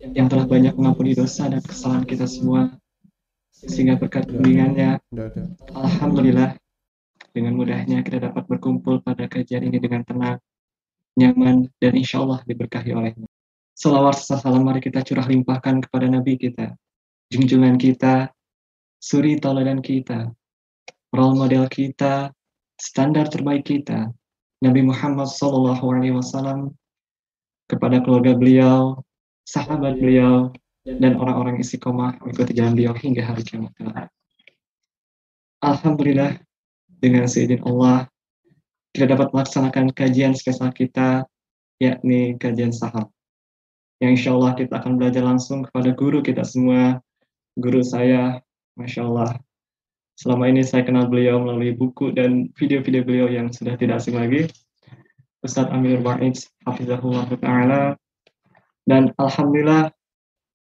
yang 0.00 0.26
telah 0.32 0.48
banyak 0.48 0.72
mengampuni 0.76 1.12
dosa 1.12 1.46
dan 1.48 1.60
kesalahan 1.60 2.04
kita 2.08 2.24
semua. 2.24 2.72
sehingga 3.60 4.00
berkat 4.00 4.24
bimbingannya 4.24 4.96
Alhamdulillah 5.76 6.56
dengan 7.36 7.60
mudahnya 7.60 8.00
kita 8.00 8.32
dapat 8.32 8.48
berkumpul 8.48 9.04
pada 9.04 9.28
kajian 9.28 9.68
ini 9.68 9.76
dengan 9.76 10.00
tenang 10.00 10.40
nyaman 11.20 11.68
dan 11.76 11.92
insya 11.92 12.24
Allah 12.24 12.40
diberkahi 12.48 12.96
olehnya. 12.96 13.28
Salawat 13.76 14.16
salam 14.16 14.64
mari 14.64 14.80
kita 14.80 15.04
curah 15.04 15.28
limpahkan 15.28 15.84
kepada 15.84 16.08
Nabi 16.08 16.40
kita 16.40 16.72
junjungan 17.28 17.76
kita 17.76 18.32
suri 18.96 19.36
tauladan 19.36 19.84
kita 19.84 20.32
role 21.12 21.36
model 21.36 21.68
kita 21.68 22.32
standar 22.80 23.28
terbaik 23.28 23.68
kita 23.68 24.08
Nabi 24.64 24.88
Muhammad 24.88 25.28
Sallallahu 25.28 25.84
Alaihi 25.84 26.16
Wasallam 26.16 26.72
kepada 27.68 28.02
keluarga 28.02 28.34
beliau 28.34 28.98
sahabat 29.50 29.98
beliau, 29.98 30.54
dan 30.86 31.18
orang-orang 31.18 31.58
istiqomah 31.58 32.22
mengikuti 32.22 32.54
jalan 32.54 32.78
beliau 32.78 32.94
hingga 32.94 33.26
hari 33.26 33.42
kiamat 33.42 33.74
Alhamdulillah, 35.60 36.38
dengan 36.88 37.26
seizin 37.26 37.60
Allah, 37.66 38.06
kita 38.94 39.10
dapat 39.10 39.34
melaksanakan 39.34 39.92
kajian 39.92 40.32
spesial 40.32 40.72
kita, 40.72 41.26
yakni 41.82 42.38
kajian 42.38 42.72
sahab. 42.72 43.10
Yang 44.00 44.10
insya 44.16 44.30
Allah 44.38 44.52
kita 44.56 44.72
akan 44.80 44.96
belajar 44.96 45.20
langsung 45.20 45.68
kepada 45.68 45.92
guru 45.92 46.24
kita 46.24 46.46
semua, 46.46 47.04
guru 47.60 47.84
saya, 47.84 48.40
Masya 48.80 49.04
Allah. 49.04 49.36
Selama 50.16 50.48
ini 50.48 50.64
saya 50.64 50.84
kenal 50.84 51.08
beliau 51.12 51.40
melalui 51.40 51.76
buku 51.76 52.12
dan 52.16 52.48
video-video 52.56 53.04
beliau 53.04 53.28
yang 53.28 53.52
sudah 53.52 53.76
tidak 53.76 54.00
asing 54.00 54.16
lagi. 54.16 54.48
Ustadz 55.44 55.72
Amir 55.72 56.00
Ba'id, 56.00 56.36
Hafizahullah 56.64 57.28
Ta'ala, 57.36 57.96
dan 58.90 59.14
Alhamdulillah 59.14 59.94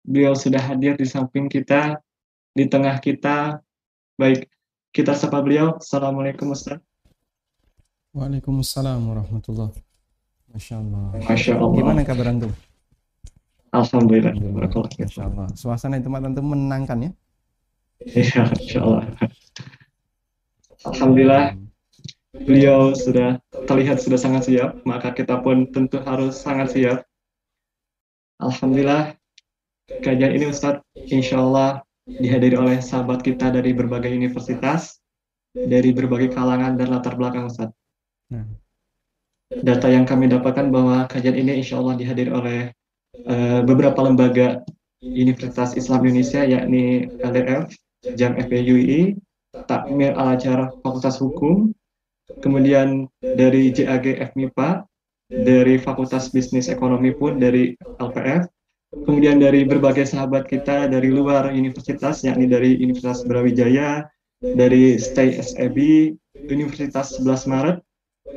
beliau 0.02 0.34
sudah 0.34 0.58
hadir 0.58 0.98
di 0.98 1.06
samping 1.06 1.46
kita, 1.46 2.02
di 2.58 2.66
tengah 2.66 2.98
kita. 2.98 3.62
Baik, 4.18 4.50
kita 4.90 5.14
sapa 5.14 5.38
beliau. 5.38 5.78
Assalamualaikum 5.78 6.50
Ustaz. 6.50 6.82
Waalaikumsalam 8.10 8.98
warahmatullahi 9.06 9.78
Masya 10.50 10.74
Allah. 10.82 11.06
Masya 11.22 11.54
Allah. 11.54 11.78
Gimana 11.78 12.02
kabar 12.02 12.26
antum? 12.34 12.50
Alhamdulillah. 13.70 14.34
Alhamdulillah. 14.34 14.90
Masya 15.06 15.22
Allah. 15.22 15.46
Suasana 15.54 16.02
di 16.02 16.02
tempat 16.02 16.26
antum 16.26 16.50
menenangkan 16.50 16.98
ya? 17.06 17.10
Iya, 18.10 18.42
Masya 18.42 18.78
Allah. 18.82 19.04
Alhamdulillah 20.82 21.54
beliau 22.42 22.90
sudah 22.90 23.38
terlihat 23.70 24.02
sudah 24.02 24.18
sangat 24.18 24.50
siap, 24.50 24.82
maka 24.82 25.14
kita 25.14 25.38
pun 25.46 25.70
tentu 25.70 26.02
harus 26.02 26.34
sangat 26.34 26.74
siap 26.74 27.06
Alhamdulillah 28.36 29.16
kajian 30.04 30.32
ini 30.36 30.52
Ustadz 30.52 30.84
insya 31.08 31.40
Allah 31.40 31.80
dihadiri 32.06 32.54
oleh 32.54 32.78
sahabat 32.78 33.24
kita 33.24 33.50
dari 33.50 33.74
berbagai 33.74 34.12
universitas, 34.12 35.02
dari 35.56 35.90
berbagai 35.90 36.36
kalangan 36.36 36.78
dan 36.78 36.92
latar 36.92 37.16
belakang 37.18 37.48
Ustadz. 37.50 37.74
Nah. 38.30 38.46
Data 39.46 39.86
yang 39.86 40.02
kami 40.02 40.26
dapatkan 40.26 40.74
bahwa 40.74 41.06
kajian 41.06 41.38
ini 41.38 41.62
insya 41.62 41.78
Allah 41.78 41.94
dihadiri 41.94 42.30
oleh 42.34 42.60
uh, 43.30 43.62
beberapa 43.62 44.02
lembaga 44.02 44.66
Universitas 44.98 45.78
Islam 45.78 46.02
Indonesia 46.02 46.42
yakni 46.42 47.06
LDF, 47.22 47.70
JAM 48.18 48.34
FPUI, 48.42 49.14
Takmir 49.70 50.18
Al-Ajar 50.18 50.74
Fakultas 50.82 51.22
Hukum, 51.22 51.70
kemudian 52.42 53.06
dari 53.22 53.70
JAG 53.70 54.34
FMIPA, 54.34 54.82
dari 55.30 55.76
Fakultas 55.78 56.30
Bisnis 56.30 56.70
Ekonomi 56.70 57.10
pun 57.10 57.42
dari 57.42 57.74
LPF, 57.98 58.46
kemudian 59.06 59.42
dari 59.42 59.66
berbagai 59.66 60.06
sahabat 60.06 60.46
kita 60.46 60.86
dari 60.86 61.10
luar 61.10 61.50
universitas, 61.50 62.22
yakni 62.22 62.46
dari 62.46 62.78
Universitas 62.78 63.26
Brawijaya, 63.26 64.06
dari 64.40 65.00
Stay 65.02 65.34
SEB, 65.34 66.10
Universitas 66.46 67.18
11 67.18 67.50
Maret, 67.50 67.76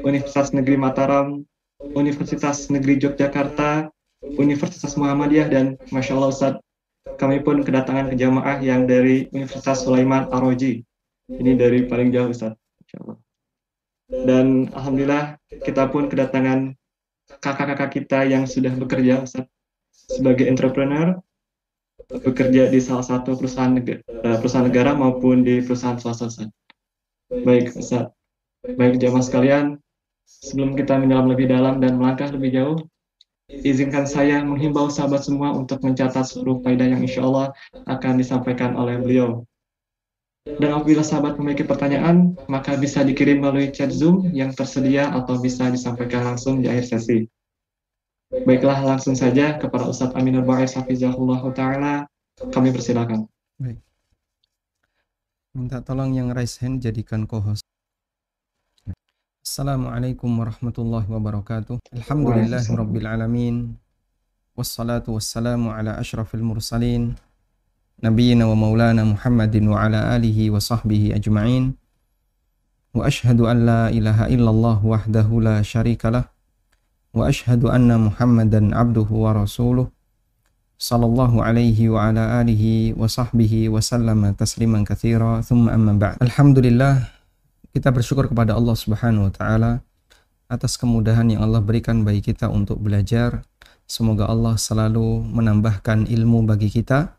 Universitas 0.01 0.49
Negeri 0.55 0.77
Mataram, 0.79 1.45
Universitas 1.93 2.67
Negeri 2.73 2.97
Yogyakarta, 2.97 3.93
Universitas 4.35 4.97
Muhammadiyah, 4.97 5.47
dan 5.47 5.65
Masya 5.93 6.13
Allah 6.17 6.31
Ustaz, 6.33 6.53
kami 7.19 7.39
pun 7.43 7.63
kedatangan 7.63 8.11
ke 8.11 8.15
jamaah 8.19 8.59
yang 8.59 8.87
dari 8.87 9.27
Universitas 9.31 9.83
Sulaiman 9.85 10.27
Aroji. 10.31 10.83
Ini 11.29 11.55
dari 11.55 11.85
paling 11.85 12.09
jauh 12.09 12.33
Ustaz. 12.33 12.57
Dan 14.09 14.73
Alhamdulillah 14.73 15.37
kita 15.61 15.85
pun 15.93 16.09
kedatangan 16.09 16.73
kakak-kakak 17.39 17.89
kita 17.95 18.19
yang 18.27 18.43
sudah 18.45 18.71
bekerja 18.75 19.23
sebagai 19.89 20.45
entrepreneur, 20.47 21.19
bekerja 22.09 22.67
di 22.73 22.79
salah 22.81 23.05
satu 23.05 23.37
perusahaan 23.37 23.73
negara, 23.73 24.01
eh, 24.03 24.37
perusahaan 24.41 24.65
negara 24.65 24.91
maupun 24.97 25.45
di 25.45 25.61
perusahaan 25.61 25.99
swasta. 26.01 26.49
Baik 27.29 27.77
Ustaz, 27.77 28.09
baik 28.65 28.97
jamaah 28.97 29.21
sekalian, 29.21 29.65
sebelum 30.25 30.73
kita 30.73 30.97
menyelam 30.97 31.29
lebih 31.29 31.49
dalam 31.49 31.77
dan 31.77 32.01
melangkah 32.01 32.29
lebih 32.33 32.49
jauh, 32.53 32.77
izinkan 33.49 34.09
saya 34.09 34.41
menghimbau 34.41 34.89
sahabat 34.89 35.25
semua 35.25 35.53
untuk 35.53 35.81
mencatat 35.81 36.25
seluruh 36.25 36.61
faedah 36.65 36.89
yang 36.89 37.01
insya 37.01 37.25
Allah 37.25 37.53
akan 37.85 38.17
disampaikan 38.17 38.73
oleh 38.77 38.97
beliau. 38.97 39.45
Dan 40.57 40.73
apabila 40.73 41.05
sahabat 41.05 41.37
memiliki 41.37 41.61
pertanyaan, 41.61 42.33
maka 42.49 42.73
bisa 42.73 43.05
dikirim 43.05 43.45
melalui 43.45 43.69
chat 43.69 43.93
Zoom 43.93 44.33
yang 44.33 44.49
tersedia 44.49 45.13
atau 45.13 45.37
bisa 45.37 45.69
disampaikan 45.69 46.25
langsung 46.25 46.65
di 46.65 46.71
akhir 46.71 46.97
sesi. 46.97 47.29
Baiklah, 48.29 48.81
langsung 48.81 49.13
saja 49.13 49.61
kepada 49.61 49.85
Ustadz 49.85 50.17
Aminul 50.17 50.45
Ba'is 50.45 50.73
Hafizahullah 50.73 51.41
Ta'ala, 51.53 51.93
kami 52.49 52.73
persilakan. 52.73 53.29
Baik. 53.61 53.77
Minta 55.53 55.81
tolong 55.85 56.13
yang 56.13 56.33
raise 56.33 56.57
hand 56.61 56.81
jadikan 56.81 57.29
co-host. 57.29 57.65
Assalamualaikum 59.41 60.29
warahmatullahi 60.29 61.09
wabarakatuh. 61.09 61.81
Alhamdulillah 61.93 62.61
rabbil 62.69 63.07
alamin. 63.09 63.55
Wassalatu 64.53 65.17
wassalamu 65.17 65.73
ala 65.73 65.97
ashrafil 65.97 66.45
mursalin 66.45 67.17
نبينا 67.99 68.47
ومولانا 68.47 69.03
محمد 69.03 69.55
وعلى 69.67 69.99
آله 70.15 70.39
وصحبه 70.55 71.19
أجمعين 71.19 71.75
وأشهد 72.95 73.39
أن 73.43 73.57
لا 73.67 73.91
إله 73.91 74.31
إلا 74.31 74.49
الله 74.49 74.79
وحده 74.85 75.27
لا 75.27 75.59
شريك 75.59 76.07
له 76.07 76.23
وأشهد 77.11 77.67
أن 77.67 77.91
محمدا 77.91 78.71
عبده 78.71 79.09
ورسوله 79.11 79.87
صلى 80.79 81.05
الله 81.05 81.31
عليه 81.43 81.79
وعلى 81.91 82.23
آله 82.39 82.63
وصحبه 82.95 83.53
وسلم 83.69 84.19
تسليما 84.31 84.79
كثيرا 84.87 85.43
ثم 85.43 85.67
أما 85.67 85.93
بعد 85.99 86.15
الحمد 86.23 86.57
لله 86.63 86.95
kita 87.75 87.91
bersyukur 87.91 88.31
kepada 88.31 88.55
Allah 88.55 88.73
Subhanahu 88.79 89.27
wa 89.27 89.33
taala 89.35 89.71
atas 90.47 90.79
kemudahan 90.79 91.27
yang 91.29 91.45
Allah 91.45 91.61
berikan 91.61 92.01
bagi 92.01 92.25
kita 92.25 92.49
untuk 92.49 92.81
belajar. 92.81 93.45
Semoga 93.85 94.25
Allah 94.25 94.57
selalu 94.57 95.21
menambahkan 95.29 96.09
ilmu 96.09 96.49
bagi 96.49 96.73
kita 96.73 97.18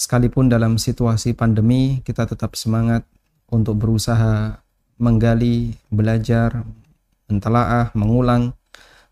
sekalipun 0.00 0.48
dalam 0.48 0.80
situasi 0.80 1.36
pandemi 1.36 2.00
kita 2.00 2.24
tetap 2.24 2.56
semangat 2.56 3.04
untuk 3.52 3.76
berusaha 3.76 4.64
menggali, 4.96 5.76
belajar, 5.92 6.64
mentelaah, 7.28 7.92
mengulang, 7.92 8.56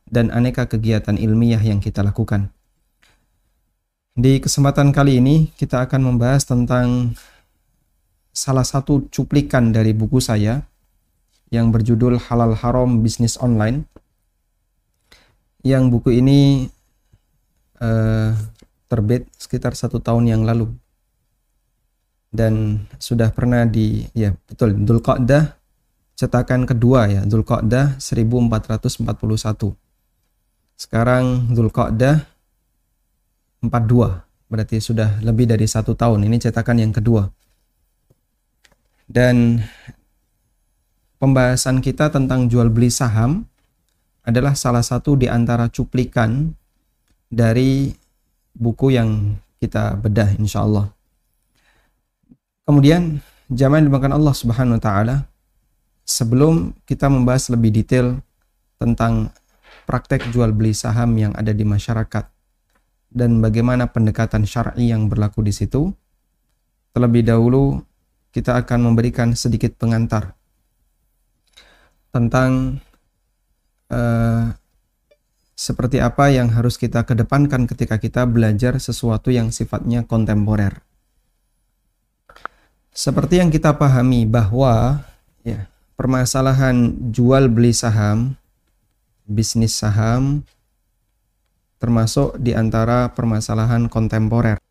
dan 0.08 0.32
aneka 0.32 0.64
kegiatan 0.64 1.20
ilmiah 1.20 1.60
yang 1.60 1.84
kita 1.84 2.00
lakukan. 2.00 2.48
Di 4.16 4.40
kesempatan 4.40 4.88
kali 4.88 5.20
ini 5.20 5.52
kita 5.60 5.84
akan 5.84 6.08
membahas 6.08 6.48
tentang 6.48 7.12
salah 8.32 8.64
satu 8.64 9.12
cuplikan 9.12 9.68
dari 9.76 9.92
buku 9.92 10.24
saya 10.24 10.64
yang 11.52 11.68
berjudul 11.68 12.16
Halal 12.16 12.56
Haram 12.56 13.04
Bisnis 13.04 13.36
Online. 13.36 13.84
Yang 15.60 15.84
buku 15.92 16.10
ini 16.24 16.72
uh, 17.84 18.32
terbit 18.88 19.28
sekitar 19.36 19.76
satu 19.76 20.00
tahun 20.00 20.26
yang 20.28 20.42
lalu. 20.42 20.72
Dan 22.28 22.84
sudah 23.00 23.32
pernah 23.32 23.64
di 23.64 24.04
ya 24.12 24.36
betul 24.48 24.76
Dzulqa'dah 24.76 25.56
cetakan 26.12 26.68
kedua 26.68 27.08
ya 27.08 27.22
Dzulqa'dah 27.24 27.96
1441 27.96 29.08
sekarang 30.76 31.48
Dzulqa'dah 31.56 32.16
42 33.64 34.28
berarti 34.48 34.76
sudah 34.80 35.20
lebih 35.20 35.44
dari 35.44 35.68
satu 35.68 35.92
tahun. 35.92 36.24
Ini 36.24 36.36
cetakan 36.40 36.78
yang 36.80 36.92
kedua. 36.94 37.28
Dan 39.08 39.60
pembahasan 41.18 41.80
kita 41.82 42.12
tentang 42.12 42.48
jual 42.48 42.70
beli 42.72 42.88
saham 42.88 43.44
adalah 44.24 44.52
salah 44.52 44.84
satu 44.84 45.16
di 45.16 45.26
antara 45.26 45.66
cuplikan 45.72 46.52
dari 47.28 47.92
buku 48.58 48.98
yang 48.98 49.38
kita 49.62 49.94
bedah 49.94 50.34
insya 50.34 50.66
Allah. 50.66 50.90
Kemudian 52.66 53.22
jamaah 53.48 53.80
dimakan 53.80 54.18
Allah 54.18 54.34
Subhanahu 54.34 54.76
wa 54.76 54.82
taala 54.82 55.16
sebelum 56.04 56.74
kita 56.84 57.08
membahas 57.08 57.48
lebih 57.54 57.72
detail 57.72 58.20
tentang 58.76 59.32
praktek 59.88 60.28
jual 60.34 60.52
beli 60.52 60.76
saham 60.76 61.16
yang 61.16 61.32
ada 61.32 61.54
di 61.54 61.64
masyarakat 61.64 62.28
dan 63.08 63.40
bagaimana 63.40 63.88
pendekatan 63.88 64.44
syar'i 64.44 64.92
yang 64.92 65.08
berlaku 65.08 65.40
di 65.40 65.54
situ. 65.54 65.88
Terlebih 66.92 67.24
dahulu 67.24 67.80
kita 68.34 68.58
akan 68.58 68.92
memberikan 68.92 69.32
sedikit 69.32 69.76
pengantar 69.80 70.36
tentang 72.12 72.80
uh, 73.92 74.52
seperti 75.58 75.98
apa 75.98 76.30
yang 76.30 76.54
harus 76.54 76.78
kita 76.78 77.02
kedepankan 77.02 77.66
ketika 77.66 77.98
kita 77.98 78.22
belajar 78.30 78.78
sesuatu 78.78 79.34
yang 79.34 79.50
sifatnya 79.50 80.06
kontemporer. 80.06 80.86
Seperti 82.94 83.42
yang 83.42 83.50
kita 83.50 83.74
pahami 83.74 84.22
bahwa 84.22 85.02
ya, 85.42 85.66
permasalahan 85.98 86.94
jual 87.10 87.50
beli 87.50 87.74
saham, 87.74 88.38
bisnis 89.26 89.74
saham, 89.74 90.46
termasuk 91.82 92.38
di 92.38 92.54
antara 92.54 93.10
permasalahan 93.10 93.90
kontemporer. 93.90 94.62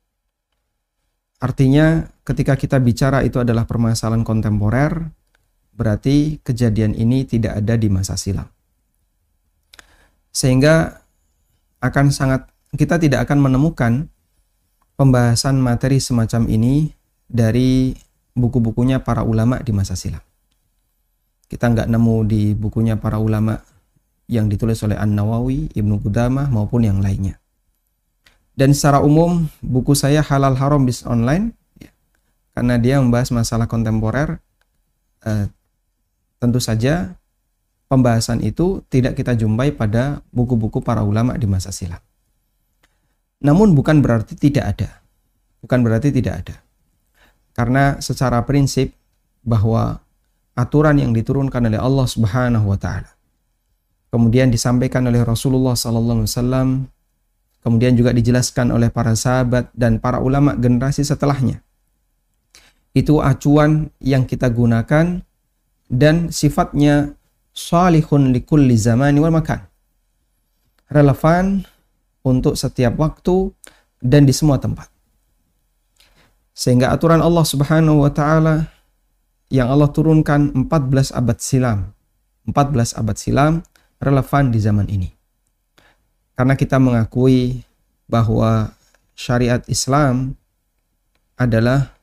Artinya 1.43 2.07
ketika 2.23 2.55
kita 2.55 2.79
bicara 2.79 3.27
itu 3.27 3.43
adalah 3.43 3.67
permasalahan 3.67 4.23
kontemporer, 4.23 5.03
berarti 5.75 6.39
kejadian 6.47 6.95
ini 6.95 7.27
tidak 7.27 7.59
ada 7.59 7.75
di 7.75 7.91
masa 7.91 8.15
silam 8.15 8.47
sehingga 10.37 11.01
akan 11.81 12.13
sangat 12.13 12.45
kita 12.77 13.01
tidak 13.01 13.25
akan 13.25 13.49
menemukan 13.49 14.05
pembahasan 14.93 15.57
materi 15.57 15.97
semacam 15.97 16.45
ini 16.45 16.93
dari 17.25 17.97
buku-bukunya 18.37 19.01
para 19.01 19.25
ulama 19.25 19.57
di 19.65 19.73
masa 19.73 19.97
silam. 19.97 20.21
Kita 21.49 21.73
nggak 21.73 21.89
nemu 21.89 22.15
di 22.29 22.53
bukunya 22.53 23.01
para 23.01 23.17
ulama 23.17 23.57
yang 24.29 24.45
ditulis 24.45 24.77
oleh 24.85 24.99
An-Nawawi, 24.99 25.73
Ibnu 25.73 26.05
Qudamah 26.05 26.53
maupun 26.53 26.85
yang 26.85 27.01
lainnya. 27.01 27.41
Dan 28.53 28.77
secara 28.77 29.01
umum 29.01 29.49
buku 29.65 29.97
saya 29.97 30.21
Halal 30.21 30.57
Haram 30.57 30.85
Bis 30.85 31.01
Online 31.07 31.49
ya, 31.81 31.89
karena 32.53 32.75
dia 32.77 33.01
membahas 33.01 33.33
masalah 33.33 33.65
kontemporer 33.65 34.37
eh, 35.25 35.49
tentu 36.37 36.61
saja 36.61 37.17
pembahasan 37.87 38.43
itu 38.43 38.83
tidak 38.91 39.15
kita 39.17 39.35
jumpai 39.35 39.75
pada 39.75 40.23
buku-buku 40.31 40.83
para 40.83 41.03
ulama 41.03 41.35
di 41.35 41.47
masa 41.49 41.71
silam. 41.71 41.99
Namun 43.43 43.75
bukan 43.75 43.99
berarti 44.03 44.37
tidak 44.37 44.77
ada. 44.77 44.89
Bukan 45.63 45.81
berarti 45.81 46.13
tidak 46.13 46.45
ada. 46.45 46.55
Karena 47.57 47.97
secara 47.99 48.43
prinsip 48.45 48.93
bahwa 49.41 49.99
aturan 50.53 51.01
yang 51.01 51.11
diturunkan 51.11 51.69
oleh 51.69 51.79
Allah 51.81 52.07
Subhanahu 52.09 52.69
wa 52.69 52.77
taala 52.77 53.17
kemudian 54.09 54.49
disampaikan 54.49 55.05
oleh 55.05 55.21
Rasulullah 55.21 55.75
sallallahu 55.75 56.23
alaihi 56.23 56.31
wasallam 56.31 56.69
kemudian 57.61 57.93
juga 57.99 58.15
dijelaskan 58.15 58.71
oleh 58.71 58.87
para 58.87 59.11
sahabat 59.13 59.69
dan 59.75 59.99
para 59.99 60.23
ulama 60.23 60.55
generasi 60.55 61.03
setelahnya. 61.03 61.59
Itu 62.95 63.19
acuan 63.19 63.91
yang 63.99 64.23
kita 64.23 64.47
gunakan 64.49 65.21
dan 65.91 66.15
sifatnya 66.31 67.16
salihun 67.57 68.29
likulli 68.29 68.77
zamani 68.77 69.17
wal 69.17 69.33
makan. 69.33 69.65
Relevan 70.93 71.65
untuk 72.21 72.53
setiap 72.53 72.93
waktu 73.01 73.49
dan 73.97 74.29
di 74.29 74.31
semua 74.31 74.61
tempat. 74.61 74.85
Sehingga 76.53 76.93
aturan 76.93 77.19
Allah 77.19 77.43
Subhanahu 77.43 78.05
wa 78.05 78.11
taala 78.13 78.69
yang 79.49 79.73
Allah 79.73 79.89
turunkan 79.89 80.53
14 80.53 81.17
abad 81.17 81.37
silam, 81.41 81.79
14 82.45 82.93
abad 82.93 83.17
silam 83.17 83.53
relevan 83.97 84.53
di 84.53 84.59
zaman 84.61 84.87
ini. 84.87 85.09
Karena 86.37 86.53
kita 86.53 86.77
mengakui 86.77 87.65
bahwa 88.05 88.71
syariat 89.17 89.65
Islam 89.65 90.37
adalah 91.35 91.97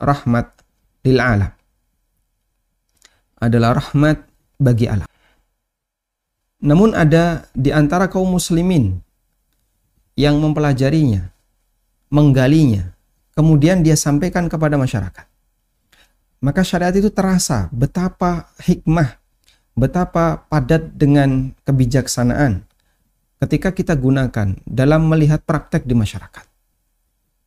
rahmat 0.00 0.48
lil 1.04 1.20
alam. 1.20 1.52
Adalah 3.36 3.76
rahmat 3.76 4.25
bagi 4.56 4.88
alam. 4.88 5.08
Namun 6.64 6.96
ada 6.96 7.46
di 7.52 7.68
antara 7.70 8.08
kaum 8.08 8.32
muslimin 8.32 8.96
yang 10.16 10.40
mempelajarinya, 10.40 11.28
menggalinya, 12.08 12.96
kemudian 13.36 13.84
dia 13.84 13.94
sampaikan 13.94 14.48
kepada 14.48 14.80
masyarakat. 14.80 15.26
Maka 16.40 16.60
syariat 16.64 16.92
itu 16.96 17.12
terasa 17.12 17.68
betapa 17.72 18.48
hikmah, 18.64 19.20
betapa 19.76 20.48
padat 20.48 20.96
dengan 20.96 21.52
kebijaksanaan 21.68 22.64
ketika 23.44 23.72
kita 23.72 23.92
gunakan 23.92 24.56
dalam 24.64 25.02
melihat 25.12 25.44
praktek 25.44 25.84
di 25.84 25.92
masyarakat. 25.92 26.44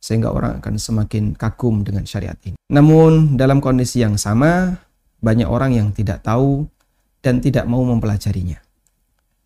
Sehingga 0.00 0.32
orang 0.32 0.62
akan 0.62 0.80
semakin 0.80 1.36
kagum 1.36 1.84
dengan 1.84 2.06
syariat 2.08 2.38
ini. 2.46 2.56
Namun 2.72 3.36
dalam 3.36 3.60
kondisi 3.60 4.00
yang 4.00 4.16
sama, 4.16 4.80
banyak 5.20 5.44
orang 5.44 5.76
yang 5.76 5.88
tidak 5.92 6.24
tahu 6.24 6.64
dan 7.20 7.40
tidak 7.40 7.68
mau 7.68 7.84
mempelajarinya. 7.84 8.60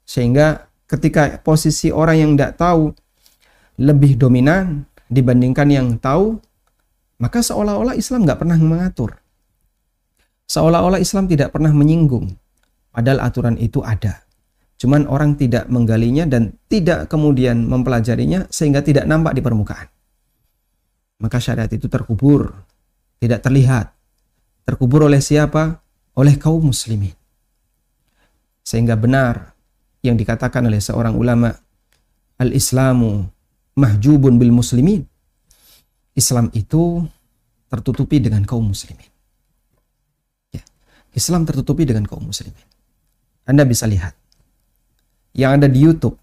Sehingga 0.06 0.70
ketika 0.86 1.42
posisi 1.42 1.90
orang 1.90 2.16
yang 2.18 2.30
tidak 2.34 2.58
tahu 2.58 2.94
lebih 3.80 4.14
dominan 4.14 4.86
dibandingkan 5.10 5.68
yang 5.70 5.88
tahu, 5.98 6.38
maka 7.18 7.42
seolah-olah 7.42 7.98
Islam 7.98 8.26
nggak 8.26 8.40
pernah 8.40 8.58
mengatur. 8.58 9.18
Seolah-olah 10.44 11.00
Islam 11.00 11.26
tidak 11.26 11.50
pernah 11.56 11.72
menyinggung. 11.72 12.36
Padahal 12.94 13.26
aturan 13.26 13.58
itu 13.58 13.82
ada. 13.82 14.22
Cuman 14.78 15.08
orang 15.08 15.34
tidak 15.34 15.66
menggalinya 15.70 16.28
dan 16.28 16.54
tidak 16.68 17.10
kemudian 17.10 17.64
mempelajarinya 17.66 18.46
sehingga 18.52 18.84
tidak 18.84 19.08
nampak 19.08 19.34
di 19.34 19.42
permukaan. 19.42 19.88
Maka 21.18 21.40
syariat 21.40 21.70
itu 21.70 21.88
terkubur, 21.88 22.52
tidak 23.18 23.40
terlihat. 23.40 23.94
Terkubur 24.68 25.08
oleh 25.08 25.24
siapa? 25.24 25.80
Oleh 26.14 26.36
kaum 26.36 26.70
muslimin. 26.70 27.23
Sehingga 28.64 28.96
benar 28.96 29.52
yang 30.00 30.16
dikatakan 30.16 30.64
oleh 30.64 30.80
seorang 30.80 31.12
ulama, 31.14 31.52
al-Islamu 32.40 33.28
mahjubun 33.76 34.40
bil 34.40 34.50
muslimin. 34.50 35.04
Islam 36.14 36.48
itu 36.56 37.04
tertutupi 37.68 38.22
dengan 38.22 38.46
kaum 38.46 38.70
muslimin. 38.70 39.10
Ya. 40.54 40.62
Islam 41.12 41.42
tertutupi 41.44 41.84
dengan 41.84 42.06
kaum 42.06 42.30
muslimin. 42.30 42.64
Anda 43.44 43.66
bisa 43.66 43.84
lihat. 43.84 44.14
Yang 45.34 45.50
ada 45.58 45.66
di 45.66 45.78
YouTube, 45.82 46.16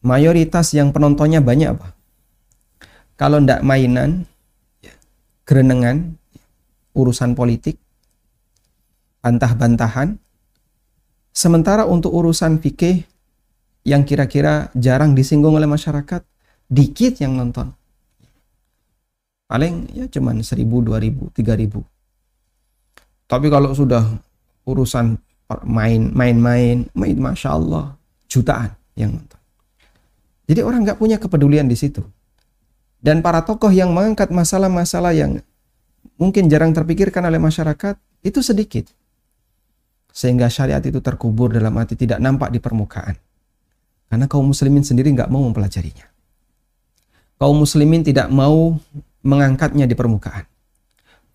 mayoritas 0.00 0.72
yang 0.72 0.90
penontonnya 0.90 1.44
banyak 1.44 1.76
apa? 1.76 1.92
Kalau 3.20 3.44
ndak 3.44 3.60
mainan, 3.60 4.24
ya, 4.80 4.96
gerenengan, 5.44 6.16
urusan 6.96 7.36
politik, 7.36 7.76
bantah-bantahan, 9.20 10.16
Sementara 11.34 11.82
untuk 11.82 12.14
urusan 12.14 12.62
fikih 12.62 13.02
yang 13.82 14.06
kira-kira 14.06 14.70
jarang 14.78 15.18
disinggung 15.18 15.58
oleh 15.58 15.66
masyarakat, 15.66 16.22
dikit 16.70 17.18
yang 17.18 17.34
nonton. 17.34 17.74
Paling 19.50 19.90
ya 19.90 20.06
cuman 20.06 20.46
seribu, 20.46 20.78
dua 20.78 21.02
ribu, 21.02 21.34
tiga 21.34 21.58
ribu. 21.58 21.82
Tapi 23.26 23.50
kalau 23.50 23.74
sudah 23.74 24.14
urusan 24.62 25.18
main, 25.66 26.14
main-main, 26.14 26.86
main, 26.94 27.16
masya 27.18 27.58
Allah, 27.58 27.98
jutaan 28.30 28.70
yang 28.94 29.18
nonton. 29.18 29.40
Jadi 30.46 30.60
orang 30.62 30.86
nggak 30.86 31.02
punya 31.02 31.18
kepedulian 31.18 31.66
di 31.66 31.74
situ. 31.74 32.06
Dan 33.02 33.26
para 33.26 33.42
tokoh 33.42 33.74
yang 33.74 33.90
mengangkat 33.90 34.30
masalah-masalah 34.30 35.12
yang 35.12 35.42
mungkin 36.14 36.46
jarang 36.46 36.70
terpikirkan 36.70 37.26
oleh 37.26 37.42
masyarakat 37.42 37.98
itu 38.22 38.40
sedikit 38.40 38.88
sehingga 40.14 40.46
syariat 40.46 40.78
itu 40.78 41.02
terkubur 41.02 41.50
dalam 41.50 41.74
hati 41.74 41.98
tidak 41.98 42.22
nampak 42.22 42.54
di 42.54 42.62
permukaan. 42.62 43.18
Karena 44.06 44.30
kaum 44.30 44.46
muslimin 44.46 44.86
sendiri 44.86 45.10
nggak 45.10 45.26
mau 45.26 45.42
mempelajarinya. 45.50 46.06
Kaum 47.34 47.58
muslimin 47.58 48.06
tidak 48.06 48.30
mau 48.30 48.78
mengangkatnya 49.26 49.90
di 49.90 49.98
permukaan. 49.98 50.46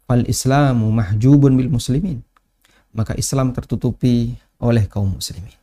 Fal 0.07 0.23
Islamu 0.23 0.87
mahjubun 0.95 1.59
bil 1.59 1.67
muslimin. 1.67 2.23
Maka 2.95 3.19
Islam 3.19 3.51
tertutupi 3.51 4.31
oleh 4.63 4.87
kaum 4.87 5.19
muslimin. 5.19 5.53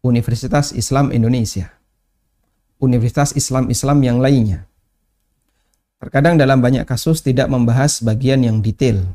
Universitas 0.00 0.72
Islam 0.72 1.12
Indonesia. 1.12 1.68
Universitas 2.82 3.36
Islam-Islam 3.36 4.02
yang 4.02 4.18
lainnya. 4.18 4.66
Terkadang 6.02 6.34
dalam 6.34 6.58
banyak 6.58 6.82
kasus 6.82 7.22
tidak 7.22 7.46
membahas 7.46 8.02
bagian 8.02 8.42
yang 8.42 8.58
detail 8.58 9.06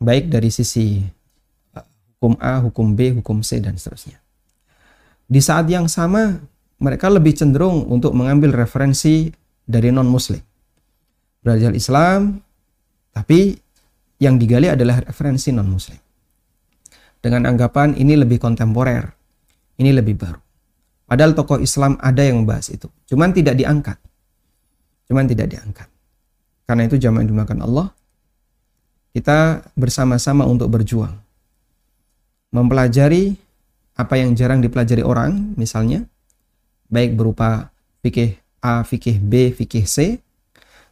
baik 0.00 0.28
dari 0.28 0.52
sisi 0.52 1.00
uh, 1.76 1.86
hukum 2.16 2.34
A, 2.40 2.60
hukum 2.60 2.96
B, 2.96 3.16
hukum 3.16 3.40
C 3.40 3.60
dan 3.60 3.76
seterusnya. 3.80 4.20
Di 5.26 5.40
saat 5.42 5.66
yang 5.66 5.90
sama 5.90 6.38
mereka 6.78 7.08
lebih 7.08 7.32
cenderung 7.34 7.88
untuk 7.88 8.12
mengambil 8.12 8.52
referensi 8.52 9.32
dari 9.64 9.90
non 9.90 10.06
muslim. 10.06 10.40
Belajar 11.40 11.72
Islam 11.72 12.38
tapi 13.16 13.56
yang 14.20 14.36
digali 14.36 14.68
adalah 14.68 15.00
referensi 15.04 15.52
non 15.52 15.68
muslim. 15.68 15.98
Dengan 17.20 17.48
anggapan 17.48 17.96
ini 17.98 18.14
lebih 18.14 18.38
kontemporer, 18.38 19.02
ini 19.80 19.90
lebih 19.90 20.14
baru. 20.14 20.40
Padahal 21.06 21.32
tokoh 21.34 21.62
Islam 21.62 21.98
ada 22.02 22.22
yang 22.22 22.42
membahas 22.42 22.70
itu. 22.70 22.90
Cuman 23.06 23.30
tidak 23.30 23.54
diangkat. 23.58 23.98
Cuman 25.06 25.26
tidak 25.30 25.48
diangkat. 25.54 25.88
Karena 26.66 26.82
itu 26.90 26.98
yang 26.98 27.22
dimakan 27.22 27.62
Allah, 27.62 27.94
kita 29.16 29.64
bersama-sama 29.72 30.44
untuk 30.44 30.68
berjuang. 30.68 31.16
Mempelajari 32.52 33.32
apa 33.96 34.20
yang 34.20 34.36
jarang 34.36 34.60
dipelajari 34.60 35.00
orang, 35.00 35.56
misalnya, 35.56 36.04
baik 36.92 37.16
berupa 37.16 37.72
fikih 38.04 38.36
A, 38.60 38.84
fikih 38.84 39.16
B, 39.16 39.56
fikih 39.56 39.88
C, 39.88 40.20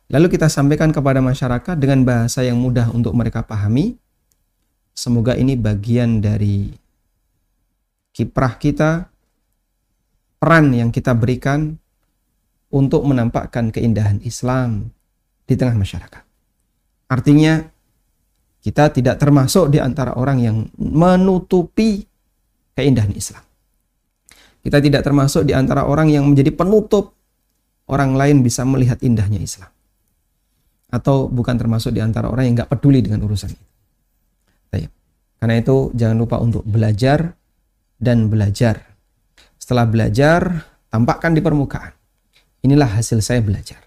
lalu 0.09 0.33
kita 0.33 0.49
sampaikan 0.49 0.89
kepada 0.89 1.21
masyarakat 1.21 1.77
dengan 1.77 2.01
bahasa 2.01 2.41
yang 2.41 2.57
mudah 2.57 2.89
untuk 2.97 3.13
mereka 3.13 3.45
pahami. 3.45 4.01
Semoga 4.97 5.37
ini 5.37 5.53
bagian 5.53 6.25
dari 6.25 6.73
kiprah 8.17 8.57
kita, 8.57 9.05
peran 10.41 10.73
yang 10.73 10.89
kita 10.89 11.13
berikan 11.13 11.77
untuk 12.73 13.05
menampakkan 13.05 13.69
keindahan 13.69 14.25
Islam 14.25 14.97
di 15.45 15.61
tengah 15.61 15.77
masyarakat. 15.77 16.25
Artinya, 17.13 17.74
kita 18.65 18.89
tidak 18.89 19.21
termasuk 19.21 19.69
di 19.69 19.77
antara 19.77 20.17
orang 20.17 20.41
yang 20.41 20.57
menutupi 20.81 22.01
keindahan 22.73 23.13
Islam. 23.13 23.45
Kita 24.65 24.81
tidak 24.81 25.05
termasuk 25.05 25.45
di 25.45 25.53
antara 25.53 25.85
orang 25.85 26.09
yang 26.09 26.25
menjadi 26.25 26.49
penutup 26.57 27.13
orang 27.93 28.17
lain 28.17 28.41
bisa 28.41 28.65
melihat 28.65 28.97
indahnya 29.05 29.37
Islam. 29.45 29.69
Atau 30.89 31.29
bukan 31.29 31.61
termasuk 31.61 31.93
di 31.93 32.01
antara 32.01 32.33
orang 32.33 32.49
yang 32.49 32.55
nggak 32.65 32.73
peduli 32.73 33.05
dengan 33.05 33.21
urusan 33.29 33.53
itu. 33.53 33.65
Karena 35.45 35.61
itu 35.61 35.93
jangan 35.93 36.17
lupa 36.17 36.41
untuk 36.41 36.65
belajar 36.65 37.37
dan 38.01 38.33
belajar. 38.33 38.97
Setelah 39.61 39.85
belajar, 39.85 40.65
tampakkan 40.89 41.37
di 41.37 41.45
permukaan. 41.45 41.93
Inilah 42.65 42.89
hasil 42.89 43.21
saya 43.21 43.45
belajar. 43.45 43.85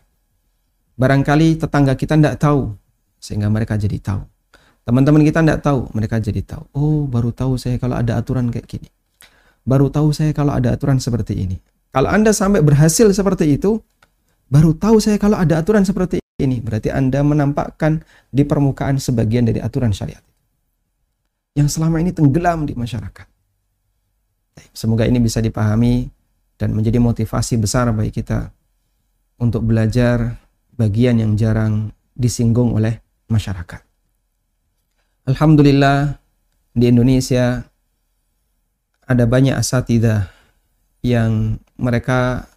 Barangkali 1.01 1.57
tetangga 1.57 1.97
kita 1.97 2.13
tidak 2.13 2.37
tahu, 2.37 2.77
sehingga 3.17 3.49
mereka 3.49 3.73
jadi 3.73 3.97
tahu. 3.97 4.21
Teman-teman 4.87 5.19
kita 5.27 5.43
tidak 5.43 5.59
tahu, 5.67 5.91
mereka 5.91 6.15
jadi 6.23 6.39
tahu. 6.47 6.63
Oh, 6.71 7.03
baru 7.11 7.35
tahu 7.35 7.59
saya 7.59 7.75
kalau 7.75 7.99
ada 7.99 8.15
aturan 8.15 8.47
kayak 8.47 8.71
gini. 8.71 8.87
Baru 9.67 9.91
tahu 9.91 10.15
saya 10.15 10.31
kalau 10.31 10.55
ada 10.55 10.71
aturan 10.71 10.95
seperti 10.95 11.43
ini. 11.43 11.59
Kalau 11.91 12.07
Anda 12.07 12.31
sampai 12.31 12.63
berhasil 12.63 13.11
seperti 13.11 13.59
itu, 13.59 13.83
baru 14.47 14.71
tahu 14.71 15.03
saya 15.03 15.19
kalau 15.19 15.35
ada 15.35 15.59
aturan 15.59 15.83
seperti 15.83 16.23
ini. 16.39 16.63
Berarti 16.63 16.87
Anda 16.87 17.19
menampakkan 17.19 17.99
di 18.31 18.47
permukaan 18.47 18.95
sebagian 18.95 19.43
dari 19.43 19.59
aturan 19.59 19.91
syariat. 19.91 20.23
Yang 21.59 21.75
selama 21.75 21.99
ini 21.99 22.15
tenggelam 22.15 22.63
di 22.63 22.71
masyarakat. 22.71 23.27
Semoga 24.71 25.03
ini 25.03 25.19
bisa 25.19 25.43
dipahami 25.43 26.07
dan 26.55 26.71
menjadi 26.71 27.03
motivasi 27.03 27.59
besar 27.59 27.91
bagi 27.91 28.15
kita 28.15 28.55
untuk 29.43 29.67
belajar 29.67 30.39
bagian 30.79 31.19
yang 31.19 31.35
jarang 31.35 31.91
disinggung 32.15 32.71
oleh 32.71 33.03
masyarakat. 33.27 33.86
Alhamdulillah 35.27 36.15
di 36.71 36.87
Indonesia 36.87 37.59
ada 39.03 39.27
banyak 39.27 39.59
asatidah 39.59 40.31
yang 41.03 41.59
mereka 41.75 42.47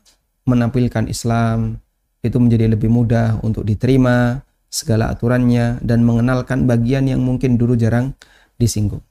menampilkan 0.46 1.10
Islam 1.10 1.82
itu 2.22 2.38
menjadi 2.38 2.70
lebih 2.70 2.86
mudah 2.86 3.42
untuk 3.42 3.66
diterima 3.66 4.46
segala 4.70 5.10
aturannya 5.10 5.82
dan 5.82 6.06
mengenalkan 6.06 6.70
bagian 6.70 7.10
yang 7.10 7.18
mungkin 7.18 7.58
dulu 7.58 7.74
jarang 7.74 8.14
disinggung. 8.54 9.02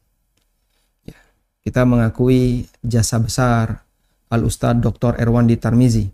Ya, 1.03 1.19
kita 1.67 1.83
mengakui 1.83 2.63
jasa 2.79 3.19
besar 3.19 3.83
Al 4.31 4.47
Ustadz 4.47 4.79
Dr. 4.79 5.19
Erwandi 5.19 5.59
Tarmizi 5.59 6.07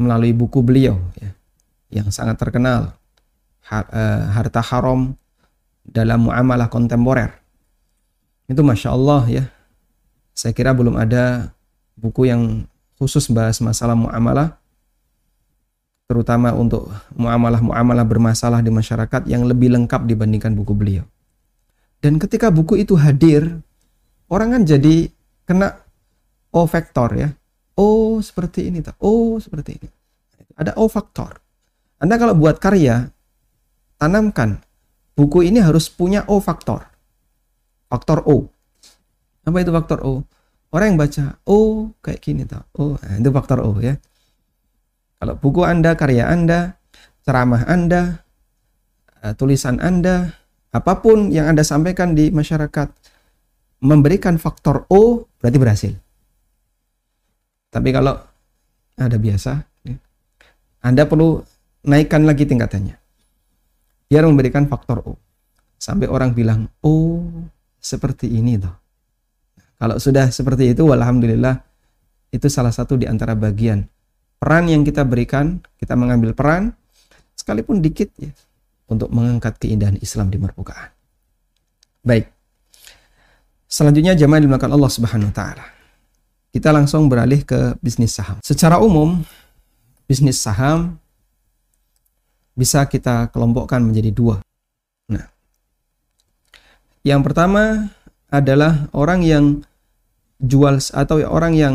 melalui 0.00 0.32
buku 0.32 0.64
beliau 0.64 0.96
ya, 1.20 1.36
yang 2.00 2.08
sangat 2.08 2.40
terkenal 2.40 2.96
eh, 3.68 4.24
harta 4.32 4.64
haram 4.64 5.12
dalam 5.94 6.26
muamalah 6.26 6.66
kontemporer 6.66 7.30
itu 8.50 8.60
masya 8.60 8.90
Allah 8.90 9.22
ya 9.30 9.44
saya 10.34 10.50
kira 10.50 10.74
belum 10.74 10.98
ada 10.98 11.54
buku 11.94 12.26
yang 12.26 12.66
khusus 12.98 13.30
bahas 13.30 13.62
masalah 13.62 13.94
muamalah 13.94 14.58
terutama 16.04 16.52
untuk 16.52 16.92
muamalah-muamalah 17.16 18.04
bermasalah 18.04 18.60
di 18.60 18.68
masyarakat 18.68 19.24
yang 19.24 19.48
lebih 19.48 19.72
lengkap 19.72 20.04
dibandingkan 20.04 20.52
buku 20.52 20.76
beliau. 20.76 21.04
Dan 22.04 22.20
ketika 22.20 22.52
buku 22.52 22.84
itu 22.84 22.92
hadir, 23.00 23.64
orang 24.28 24.60
kan 24.60 24.62
jadi 24.68 25.08
kena 25.48 25.80
O 26.52 26.68
faktor 26.68 27.16
ya. 27.16 27.32
Oh 27.74 28.20
seperti 28.20 28.68
ini, 28.68 28.84
oh 29.00 29.40
seperti 29.40 29.80
ini. 29.80 29.88
Ada 30.54 30.76
O 30.76 30.86
faktor. 30.92 31.40
Anda 31.98 32.20
kalau 32.20 32.36
buat 32.36 32.60
karya, 32.60 33.08
tanamkan 33.96 34.60
buku 35.14 35.46
ini 35.46 35.62
harus 35.62 35.86
punya 35.90 36.26
O 36.26 36.42
faktor. 36.42 36.86
Faktor 37.88 38.26
O. 38.26 38.50
Apa 39.46 39.58
itu 39.62 39.70
faktor 39.70 40.02
O? 40.02 40.26
Orang 40.74 40.94
yang 40.94 40.98
baca, 40.98 41.38
oh 41.46 41.94
kayak 42.02 42.18
gini 42.18 42.42
tau. 42.42 42.66
Oh, 42.74 42.98
nah, 42.98 43.14
itu 43.14 43.30
faktor 43.30 43.62
O 43.62 43.78
ya. 43.78 43.94
Kalau 45.22 45.38
buku 45.38 45.62
Anda, 45.62 45.94
karya 45.94 46.26
Anda, 46.26 46.74
ceramah 47.22 47.62
Anda, 47.70 48.26
eh, 49.22 49.32
tulisan 49.38 49.78
Anda, 49.78 50.34
apa 50.74 50.98
pun 50.98 51.30
yang 51.30 51.54
Anda 51.54 51.62
sampaikan 51.62 52.18
di 52.18 52.34
masyarakat 52.34 52.90
memberikan 53.86 54.34
faktor 54.42 54.90
O, 54.90 55.30
berarti 55.38 55.58
berhasil. 55.62 55.94
Tapi 57.70 57.94
kalau 57.94 58.18
ada 58.98 59.14
biasa, 59.18 59.62
ya, 59.86 59.94
Anda 60.82 61.06
perlu 61.06 61.38
naikkan 61.86 62.26
lagi 62.26 62.50
tingkatannya. 62.50 63.03
Biar 64.08 64.24
memberikan 64.28 64.68
faktor 64.68 65.02
O. 65.04 65.16
Sampai 65.80 66.08
orang 66.08 66.32
bilang, 66.32 66.70
oh 66.80 67.24
seperti 67.76 68.30
ini 68.30 68.56
toh. 68.56 68.72
Kalau 69.76 70.00
sudah 70.00 70.32
seperti 70.32 70.72
itu, 70.72 70.86
alhamdulillah 70.88 71.60
itu 72.32 72.46
salah 72.48 72.72
satu 72.72 72.96
di 72.96 73.04
antara 73.04 73.36
bagian 73.36 73.84
peran 74.40 74.68
yang 74.70 74.82
kita 74.86 75.04
berikan, 75.04 75.60
kita 75.76 75.96
mengambil 75.96 76.32
peran, 76.32 76.72
sekalipun 77.36 77.84
dikit 77.84 78.08
ya, 78.16 78.32
untuk 78.88 79.12
mengangkat 79.12 79.60
keindahan 79.60 79.98
Islam 80.00 80.32
di 80.32 80.40
permukaan. 80.40 80.90
Baik. 82.04 82.28
Selanjutnya 83.68 84.14
jamaah 84.14 84.42
dimakan 84.44 84.70
Allah 84.76 84.90
Subhanahu 84.92 85.32
wa 85.32 85.36
taala. 85.36 85.66
Kita 86.54 86.70
langsung 86.70 87.10
beralih 87.10 87.42
ke 87.42 87.74
bisnis 87.82 88.14
saham. 88.14 88.38
Secara 88.44 88.78
umum, 88.78 89.26
bisnis 90.06 90.38
saham 90.38 91.02
bisa 92.54 92.86
kita 92.86 93.30
kelompokkan 93.34 93.82
menjadi 93.82 94.14
dua. 94.14 94.36
Nah, 95.10 95.26
yang 97.02 97.20
pertama 97.26 97.90
adalah 98.30 98.90
orang 98.94 99.20
yang 99.26 99.44
jual 100.42 100.78
atau 100.94 101.22
orang 101.26 101.54
yang 101.54 101.74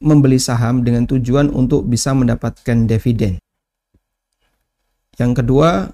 membeli 0.00 0.40
saham 0.40 0.80
dengan 0.80 1.04
tujuan 1.04 1.52
untuk 1.52 1.84
bisa 1.84 2.16
mendapatkan 2.16 2.88
dividen. 2.88 3.36
Yang 5.20 5.44
kedua, 5.44 5.92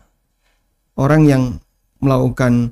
orang 0.95 1.27
yang 1.27 1.43
melakukan 1.99 2.71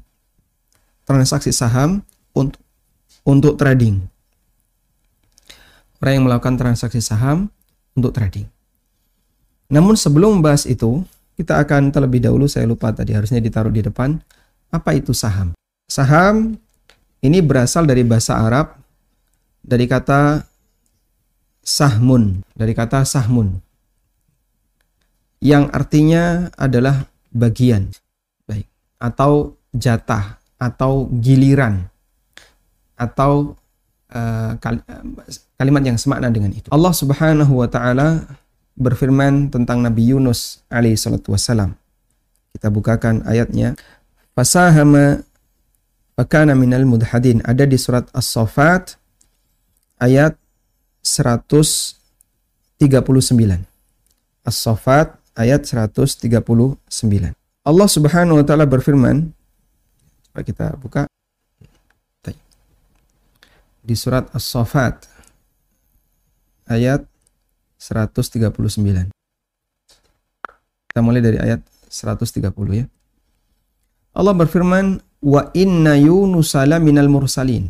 transaksi 1.02 1.50
saham 1.50 2.06
untuk 2.30 2.62
untuk 3.26 3.58
trading. 3.58 4.04
Orang 5.98 6.12
yang 6.20 6.24
melakukan 6.28 6.54
transaksi 6.60 7.00
saham 7.00 7.48
untuk 7.96 8.12
trading. 8.12 8.46
Namun 9.72 9.96
sebelum 9.96 10.38
membahas 10.38 10.68
itu, 10.68 11.02
kita 11.34 11.58
akan 11.58 11.90
terlebih 11.90 12.22
dahulu 12.22 12.46
saya 12.46 12.66
lupa 12.66 12.94
tadi 12.94 13.14
harusnya 13.14 13.42
ditaruh 13.42 13.70
di 13.74 13.82
depan 13.82 14.18
apa 14.70 14.90
itu 14.94 15.10
saham. 15.14 15.54
Saham 15.86 16.58
ini 17.22 17.38
berasal 17.42 17.86
dari 17.86 18.02
bahasa 18.06 18.38
Arab 18.38 18.74
dari 19.64 19.88
kata 19.88 20.44
sahmun, 21.64 22.44
dari 22.52 22.76
kata 22.76 23.02
sahmun. 23.02 23.58
Yang 25.44 25.64
artinya 25.72 26.48
adalah 26.56 27.04
bagian. 27.32 27.92
Baik, 28.48 28.68
atau 29.00 29.56
jatah 29.74 30.38
atau 30.60 31.10
giliran 31.20 31.90
atau 32.94 33.58
uh, 34.14 34.54
kalimat 35.58 35.82
yang 35.82 35.98
semakna 35.98 36.30
dengan 36.30 36.54
itu. 36.54 36.70
Allah 36.70 36.94
Subhanahu 36.94 37.58
wa 37.58 37.68
taala 37.68 38.22
berfirman 38.74 39.50
tentang 39.50 39.82
Nabi 39.82 40.10
Yunus 40.14 40.62
alaihi 40.70 40.98
salatu 40.98 41.34
wasalam. 41.34 41.74
Kita 42.54 42.70
bukakan 42.70 43.26
ayatnya. 43.26 43.74
Fasahama 44.34 45.22
fakana 46.18 46.54
minal 46.58 46.86
mudhadin. 46.86 47.42
Ada 47.46 47.66
di 47.66 47.78
surat 47.78 48.06
As-Saffat 48.10 48.98
ayat 49.98 50.34
139. 51.02 51.98
As-Saffat 54.42 55.18
ayat 55.38 55.66
139. 55.66 57.34
Allah 57.64 57.88
Subhanahu 57.88 58.42
wa 58.42 58.44
taala 58.44 58.68
berfirman 58.68 59.32
coba 60.30 60.40
kita 60.42 60.66
buka 60.76 61.02
di 63.84 63.94
surat 63.94 64.28
As-Saffat 64.32 65.06
ayat 66.68 67.04
139. 67.84 69.12
Kita 70.88 71.00
mulai 71.04 71.20
dari 71.20 71.36
ayat 71.36 71.60
130 71.92 72.48
ya. 72.72 72.86
Allah 74.16 74.32
berfirman, 74.32 75.04
"Wa 75.20 75.52
inna 75.52 76.00
Yunus 76.00 76.56
minal 76.80 77.12
mursalin." 77.12 77.68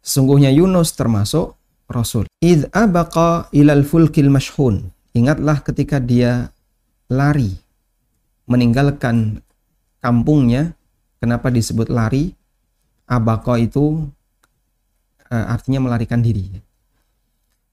Sesungguhnya 0.00 0.48
Yunus 0.48 0.96
termasuk 0.96 1.52
rasul. 1.92 2.24
Id 2.40 2.72
abaqa 2.72 3.52
ilal 3.52 3.84
fulkil 3.84 4.32
mashhun. 4.32 4.88
Ingatlah 5.12 5.60
ketika 5.60 6.00
dia 6.00 6.48
lari 7.12 7.52
meninggalkan 8.48 9.44
kampungnya. 10.00 10.72
Kenapa 11.20 11.52
disebut 11.52 11.92
lari? 11.92 12.32
Abaqa 13.04 13.60
itu 13.60 14.08
uh, 15.28 15.46
artinya 15.52 15.84
melarikan 15.84 16.24
diri. 16.24 16.69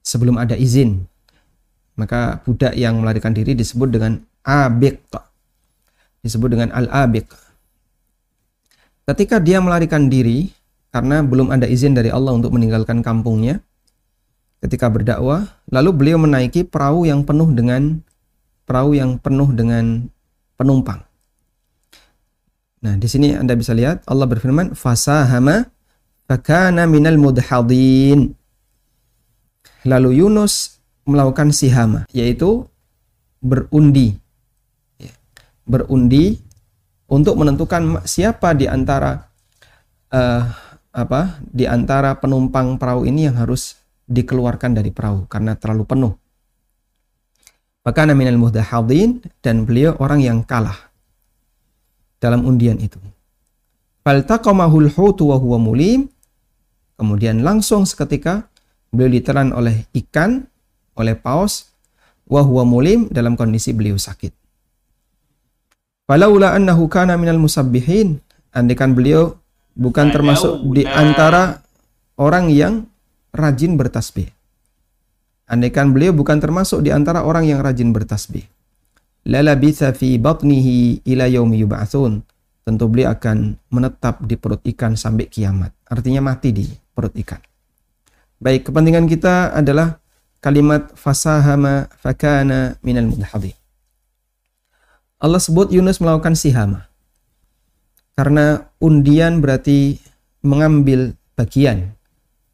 Sebelum 0.08 0.40
ada 0.40 0.56
izin. 0.56 1.04
Maka 2.00 2.40
budak 2.48 2.72
yang 2.72 3.04
melarikan 3.04 3.36
diri 3.36 3.52
disebut 3.52 3.92
dengan 3.92 4.24
abiq. 4.40 5.04
Disebut 6.24 6.48
dengan 6.48 6.72
al-abiq. 6.72 7.28
Ketika 9.04 9.36
dia 9.36 9.60
melarikan 9.60 10.08
diri 10.08 10.48
karena 10.88 11.20
belum 11.20 11.52
ada 11.52 11.68
izin 11.68 11.92
dari 11.92 12.08
Allah 12.08 12.32
untuk 12.32 12.56
meninggalkan 12.56 13.04
kampungnya, 13.04 13.60
ketika 14.64 14.88
berdakwah, 14.88 15.44
lalu 15.68 15.90
beliau 15.92 16.16
menaiki 16.16 16.64
perahu 16.64 17.04
yang 17.04 17.28
penuh 17.28 17.52
dengan 17.52 18.00
perahu 18.64 18.96
yang 18.96 19.20
penuh 19.20 19.52
dengan 19.52 20.08
penumpang. 20.56 21.04
Nah, 22.78 22.94
di 22.94 23.08
sini 23.10 23.34
Anda 23.34 23.58
bisa 23.58 23.74
lihat 23.74 24.06
Allah 24.06 24.26
berfirman, 24.30 24.78
"Fasahama 24.78 25.66
fakana 26.30 26.86
minal 26.86 27.18
mudhadin." 27.18 28.37
Lalu 29.88 30.20
Yunus 30.20 30.84
melakukan 31.08 31.48
sihama, 31.48 32.04
yaitu 32.12 32.68
berundi. 33.40 34.20
Ya, 35.00 35.16
berundi 35.64 36.36
untuk 37.08 37.40
menentukan 37.40 38.04
siapa 38.04 38.52
di 38.52 38.68
antara 38.68 39.32
uh, 40.12 40.44
apa? 40.92 41.40
di 41.48 41.64
antara 41.64 42.20
penumpang 42.20 42.76
perahu 42.76 43.08
ini 43.08 43.32
yang 43.32 43.40
harus 43.40 43.80
dikeluarkan 44.04 44.76
dari 44.76 44.92
perahu 44.92 45.24
karena 45.24 45.56
terlalu 45.56 45.84
penuh. 45.88 46.12
Maka 47.80 48.04
minal 48.12 48.36
muhdahadin 48.36 49.24
dan 49.40 49.64
beliau 49.64 49.96
orang 49.96 50.20
yang 50.20 50.38
kalah 50.44 50.92
dalam 52.20 52.44
undian 52.44 52.76
itu. 52.76 53.00
Faltaqamahul 54.04 54.92
hutu 54.92 55.32
wa 55.32 55.40
huwa 55.40 55.56
mulim. 55.56 56.12
Kemudian 56.98 57.46
langsung 57.46 57.86
seketika 57.86 58.50
beliau 58.92 59.10
ditelan 59.12 59.52
oleh 59.52 59.88
ikan, 59.92 60.46
oleh 60.98 61.14
paus, 61.16 61.72
wa 62.28 62.44
huwa 62.44 62.64
mulim 62.68 63.08
dalam 63.08 63.34
kondisi 63.34 63.72
beliau 63.72 63.96
sakit. 63.96 64.32
Falaula 66.08 66.56
annahu 66.56 66.88
kana 66.88 67.20
minal 67.20 67.40
musabbihin. 67.40 68.20
Andikan 68.48 68.96
beliau 68.96 69.36
bukan 69.76 70.08
termasuk 70.08 70.64
di 70.72 70.88
antara 70.88 71.60
orang 72.16 72.48
yang 72.48 72.88
rajin 73.36 73.76
bertasbih. 73.76 74.32
Andaikan 75.48 75.96
beliau 75.96 76.12
bukan 76.12 76.36
termasuk 76.44 76.84
di 76.84 76.92
antara 76.92 77.24
orang 77.24 77.48
yang 77.48 77.64
rajin 77.64 77.88
bertasbih. 77.88 78.44
Lalabitha 79.24 79.96
fi 79.96 80.20
batnihi 80.20 81.08
ila 81.08 81.24
yaumi 81.24 81.64
yub'atsun. 81.64 82.20
Tentu 82.68 82.84
beliau 82.84 83.16
akan 83.16 83.56
menetap 83.72 84.20
di 84.28 84.36
perut 84.36 84.60
ikan 84.60 84.92
sampai 84.92 85.24
kiamat. 85.32 85.72
Artinya 85.88 86.20
mati 86.20 86.52
di 86.52 86.68
perut 86.68 87.16
ikan. 87.16 87.40
Baik, 88.38 88.70
kepentingan 88.70 89.10
kita 89.10 89.50
adalah 89.50 89.98
kalimat 90.38 90.94
fasahama 90.94 91.90
fakana 91.98 92.78
minal 92.86 93.10
mudhadhi. 93.10 93.58
Allah 95.18 95.42
sebut 95.42 95.74
Yunus 95.74 95.98
melakukan 95.98 96.38
sihama. 96.38 96.86
Karena 98.14 98.70
undian 98.78 99.42
berarti 99.42 99.98
mengambil 100.46 101.18
bagian 101.34 101.98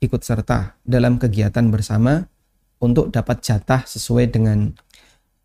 ikut 0.01 0.25
serta 0.25 0.77
dalam 0.85 1.21
kegiatan 1.21 1.69
bersama 1.69 2.25
untuk 2.81 3.13
dapat 3.13 3.45
jatah 3.45 3.85
sesuai 3.85 4.33
dengan 4.33 4.73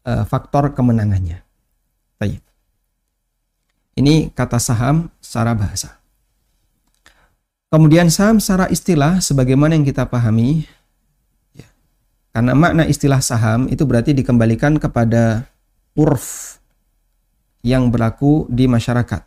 uh, 0.08 0.23
faktor 0.23 0.71
kemenangannya. 0.71 1.43
Baik. 2.19 2.39
Ini 3.99 4.32
kata 4.32 4.60
saham 4.60 5.12
secara 5.19 5.52
bahasa. 5.56 5.98
Kemudian 7.69 8.10
saham 8.10 8.41
secara 8.41 8.65
istilah 8.73 9.21
sebagaimana 9.21 9.77
yang 9.77 9.86
kita 9.86 10.10
pahami 10.10 10.65
ya, 11.53 11.69
karena 12.34 12.58
makna 12.58 12.84
istilah 12.89 13.21
saham 13.21 13.69
itu 13.69 13.86
berarti 13.86 14.17
dikembalikan 14.17 14.82
kepada 14.82 15.45
urf 15.93 16.58
yang 17.62 17.93
berlaku 17.93 18.49
di 18.49 18.65
masyarakat. 18.65 19.21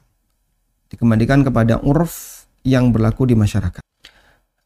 Dikembalikan 0.90 1.46
kepada 1.46 1.78
urf 1.87 2.44
yang 2.66 2.90
berlaku 2.90 3.31
di 3.31 3.38
masyarakat 3.38 3.83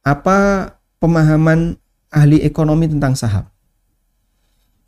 apa 0.07 0.71
pemahaman 1.03 1.75
ahli 2.15 2.39
ekonomi 2.47 2.87
tentang 2.87 3.19
saham? 3.19 3.51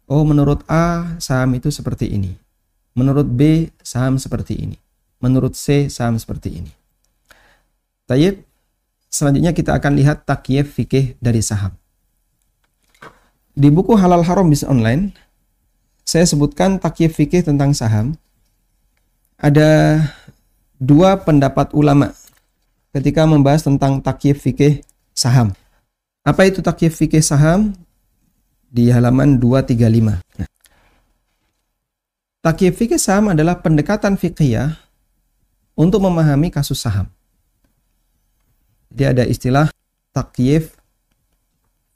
Oh, 0.07 0.23
menurut 0.23 0.63
A, 0.71 1.19
saham 1.19 1.59
itu 1.59 1.75
seperti 1.75 2.07
ini. 2.07 2.39
Menurut 2.95 3.27
B, 3.27 3.69
saham 3.83 4.17
seperti 4.17 4.55
ini. 4.57 4.79
Menurut 5.19 5.59
C, 5.59 5.91
saham 5.91 6.17
seperti 6.17 6.63
ini. 6.63 6.73
Tayyip, 8.07 8.47
selanjutnya 9.09 9.57
kita 9.57 9.77
akan 9.77 9.93
lihat 9.99 10.25
takyif 10.29 10.77
fikih 10.77 11.17
dari 11.19 11.41
saham. 11.41 11.75
Di 13.59 13.75
buku 13.75 13.99
Halal 13.99 14.23
Haram 14.23 14.47
Bisnis 14.47 14.71
Online, 14.71 15.11
saya 16.07 16.25
sebutkan 16.25 16.79
takyif 16.79 17.19
fikih 17.19 17.43
tentang 17.43 17.75
saham. 17.75 18.15
Ada 19.35 19.99
dua 20.79 21.19
pendapat 21.21 21.75
ulama 21.75 22.15
ketika 22.95 23.27
membahas 23.27 23.67
tentang 23.67 23.99
takyif 23.99 24.41
fikih 24.41 24.81
saham. 25.11 25.53
Apa 26.23 26.47
itu 26.47 26.63
takyif 26.63 26.95
fikih 26.97 27.21
saham? 27.21 27.75
Di 28.69 28.93
halaman 28.93 29.41
235. 29.41 30.21
Nah, 30.21 30.49
takyif 32.47 32.79
fikih 32.79 33.01
saham 33.01 33.33
adalah 33.33 33.59
pendekatan 33.59 34.15
fikih 34.15 34.77
untuk 35.75 35.99
memahami 36.05 36.53
kasus 36.53 36.79
saham. 36.79 37.11
Jadi 38.89 39.05
ada 39.05 39.25
istilah 39.25 39.67
takyif 40.17 40.75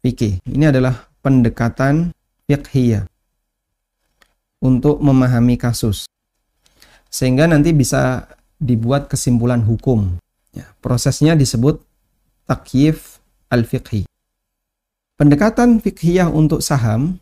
fikih. 0.05 0.43
Ini 0.45 0.71
adalah 0.75 1.09
pendekatan 1.25 2.13
fikih 2.47 3.09
untuk 4.63 5.03
memahami 5.03 5.59
kasus. 5.59 6.07
Sehingga 7.13 7.51
nanti 7.51 7.75
bisa 7.75 8.31
dibuat 8.57 9.11
kesimpulan 9.11 9.61
hukum. 9.67 10.17
Ya, 10.53 10.69
prosesnya 10.85 11.35
disebut 11.35 11.81
takyif 12.47 13.19
al-fiqhi. 13.51 14.05
Pendekatan 15.17 15.83
fiqhiyah 15.83 16.29
untuk 16.33 16.65
saham 16.65 17.21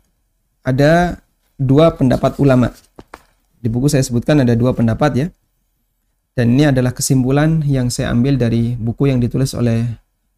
ada 0.63 1.19
dua 1.57 1.93
pendapat 1.93 2.37
ulama. 2.41 2.73
Di 3.61 3.69
buku 3.69 3.89
saya 3.89 4.01
sebutkan 4.01 4.41
ada 4.41 4.57
dua 4.57 4.73
pendapat 4.73 5.11
ya. 5.13 5.27
Dan 6.31 6.55
ini 6.55 6.71
adalah 6.71 6.95
kesimpulan 6.95 7.59
yang 7.67 7.91
saya 7.91 8.15
ambil 8.15 8.39
dari 8.39 8.79
buku 8.79 9.11
yang 9.11 9.19
ditulis 9.19 9.51
oleh 9.51 9.83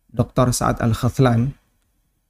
Dr. 0.10 0.50
Sa'ad 0.50 0.82
Al-Khathlan. 0.82 1.54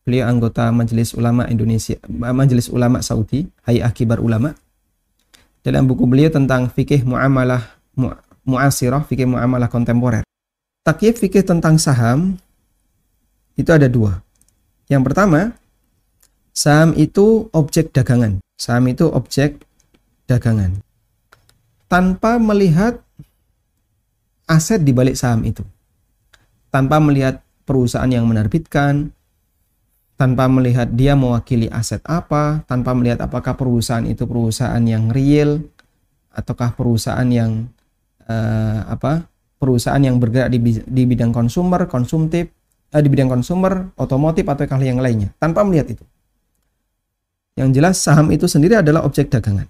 Beliau 0.03 0.27
anggota 0.27 0.67
Majelis 0.75 1.15
Ulama 1.15 1.47
Indonesia, 1.47 1.95
Majelis 2.11 2.67
Ulama 2.67 2.99
Saudi, 2.99 3.47
Hay'ah 3.63 3.95
Kibar 3.95 4.19
Ulama. 4.19 4.51
Dalam 5.63 5.87
buku 5.87 6.03
beliau 6.03 6.27
tentang 6.27 6.67
fikih 6.67 7.07
muamalah 7.07 7.79
muasirah, 8.43 9.07
fikih 9.07 9.31
muamalah 9.31 9.71
kontemporer. 9.71 10.27
Takyif 10.83 11.23
fikih 11.23 11.47
tentang 11.47 11.79
saham 11.79 12.35
itu 13.55 13.71
ada 13.71 13.87
dua. 13.87 14.19
Yang 14.91 15.03
pertama, 15.07 15.55
saham 16.51 16.91
itu 16.99 17.47
objek 17.55 17.95
dagangan. 17.95 18.43
Saham 18.59 18.91
itu 18.91 19.07
objek 19.07 19.63
dagangan. 20.27 20.83
Tanpa 21.87 22.35
melihat 22.41 22.99
aset 24.53 24.85
di 24.85 24.93
balik 24.93 25.17
saham 25.17 25.41
itu. 25.41 25.65
Tanpa 26.69 27.01
melihat 27.01 27.41
perusahaan 27.65 28.09
yang 28.09 28.29
menerbitkan, 28.29 29.09
tanpa 30.13 30.45
melihat 30.45 30.93
dia 30.93 31.17
mewakili 31.17 31.65
aset 31.73 32.01
apa, 32.05 32.61
tanpa 32.69 32.93
melihat 32.93 33.25
apakah 33.25 33.57
perusahaan 33.57 34.05
itu 34.05 34.29
perusahaan 34.29 34.81
yang 34.85 35.09
real 35.09 35.65
ataukah 36.33 36.77
perusahaan 36.77 37.25
yang 37.29 37.65
uh, 38.29 38.85
apa 38.89 39.25
perusahaan 39.57 40.01
yang 40.01 40.19
bergerak 40.19 40.51
di, 40.53 40.59
di 40.83 41.03
bidang 41.07 41.31
konsumer, 41.31 41.87
konsumtif, 41.87 42.51
eh, 42.91 43.01
di 43.01 43.09
bidang 43.09 43.31
konsumer, 43.31 43.95
otomotif 43.95 44.43
atau 44.43 44.67
hal 44.67 44.83
yang 44.83 44.99
lainnya, 44.99 45.31
tanpa 45.39 45.63
melihat 45.63 45.95
itu. 45.95 46.03
Yang 47.55 47.69
jelas 47.79 47.95
saham 48.01 48.27
itu 48.33 48.49
sendiri 48.49 48.81
adalah 48.81 49.05
objek 49.07 49.29
dagangan. 49.31 49.69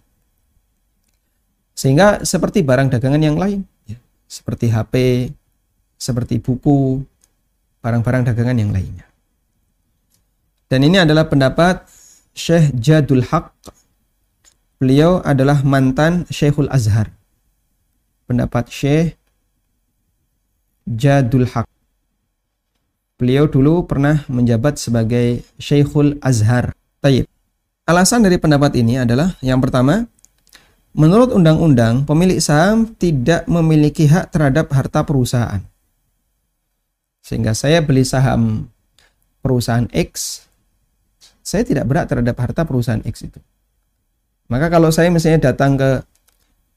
Sehingga 1.77 2.23
seperti 2.25 2.65
barang 2.65 2.89
dagangan 2.89 3.21
yang 3.21 3.37
lain, 3.37 3.67
seperti 4.33 4.73
HP, 4.73 5.29
seperti 5.93 6.41
buku, 6.41 7.05
barang-barang 7.85 8.33
dagangan 8.33 8.57
yang 8.57 8.73
lainnya. 8.73 9.05
Dan 10.65 10.89
ini 10.89 10.97
adalah 10.97 11.29
pendapat 11.29 11.85
Syekh 12.33 12.73
Jadul 12.73 13.21
Haq. 13.29 13.53
Beliau 14.81 15.21
adalah 15.21 15.61
mantan 15.61 16.25
Syekhul 16.33 16.65
Azhar. 16.73 17.13
Pendapat 18.25 18.73
Syekh 18.73 19.13
Jadul 20.89 21.45
Haq. 21.45 21.69
Beliau 23.21 23.45
dulu 23.45 23.85
pernah 23.85 24.25
menjabat 24.25 24.81
sebagai 24.81 25.45
Syekhul 25.61 26.17
Azhar. 26.25 26.73
Tayyib. 27.05 27.29
Alasan 27.85 28.25
dari 28.25 28.41
pendapat 28.41 28.73
ini 28.79 28.97
adalah 28.97 29.37
yang 29.45 29.61
pertama, 29.61 30.09
menurut 30.93 31.33
undang-undang 31.33 32.05
pemilik 32.05 32.37
saham 32.37 32.85
tidak 32.97 33.49
memiliki 33.49 34.05
hak 34.05 34.29
terhadap 34.29 34.69
harta 34.69 35.01
perusahaan. 35.01 35.61
Sehingga 37.25 37.57
saya 37.57 37.81
beli 37.81 38.05
saham 38.05 38.69
perusahaan 39.41 39.89
X, 39.89 40.45
saya 41.41 41.65
tidak 41.65 41.89
berat 41.89 42.07
terhadap 42.07 42.37
harta 42.37 42.61
perusahaan 42.63 43.01
X 43.03 43.25
itu. 43.25 43.41
Maka 44.47 44.69
kalau 44.69 44.93
saya 44.93 45.09
misalnya 45.09 45.51
datang 45.51 45.75
ke 45.75 46.05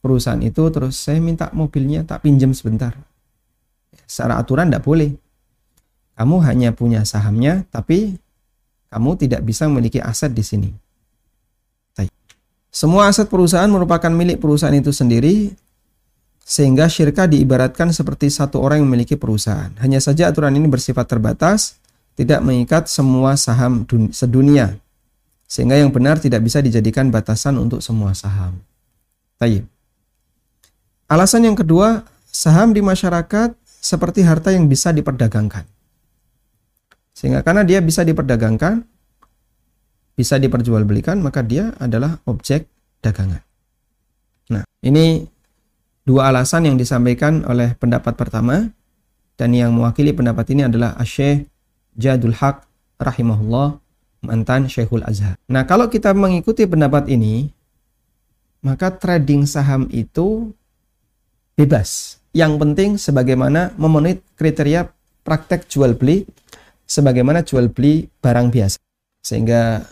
perusahaan 0.01 0.41
itu 0.41 0.65
terus 0.73 0.97
saya 0.97 1.21
minta 1.21 1.53
mobilnya 1.53 2.07
tak 2.07 2.25
pinjam 2.25 2.57
sebentar. 2.57 2.97
Secara 4.07 4.41
aturan 4.41 4.71
tidak 4.71 4.87
boleh. 4.87 5.13
Kamu 6.17 6.41
hanya 6.47 6.73
punya 6.73 7.05
sahamnya 7.05 7.69
tapi 7.69 8.17
kamu 8.89 9.11
tidak 9.21 9.45
bisa 9.45 9.69
memiliki 9.69 10.01
aset 10.01 10.33
di 10.33 10.41
sini. 10.41 10.71
Semua 12.77 13.09
aset 13.09 13.25
perusahaan 13.33 13.73
merupakan 13.73 14.12
milik 14.12 14.37
perusahaan 14.37 14.77
itu 14.77 14.93
sendiri 14.93 15.49
sehingga 16.45 16.93
syirka 16.93 17.25
diibaratkan 17.25 17.89
seperti 17.89 18.29
satu 18.29 18.61
orang 18.61 18.85
yang 18.85 18.93
memiliki 18.93 19.17
perusahaan. 19.17 19.73
Hanya 19.81 19.97
saja 19.97 20.29
aturan 20.29 20.53
ini 20.53 20.69
bersifat 20.69 21.09
terbatas 21.09 21.81
tidak 22.21 22.45
mengikat 22.45 22.85
semua 22.85 23.33
saham 23.41 23.89
sedunia. 24.12 24.77
Sehingga 25.49 25.81
yang 25.81 25.89
benar 25.89 26.21
tidak 26.21 26.45
bisa 26.45 26.61
dijadikan 26.61 27.09
batasan 27.09 27.57
untuk 27.57 27.81
semua 27.81 28.12
saham. 28.12 28.61
Tayyip. 29.41 29.65
Alasan 31.09 31.49
yang 31.49 31.57
kedua, 31.57 32.05
saham 32.29 32.77
di 32.77 32.85
masyarakat 32.85 33.57
seperti 33.65 34.21
harta 34.21 34.53
yang 34.53 34.69
bisa 34.69 34.93
diperdagangkan. 34.93 35.65
Sehingga 37.17 37.41
karena 37.41 37.65
dia 37.65 37.81
bisa 37.81 38.05
diperdagangkan, 38.05 38.85
bisa 40.17 40.41
diperjualbelikan, 40.41 41.21
maka 41.21 41.45
dia 41.45 41.77
adalah 41.77 42.19
objek 42.25 42.67
dagangan. 43.05 43.45
Nah, 44.49 44.65
ini 44.81 45.29
dua 46.09 46.33
alasan 46.33 46.67
yang 46.67 46.81
disampaikan 46.81 47.45
oleh 47.45 47.77
pendapat 47.77 48.17
pertama 48.17 48.73
dan 49.37 49.53
yang 49.53 49.77
mewakili 49.77 50.17
pendapat 50.17 50.49
ini 50.57 50.65
adalah 50.65 50.97
Asyik 50.97 51.45
Jadul 51.93 52.33
Haq 52.33 52.65
rahimahullah 52.97 53.77
mantan 54.25 54.73
Syekhul 54.73 55.05
Azhar. 55.05 55.37
Nah, 55.53 55.69
kalau 55.69 55.93
kita 55.93 56.17
mengikuti 56.17 56.65
pendapat 56.65 57.13
ini, 57.13 57.53
maka 58.65 58.89
trading 58.91 59.45
saham 59.45 59.85
itu 59.93 60.51
bebas. 61.55 62.19
Yang 62.33 62.53
penting 62.61 62.91
sebagaimana 62.97 63.77
memenuhi 63.77 64.21
kriteria 64.37 64.89
praktek 65.25 65.69
jual 65.69 65.97
beli 65.97 66.25
sebagaimana 66.85 67.43
jual 67.43 67.69
beli 67.73 68.07
barang 68.21 68.49
biasa. 68.53 68.79
Sehingga 69.25 69.83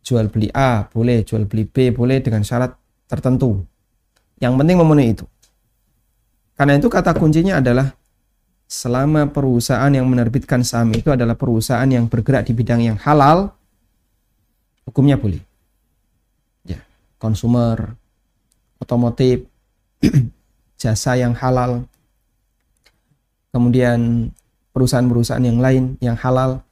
jual 0.00 0.28
beli 0.32 0.48
A 0.52 0.88
boleh, 0.88 1.22
jual 1.22 1.44
beli 1.44 1.68
B 1.68 1.92
boleh 1.92 2.20
dengan 2.24 2.44
syarat 2.44 2.74
tertentu. 3.06 3.62
Yang 4.40 4.54
penting 4.56 4.76
memenuhi 4.80 5.08
itu. 5.12 5.26
Karena 6.56 6.76
itu 6.76 6.88
kata 6.92 7.16
kuncinya 7.16 7.60
adalah 7.60 7.92
selama 8.70 9.26
perusahaan 9.26 9.90
yang 9.90 10.06
menerbitkan 10.06 10.62
saham 10.62 10.94
itu 10.94 11.10
adalah 11.10 11.34
perusahaan 11.34 11.88
yang 11.90 12.06
bergerak 12.06 12.46
di 12.46 12.52
bidang 12.54 12.84
yang 12.84 12.98
halal, 13.02 13.50
hukumnya 14.86 15.18
boleh. 15.18 15.42
Ya, 16.62 16.78
konsumer, 17.18 17.98
otomotif, 18.78 19.42
jasa 20.80 21.18
yang 21.18 21.34
halal, 21.34 21.84
kemudian 23.50 24.30
perusahaan-perusahaan 24.70 25.42
yang 25.42 25.58
lain 25.58 25.98
yang 25.98 26.14
halal, 26.14 26.62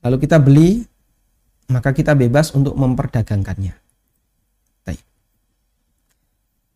lalu 0.00 0.16
kita 0.24 0.40
beli, 0.40 0.88
maka 1.68 1.94
kita 1.96 2.12
bebas 2.12 2.52
untuk 2.52 2.76
memperdagangkannya. 2.76 3.84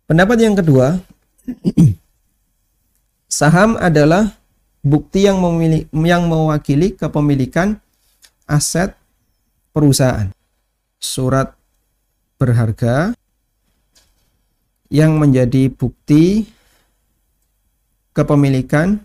Pendapat 0.08 0.40
yang 0.40 0.56
kedua, 0.56 0.96
saham 3.28 3.76
adalah 3.76 4.40
bukti 4.80 5.28
yang 5.28 5.36
memilih, 5.36 5.84
yang 5.92 6.24
mewakili 6.24 6.96
kepemilikan 6.96 7.76
aset 8.48 8.96
perusahaan. 9.76 10.32
Surat 10.96 11.52
berharga 12.40 13.12
yang 14.88 15.20
menjadi 15.20 15.68
bukti 15.68 16.48
kepemilikan 18.16 19.04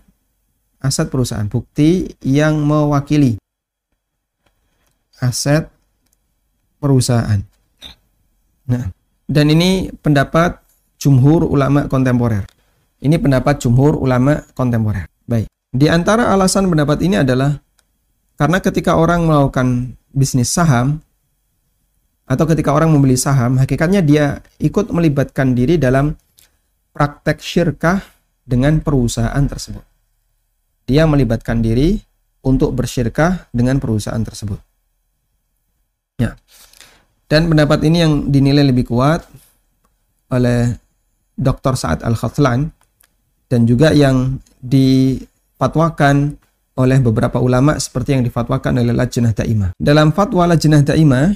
aset 0.80 1.12
perusahaan, 1.12 1.44
bukti 1.52 2.16
yang 2.24 2.64
mewakili 2.64 3.36
aset 5.20 5.68
perusahaan. 6.84 7.40
Nah, 8.68 8.92
dan 9.24 9.46
ini 9.48 9.88
pendapat 10.04 10.60
jumhur 11.00 11.48
ulama 11.48 11.88
kontemporer. 11.88 12.44
Ini 13.00 13.16
pendapat 13.16 13.64
jumhur 13.64 13.96
ulama 13.96 14.44
kontemporer. 14.52 15.08
Baik. 15.24 15.48
Di 15.72 15.88
antara 15.88 16.28
alasan 16.28 16.68
pendapat 16.68 17.00
ini 17.00 17.24
adalah 17.24 17.56
karena 18.36 18.60
ketika 18.60 19.00
orang 19.00 19.24
melakukan 19.24 19.96
bisnis 20.12 20.52
saham 20.52 21.00
atau 22.28 22.44
ketika 22.44 22.72
orang 22.72 22.92
membeli 22.92 23.16
saham, 23.16 23.56
hakikatnya 23.56 24.04
dia 24.04 24.24
ikut 24.60 24.92
melibatkan 24.92 25.56
diri 25.56 25.80
dalam 25.80 26.12
praktek 26.92 27.40
syirkah 27.40 28.00
dengan 28.44 28.80
perusahaan 28.84 29.44
tersebut. 29.44 29.84
Dia 30.84 31.08
melibatkan 31.08 31.64
diri 31.64 31.96
untuk 32.44 32.76
bersyirkah 32.76 33.48
dengan 33.52 33.80
perusahaan 33.80 34.20
tersebut. 34.20 34.73
Dan 37.34 37.50
pendapat 37.50 37.82
ini 37.82 37.98
yang 37.98 38.30
dinilai 38.30 38.62
lebih 38.62 38.86
kuat 38.94 39.26
oleh 40.30 40.70
Dr. 41.34 41.74
Sa'ad 41.74 42.06
Al-Khatlan 42.06 42.70
dan 43.50 43.66
juga 43.66 43.90
yang 43.90 44.38
di 44.62 45.18
difatwakan 45.64 46.36
oleh 46.76 46.98
beberapa 47.00 47.40
ulama 47.40 47.80
seperti 47.80 48.18
yang 48.18 48.22
difatwakan 48.26 48.84
oleh 48.84 48.92
Lajnah 48.92 49.32
Daimah. 49.32 49.70
Dalam 49.80 50.12
fatwa 50.12 50.44
Lajnah 50.44 50.84
Daimah 50.84 51.32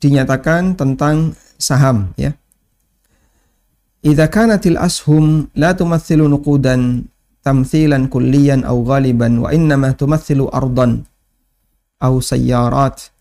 dinyatakan 0.00 0.78
tentang 0.80 1.36
saham 1.60 2.16
ya. 2.16 2.32
Idza 4.00 4.32
kanatil 4.32 4.80
ashum 4.80 5.52
la 5.58 5.76
tumathilu 5.76 6.24
nuqudan 6.24 7.04
tamthilan 7.44 8.08
kulliyan 8.08 8.64
aw 8.64 8.76
ghaliban 8.80 9.44
wa 9.44 9.52
innama 9.52 9.92
tumathilu 9.92 10.48
ardan 10.48 11.04
aw 12.00 12.16
sayyarat 12.16 13.13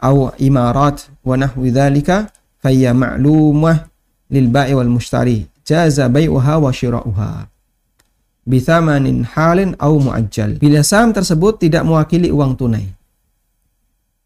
aw 0.00 0.36
imarat 0.36 1.08
wa 1.24 1.34
nahwi 1.40 1.72
dhalika 1.72 2.32
fayya 2.60 2.92
ma'lumah 2.92 3.88
lil 4.32 4.46
ba'i 4.52 4.76
wal 4.76 4.90
mushtari 4.90 5.48
jaza 5.64 6.10
bai'uha 6.10 6.60
wa 6.60 6.70
shira'uha 6.70 7.56
bithamanin 8.46 9.26
halin 9.26 9.74
au 9.82 9.98
muajjal. 9.98 10.56
Bila 10.62 10.80
saham 10.86 11.10
tersebut 11.10 11.58
tidak 11.58 11.82
mewakili 11.82 12.30
uang 12.30 12.54
tunai. 12.54 12.86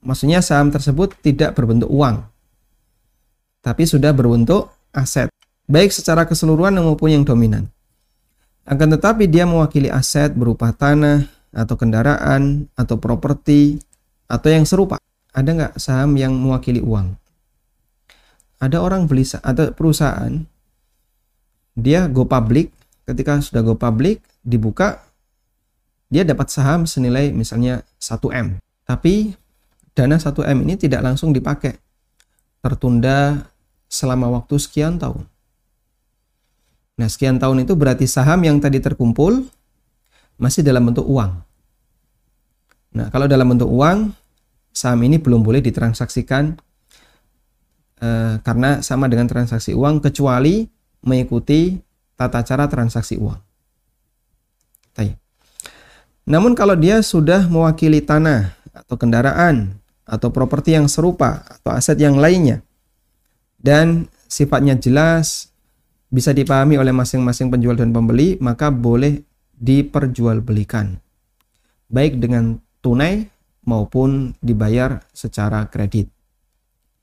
Maksudnya 0.04 0.44
saham 0.44 0.68
tersebut 0.68 1.16
tidak 1.24 1.56
berbentuk 1.56 1.88
uang. 1.88 2.20
Tapi 3.64 3.84
sudah 3.88 4.12
berbentuk 4.12 4.68
aset. 4.92 5.32
Baik 5.64 5.92
secara 5.92 6.28
keseluruhan 6.28 6.76
maupun 6.76 7.12
yang 7.12 7.24
dominan. 7.24 7.68
Akan 8.64 8.92
tetapi 8.92 9.26
dia 9.26 9.48
mewakili 9.48 9.88
aset 9.88 10.36
berupa 10.36 10.70
tanah 10.72 11.26
atau 11.50 11.74
kendaraan 11.74 12.70
atau 12.76 12.96
properti 13.00 13.80
atau 14.30 14.48
yang 14.52 14.64
serupa. 14.68 15.00
Ada 15.30 15.50
nggak 15.54 15.72
saham 15.78 16.18
yang 16.18 16.34
mewakili 16.34 16.82
uang? 16.82 17.14
Ada 18.60 18.82
orang 18.82 19.08
beli 19.08 19.24
atau 19.24 19.72
perusahaan 19.72 20.44
dia 21.78 22.10
go 22.10 22.28
public 22.28 22.68
ketika 23.08 23.40
sudah 23.40 23.64
go 23.64 23.78
public 23.78 24.20
dibuka 24.44 25.00
dia 26.10 26.26
dapat 26.26 26.50
saham 26.50 26.84
senilai 26.84 27.30
misalnya 27.30 27.86
1M. 28.02 28.58
Tapi 28.84 29.32
dana 29.94 30.18
1M 30.18 30.66
ini 30.66 30.74
tidak 30.74 31.06
langsung 31.06 31.30
dipakai. 31.30 31.78
Tertunda 32.60 33.46
selama 33.86 34.28
waktu 34.34 34.58
sekian 34.58 34.98
tahun. 34.98 35.24
Nah, 37.00 37.08
sekian 37.08 37.40
tahun 37.40 37.64
itu 37.64 37.72
berarti 37.72 38.04
saham 38.04 38.44
yang 38.44 38.60
tadi 38.60 38.76
terkumpul 38.76 39.48
masih 40.36 40.60
dalam 40.60 40.84
bentuk 40.84 41.08
uang. 41.08 41.32
Nah, 42.92 43.06
kalau 43.08 43.24
dalam 43.24 43.48
bentuk 43.48 43.70
uang, 43.70 44.12
saham 44.70 45.02
ini 45.04 45.18
belum 45.18 45.42
boleh 45.42 45.60
ditransaksikan 45.62 46.56
eh, 48.00 48.34
karena 48.40 48.80
sama 48.80 49.06
dengan 49.10 49.26
transaksi 49.26 49.74
uang 49.74 50.02
kecuali 50.02 50.66
mengikuti 51.04 51.78
tata 52.14 52.44
cara 52.44 52.68
transaksi 52.70 53.16
uang. 53.16 53.50
Namun 56.30 56.54
kalau 56.54 56.78
dia 56.78 57.02
sudah 57.02 57.50
mewakili 57.50 57.98
tanah 57.98 58.54
atau 58.70 58.94
kendaraan 58.94 59.82
atau 60.06 60.30
properti 60.30 60.78
yang 60.78 60.86
serupa 60.86 61.42
atau 61.42 61.74
aset 61.74 61.98
yang 61.98 62.22
lainnya 62.22 62.62
dan 63.58 64.06
sifatnya 64.30 64.78
jelas 64.78 65.50
bisa 66.06 66.30
dipahami 66.30 66.78
oleh 66.78 66.94
masing-masing 66.94 67.50
penjual 67.50 67.74
dan 67.74 67.90
pembeli 67.90 68.38
maka 68.38 68.70
boleh 68.70 69.26
diperjualbelikan 69.58 70.98
baik 71.90 72.22
dengan 72.22 72.62
tunai 72.78 73.26
maupun 73.70 74.34
dibayar 74.42 75.06
secara 75.14 75.70
kredit 75.70 76.10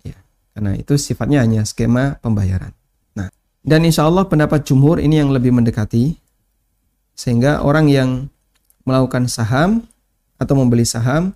ya 0.04 0.20
karena 0.52 0.76
itu 0.76 1.00
sifatnya 1.00 1.48
hanya 1.48 1.64
skema 1.64 2.20
pembayaran 2.20 2.76
nah 3.16 3.32
dan 3.64 3.88
insya 3.88 4.04
Allah 4.04 4.28
pendapat 4.28 4.68
jumhur 4.68 5.00
ini 5.00 5.24
yang 5.24 5.32
lebih 5.32 5.56
mendekati 5.56 6.20
sehingga 7.16 7.64
orang 7.64 7.88
yang 7.88 8.10
melakukan 8.84 9.32
saham 9.32 9.88
atau 10.36 10.54
membeli 10.60 10.84
saham 10.84 11.32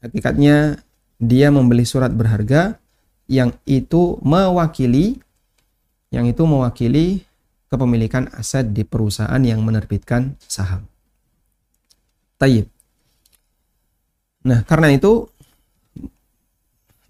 hakikatnya 0.00 0.80
dia 1.20 1.52
membeli 1.52 1.84
surat 1.84 2.10
berharga 2.10 2.80
yang 3.28 3.52
itu 3.68 4.16
mewakili 4.24 5.20
yang 6.12 6.28
itu 6.28 6.44
mewakili 6.44 7.24
kepemilikan 7.72 8.28
aset 8.36 8.68
di 8.76 8.84
perusahaan 8.84 9.40
yang 9.40 9.64
menerbitkan 9.64 10.36
saham. 10.44 10.84
Tayyib. 12.36 12.68
Nah, 14.42 14.66
karena 14.66 14.90
itu 14.90 15.30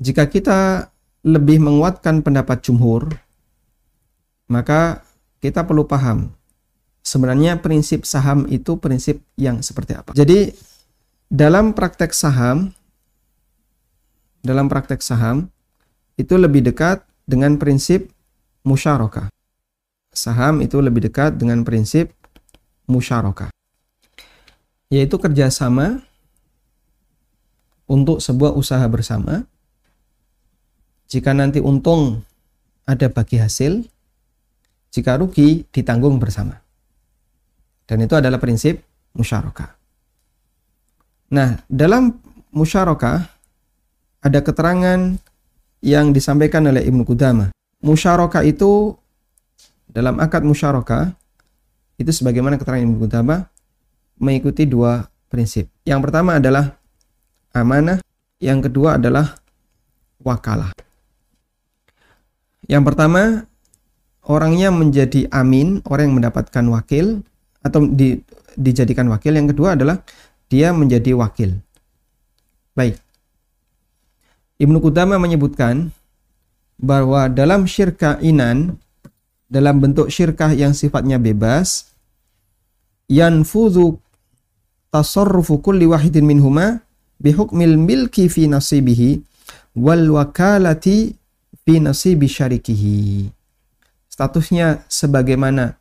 jika 0.03 0.29
kita 0.29 0.91
lebih 1.23 1.63
menguatkan 1.63 2.21
pendapat 2.21 2.61
jumhur, 2.67 3.09
maka 4.51 5.07
kita 5.39 5.65
perlu 5.65 5.87
paham 5.87 6.35
sebenarnya 7.03 7.59
prinsip 7.59 8.07
saham 8.07 8.47
itu 8.47 8.79
prinsip 8.79 9.21
yang 9.35 9.61
seperti 9.61 9.99
apa. 9.99 10.11
Jadi 10.15 10.55
dalam 11.27 11.75
praktek 11.75 12.15
saham 12.15 12.71
dalam 14.43 14.67
praktek 14.67 15.03
saham 15.03 15.51
itu 16.19 16.35
lebih 16.35 16.67
dekat 16.67 17.03
dengan 17.27 17.59
prinsip 17.59 18.11
musyarakah. 18.67 19.31
Saham 20.13 20.61
itu 20.61 20.79
lebih 20.83 21.09
dekat 21.09 21.39
dengan 21.39 21.63
prinsip 21.63 22.13
musyarakah. 22.91 23.49
Yaitu 24.93 25.17
kerjasama 25.17 26.05
untuk 27.87 28.23
sebuah 28.23 28.55
usaha 28.55 28.83
bersama. 28.87 29.47
Jika 31.09 31.37
nanti 31.37 31.61
untung 31.61 32.25
ada 32.89 33.07
bagi 33.13 33.37
hasil, 33.37 33.85
jika 34.93 35.21
rugi 35.21 35.69
ditanggung 35.69 36.17
bersama. 36.17 36.57
Dan 37.85 38.05
itu 38.05 38.17
adalah 38.17 38.41
prinsip 38.41 38.81
musyarakah. 39.13 39.77
Nah, 41.33 41.61
dalam 41.69 42.17
musyarakah 42.53 43.29
ada 44.23 44.39
keterangan 44.41 45.17
yang 45.85 46.15
disampaikan 46.15 46.65
oleh 46.69 46.87
Ibnu 46.87 47.05
Qudamah 47.05 47.53
musyarakah 47.83 48.47
itu 48.47 48.95
dalam 49.91 50.17
akad 50.23 50.47
musyarakah 50.47 51.13
itu 51.99 52.09
sebagaimana 52.09 52.57
keterangan 52.57 52.87
Ibnu 52.87 52.99
Qudamah 53.03 53.51
mengikuti 54.17 54.65
dua 54.65 55.05
prinsip. 55.29 55.69
Yang 55.85 56.01
pertama 56.09 56.39
adalah 56.39 56.79
amanah, 57.53 58.01
yang 58.43 58.61
kedua 58.65 58.99
adalah 58.99 59.37
wakalah. 60.21 60.73
Yang 62.67 62.83
pertama, 62.93 63.45
orangnya 64.27 64.73
menjadi 64.73 65.29
amin, 65.31 65.85
orang 65.87 66.11
yang 66.11 66.17
mendapatkan 66.19 66.65
wakil 66.73 67.21
atau 67.63 67.87
di, 67.87 68.19
dijadikan 68.57 69.07
wakil. 69.13 69.35
Yang 69.35 69.57
kedua 69.57 69.79
adalah 69.79 70.01
dia 70.51 70.73
menjadi 70.75 71.17
wakil. 71.17 71.59
Baik. 72.73 72.97
Ibnu 74.63 74.79
Qudamah 74.79 75.19
menyebutkan 75.19 75.91
bahwa 76.79 77.31
dalam 77.31 77.67
syirkah 77.67 78.19
inan 78.23 78.79
dalam 79.53 79.79
bentuk 79.79 80.09
syirkah 80.09 80.57
yang 80.57 80.73
sifatnya 80.73 81.21
bebas 81.21 81.93
yanfudhu 83.13 84.01
tasarrufu 84.89 85.61
kulli 85.61 85.85
wahidin 85.85 86.25
minhuma 86.25 86.81
bihukmil 87.23 87.79
milki 87.79 88.27
fi 88.27 88.51
nasibihi 88.51 89.23
wal 89.79 90.11
wakalati 90.11 91.15
fi 91.63 91.75
nasibi 91.79 92.27
syarikihi 92.27 93.31
statusnya 94.11 94.85
sebagaimana 94.91 95.79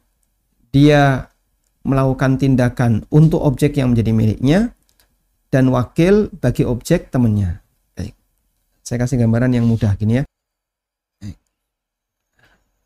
dia 0.72 1.28
melakukan 1.82 2.38
tindakan 2.38 3.04
untuk 3.10 3.42
objek 3.42 3.76
yang 3.76 3.92
menjadi 3.92 4.12
miliknya 4.14 4.60
dan 5.52 5.68
wakil 5.68 6.32
bagi 6.40 6.64
objek 6.64 7.12
temannya. 7.12 7.60
Baik. 7.98 8.16
Saya 8.86 9.04
kasih 9.04 9.20
gambaran 9.20 9.52
yang 9.52 9.68
mudah 9.68 9.92
gini 10.00 10.22
ya. 10.22 10.26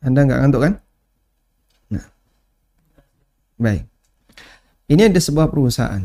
Anda 0.02 0.22
nggak 0.22 0.38
ngantuk 0.42 0.62
kan? 0.62 0.74
Nah. 1.90 2.06
Baik. 3.58 3.84
Ini 4.86 5.10
ada 5.10 5.18
sebuah 5.18 5.50
perusahaan. 5.50 6.04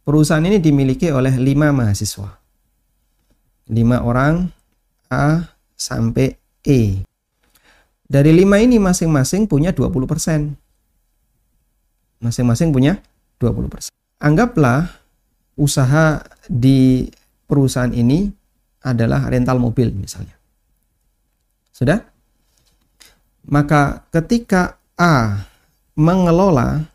Perusahaan 0.00 0.42
ini 0.42 0.58
dimiliki 0.58 1.12
oleh 1.12 1.36
lima 1.36 1.70
mahasiswa. 1.70 2.40
Lima 3.70 4.02
orang 4.02 4.50
A 5.12 5.44
sampai 5.78 6.34
E. 6.66 7.04
Dari 8.10 8.34
lima 8.34 8.58
ini 8.58 8.82
masing-masing 8.82 9.46
punya 9.46 9.70
20%. 9.70 10.50
Masing-masing 12.18 12.74
punya 12.74 12.98
20%. 13.38 13.94
Anggaplah 14.18 14.90
usaha 15.54 16.20
di 16.50 17.06
perusahaan 17.46 17.94
ini 17.94 18.28
adalah 18.82 19.30
rental 19.30 19.62
mobil 19.62 19.94
misalnya. 19.94 20.34
Sudah? 21.70 22.02
Maka 23.46 24.04
ketika 24.10 24.76
A 24.98 25.46
mengelola 25.96 26.89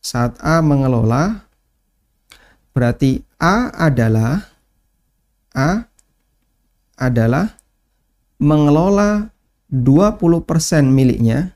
saat 0.00 0.36
A 0.40 0.64
mengelola 0.64 1.44
berarti 2.72 3.20
A 3.36 3.68
adalah 3.72 4.48
A 5.52 5.84
adalah 6.96 7.56
mengelola 8.40 9.28
20% 9.68 10.88
miliknya. 10.88 11.52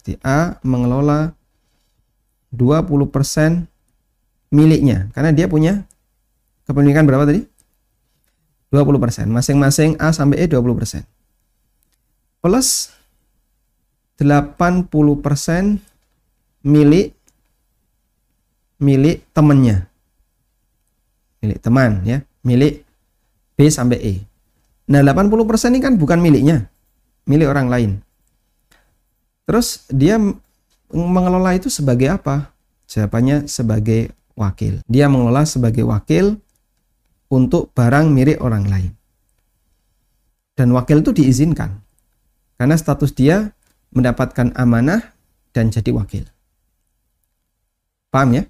Jadi 0.00 0.20
A 0.20 0.60
mengelola 0.64 1.32
20% 2.52 3.68
miliknya 4.52 5.08
karena 5.16 5.32
dia 5.32 5.48
punya 5.48 5.88
kepemilikan 6.68 7.08
berapa 7.08 7.24
tadi? 7.24 7.44
20%. 8.72 9.28
Masing-masing 9.28 9.96
A 10.00 10.12
sampai 10.12 10.44
E 10.44 10.46
20% 10.48 11.04
plus 12.42 12.90
80% 14.18 15.78
milik 16.62 17.14
milik 18.82 19.22
temannya. 19.30 19.86
Milik 21.42 21.58
teman 21.62 22.02
ya, 22.02 22.22
milik 22.42 22.82
B 23.54 23.70
sampai 23.70 23.98
E. 24.02 24.14
Nah, 24.90 25.02
80% 25.06 25.74
ini 25.74 25.80
kan 25.82 25.94
bukan 25.94 26.18
miliknya, 26.18 26.66
milik 27.26 27.46
orang 27.46 27.70
lain. 27.70 27.90
Terus 29.46 29.86
dia 29.90 30.18
mengelola 30.90 31.54
itu 31.54 31.70
sebagai 31.70 32.10
apa? 32.10 32.50
Jawabannya 32.90 33.46
sebagai 33.46 34.10
wakil. 34.34 34.82
Dia 34.86 35.06
mengelola 35.06 35.46
sebagai 35.46 35.86
wakil 35.86 36.38
untuk 37.32 37.70
barang 37.72 38.10
milik 38.12 38.38
orang 38.42 38.68
lain. 38.68 38.92
Dan 40.52 40.70
wakil 40.76 41.00
itu 41.00 41.16
diizinkan. 41.16 41.80
Karena 42.60 42.76
status 42.76 43.16
dia 43.16 43.50
mendapatkan 43.90 44.52
amanah 44.54 45.00
dan 45.56 45.72
jadi 45.72 45.90
wakil. 45.96 46.28
Paham 48.12 48.36
ya? 48.36 48.44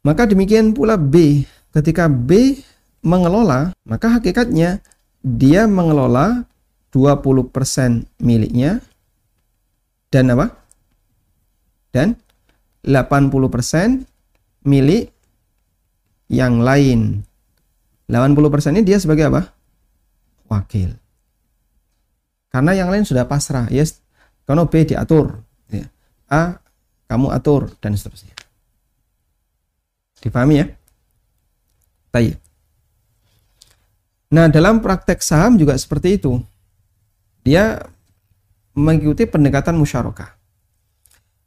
Maka 0.00 0.24
demikian 0.24 0.72
pula 0.72 0.96
B. 0.96 1.44
Ketika 1.68 2.08
B 2.08 2.56
mengelola, 3.04 3.76
maka 3.84 4.16
hakikatnya 4.16 4.80
dia 5.20 5.68
mengelola 5.68 6.48
20% 6.96 8.08
miliknya 8.24 8.80
dan 10.08 10.32
apa? 10.32 10.54
Dan 11.92 12.16
80% 12.86 14.08
milik 14.64 15.12
yang 16.32 16.64
lain. 16.64 17.20
80% 18.08 18.76
ini 18.76 18.82
dia 18.84 18.96
sebagai 19.00 19.28
apa? 19.28 19.52
Wakil. 20.48 20.92
Karena 22.48 22.72
yang 22.76 22.88
lain 22.92 23.02
sudah 23.02 23.26
pasrah. 23.26 23.66
Yes, 23.72 23.98
karena 24.46 24.68
B 24.68 24.86
diatur. 24.86 25.42
Ya. 25.72 25.90
A 26.30 26.63
kamu 27.14 27.30
atur 27.30 27.70
dan 27.78 27.94
seterusnya. 27.94 28.34
Dipahami 30.18 30.54
ya? 30.58 30.66
Baik. 32.10 32.36
Nah, 34.34 34.50
dalam 34.50 34.82
praktek 34.82 35.22
saham 35.22 35.54
juga 35.54 35.78
seperti 35.78 36.18
itu. 36.18 36.42
Dia 37.46 37.86
mengikuti 38.74 39.30
pendekatan 39.30 39.78
musyarakah. 39.78 40.34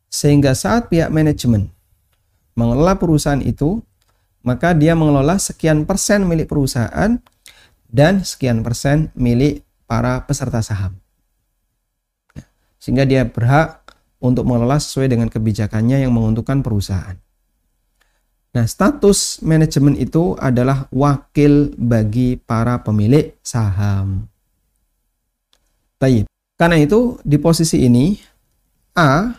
Sehingga 0.08 0.56
saat 0.56 0.88
pihak 0.88 1.12
manajemen 1.12 1.68
mengelola 2.56 2.96
perusahaan 2.96 3.44
itu, 3.44 3.84
maka 4.40 4.72
dia 4.72 4.96
mengelola 4.96 5.36
sekian 5.36 5.84
persen 5.84 6.24
milik 6.24 6.48
perusahaan 6.48 7.20
dan 7.92 8.24
sekian 8.24 8.64
persen 8.64 9.12
milik 9.16 9.68
para 9.84 10.24
peserta 10.24 10.64
saham. 10.64 10.96
Sehingga 12.80 13.04
dia 13.04 13.28
berhak 13.28 13.87
untuk 14.18 14.50
mengelola 14.50 14.82
sesuai 14.82 15.12
dengan 15.14 15.30
kebijakannya 15.30 16.06
yang 16.06 16.14
menguntungkan 16.14 16.66
perusahaan. 16.66 17.18
Nah, 18.58 18.66
status 18.66 19.44
manajemen 19.46 19.94
itu 19.94 20.34
adalah 20.42 20.90
wakil 20.90 21.78
bagi 21.78 22.42
para 22.42 22.82
pemilik 22.82 23.38
saham. 23.46 24.26
Taib. 26.02 26.26
Karena 26.58 26.82
itu 26.82 27.22
di 27.22 27.38
posisi 27.38 27.86
ini 27.86 28.18
A 28.98 29.30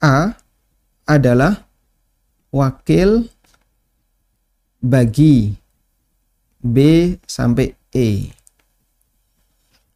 A 0.00 0.18
adalah 1.08 1.64
wakil 2.52 3.24
bagi 4.80 5.56
B 6.60 6.76
sampai 7.24 7.72
E. 7.96 8.28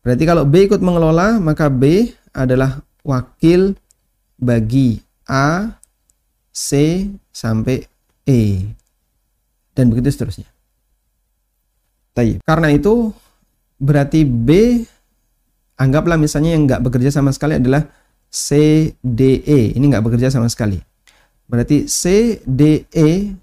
Berarti 0.05 0.25
kalau 0.25 0.45
B 0.49 0.69
ikut 0.69 0.81
mengelola, 0.81 1.41
maka 1.41 1.69
B 1.69 2.13
adalah 2.33 2.81
wakil 3.05 3.77
bagi 4.41 4.99
A, 5.29 5.77
C, 6.51 6.71
sampai 7.31 7.87
E. 8.25 8.65
Dan 9.77 9.93
begitu 9.93 10.11
seterusnya. 10.11 10.49
Tayyip. 12.17 12.41
Karena 12.47 12.73
itu 12.73 13.13
berarti 13.79 14.25
B 14.25 14.81
anggaplah 15.75 16.15
misalnya 16.15 16.55
yang 16.55 16.65
nggak 16.65 16.83
bekerja 16.83 17.11
sama 17.11 17.35
sekali 17.35 17.59
adalah 17.59 17.85
CDE. 18.31 19.75
Ini 19.75 19.85
nggak 19.85 20.05
bekerja 20.07 20.31
sama 20.31 20.47
sekali. 20.51 20.79
Berarti 21.51 21.87
CDE 21.87 23.35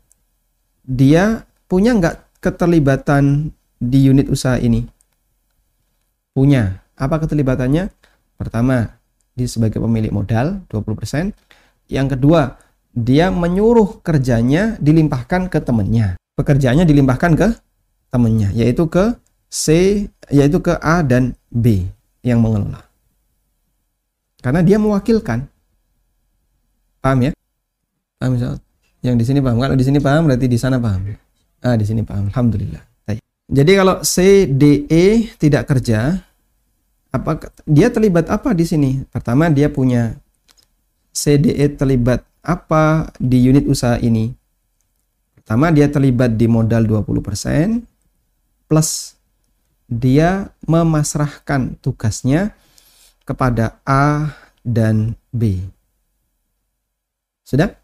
dia 0.82 1.24
punya 1.70 1.96
nggak 1.96 2.42
keterlibatan 2.42 3.54
di 3.78 4.00
unit 4.08 4.28
usaha 4.28 4.58
ini? 4.58 4.88
Punya. 6.32 6.80
Apa 6.96 7.20
keterlibatannya? 7.24 7.92
Pertama, 8.40 9.01
sebagai 9.46 9.82
pemilik 9.82 10.12
modal 10.14 10.62
20%. 10.70 11.32
Yang 11.92 12.08
kedua, 12.18 12.60
dia 12.92 13.32
menyuruh 13.32 14.04
kerjanya 14.04 14.76
dilimpahkan 14.82 15.48
ke 15.48 15.60
temannya. 15.64 16.20
Pekerjaannya 16.36 16.86
dilimpahkan 16.88 17.32
ke 17.38 17.48
temannya, 18.12 18.52
yaitu 18.56 18.88
ke 18.88 19.16
C, 19.52 19.66
yaitu 20.32 20.60
ke 20.64 20.76
A 20.80 21.04
dan 21.04 21.36
B 21.52 21.86
yang 22.24 22.40
mengelola. 22.40 22.84
Karena 24.42 24.66
dia 24.66 24.82
mewakilkan. 24.82 25.46
Paham 27.02 27.20
ya? 27.30 27.32
Paham 28.18 28.32
misal? 28.38 28.52
Yang 29.02 29.16
di 29.22 29.26
sini 29.26 29.40
paham. 29.42 29.58
Kalau 29.62 29.76
di 29.78 29.86
sini 29.86 30.00
paham 30.02 30.30
berarti 30.30 30.46
di 30.50 30.58
sana 30.58 30.78
paham. 30.78 31.14
Ah, 31.62 31.78
di 31.78 31.86
sini 31.86 32.02
paham. 32.02 32.30
Alhamdulillah. 32.30 32.92
Jadi 33.52 33.72
kalau 33.76 34.00
CDE 34.00 35.36
tidak 35.36 35.68
kerja, 35.68 36.24
apa 37.12 37.52
dia 37.68 37.92
terlibat 37.92 38.32
apa 38.32 38.56
di 38.56 38.64
sini? 38.64 39.04
Pertama 39.12 39.52
dia 39.52 39.68
punya 39.68 40.16
CDE 41.12 41.68
terlibat 41.76 42.24
apa 42.40 43.12
di 43.20 43.44
unit 43.44 43.68
usaha 43.68 44.00
ini? 44.00 44.32
Pertama 45.36 45.70
dia 45.76 45.92
terlibat 45.92 46.40
di 46.40 46.48
modal 46.48 46.88
20% 46.88 47.84
plus 48.72 49.20
dia 49.92 50.56
memasrahkan 50.64 51.76
tugasnya 51.84 52.56
kepada 53.28 53.76
A 53.84 54.32
dan 54.64 55.20
B. 55.36 55.60
Sudah? 57.44 57.76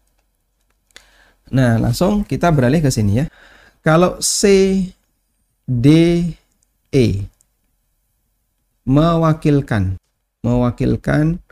Nah, 1.52 1.76
langsung 1.76 2.24
kita 2.24 2.48
beralih 2.48 2.80
ke 2.80 2.88
sini 2.88 3.20
ya. 3.20 3.26
Kalau 3.84 4.16
C, 4.24 4.48
D, 5.68 5.86
E 6.88 7.06
mewakilkan 8.88 10.00
mewakilkan 10.40 11.44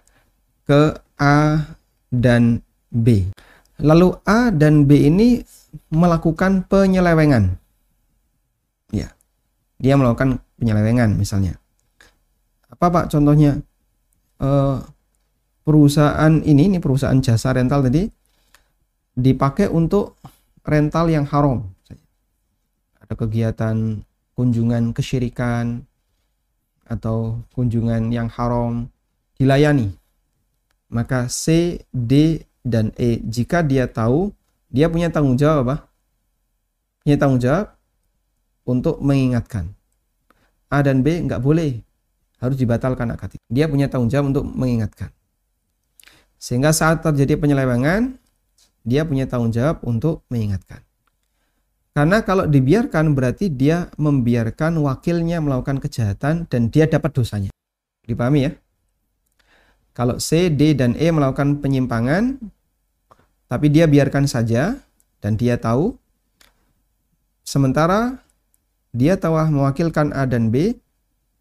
ke 0.64 0.96
A 1.20 1.68
dan 2.08 2.64
B. 2.88 3.28
Lalu 3.76 4.16
A 4.24 4.48
dan 4.48 4.88
B 4.88 5.04
ini 5.04 5.44
melakukan 5.92 6.64
penyelewengan. 6.64 7.60
Ya. 8.90 9.12
Dia 9.76 10.00
melakukan 10.00 10.40
penyelewengan 10.56 11.20
misalnya. 11.20 11.60
Apa 12.72 12.88
Pak 12.88 13.12
contohnya? 13.12 13.60
Uh, 14.36 14.84
perusahaan 15.64 16.44
ini 16.44 16.68
ini 16.70 16.78
perusahaan 16.78 17.16
jasa 17.18 17.56
rental 17.56 17.88
tadi 17.88 18.06
dipakai 19.16 19.66
untuk 19.72 20.20
rental 20.62 21.08
yang 21.08 21.24
haram. 21.24 21.64
Ada 23.00 23.16
kegiatan 23.16 24.04
kunjungan 24.36 24.92
kesyirikan 24.92 25.88
atau 26.86 27.42
kunjungan 27.52 28.08
yang 28.14 28.30
haram 28.30 28.86
dilayani. 29.36 29.92
Maka 30.86 31.26
C, 31.26 31.78
D, 31.90 32.42
dan 32.62 32.94
E 32.98 33.22
jika 33.22 33.62
dia 33.62 33.86
tahu 33.90 34.30
dia 34.70 34.90
punya 34.90 35.10
tanggung 35.10 35.38
jawab 35.38 35.66
apa? 35.66 35.76
Punya 37.02 37.16
tanggung 37.18 37.42
jawab 37.42 37.74
untuk 38.66 38.98
mengingatkan. 38.98 39.70
A 40.66 40.82
dan 40.82 41.02
B 41.02 41.22
nggak 41.26 41.38
boleh 41.38 41.78
harus 42.42 42.58
dibatalkan 42.58 43.10
akad 43.14 43.38
Dia 43.46 43.70
punya 43.70 43.86
tanggung 43.86 44.10
jawab 44.10 44.34
untuk 44.34 44.44
mengingatkan. 44.46 45.10
Sehingga 46.36 46.70
saat 46.70 47.00
terjadi 47.02 47.40
penyelewengan, 47.40 48.18
dia 48.86 49.02
punya 49.02 49.26
tanggung 49.26 49.50
jawab 49.50 49.82
untuk 49.82 50.22
mengingatkan. 50.30 50.85
Karena 51.96 52.20
kalau 52.20 52.44
dibiarkan 52.44 53.16
berarti 53.16 53.48
dia 53.48 53.88
membiarkan 53.96 54.76
wakilnya 54.84 55.40
melakukan 55.40 55.80
kejahatan 55.80 56.44
dan 56.44 56.68
dia 56.68 56.84
dapat 56.84 57.08
dosanya. 57.16 57.48
Dipahami 58.04 58.44
ya? 58.44 58.52
Kalau 59.96 60.20
C, 60.20 60.52
D, 60.52 60.76
dan 60.76 60.92
E 61.00 61.08
melakukan 61.08 61.64
penyimpangan, 61.64 62.36
tapi 63.48 63.72
dia 63.72 63.88
biarkan 63.88 64.28
saja 64.28 64.76
dan 65.24 65.40
dia 65.40 65.56
tahu, 65.56 65.96
sementara 67.48 68.20
dia 68.92 69.16
telah 69.16 69.48
mewakilkan 69.48 70.12
A 70.12 70.28
dan 70.28 70.52
B, 70.52 70.76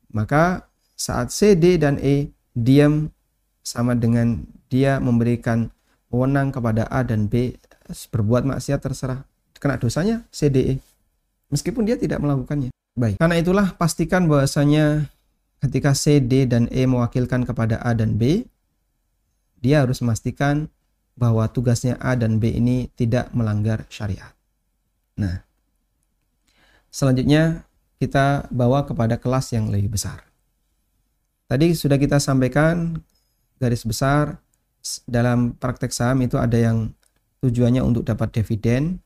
maka 0.07 0.71
saat 0.95 1.35
C, 1.35 1.59
D, 1.59 1.75
dan 1.75 1.99
E 1.99 2.31
diam 2.55 3.11
sama 3.59 3.91
dengan 3.91 4.47
dia 4.71 5.03
memberikan 5.03 5.67
wewenang 6.07 6.55
kepada 6.55 6.87
A 6.87 7.03
dan 7.03 7.27
B 7.27 7.59
berbuat 7.91 8.47
maksiat 8.47 8.79
terserah 8.79 9.34
kena 9.65 9.81
dosanya 9.81 10.21
CDE 10.29 10.77
meskipun 11.49 11.89
dia 11.89 11.97
tidak 11.97 12.21
melakukannya. 12.21 12.69
Baik. 12.93 13.17
Karena 13.17 13.41
itulah 13.41 13.73
pastikan 13.73 14.29
bahwasanya 14.29 15.09
ketika 15.65 15.97
C, 15.97 16.21
D, 16.21 16.45
dan 16.45 16.69
E 16.69 16.85
mewakilkan 16.85 17.41
kepada 17.43 17.81
A 17.81 17.97
dan 17.97 18.21
B 18.21 18.45
dia 19.65 19.81
harus 19.81 19.97
memastikan 20.05 20.69
bahwa 21.17 21.49
tugasnya 21.49 21.97
A 21.97 22.13
dan 22.13 22.37
B 22.37 22.53
ini 22.53 22.93
tidak 22.93 23.33
melanggar 23.33 23.89
syariat. 23.89 24.37
Nah 25.17 25.41
selanjutnya 26.93 27.65
kita 27.97 28.45
bawa 28.53 28.85
kepada 28.85 29.17
kelas 29.17 29.49
yang 29.57 29.73
lebih 29.73 29.97
besar. 29.97 30.21
Tadi 31.49 31.73
sudah 31.73 31.97
kita 31.97 32.21
sampaikan 32.21 33.01
garis 33.57 33.81
besar 33.81 34.37
dalam 35.09 35.57
praktek 35.57 35.89
saham 35.89 36.21
itu 36.21 36.37
ada 36.37 36.57
yang 36.57 36.93
tujuannya 37.41 37.81
untuk 37.81 38.05
dapat 38.05 38.33
dividen, 38.33 39.01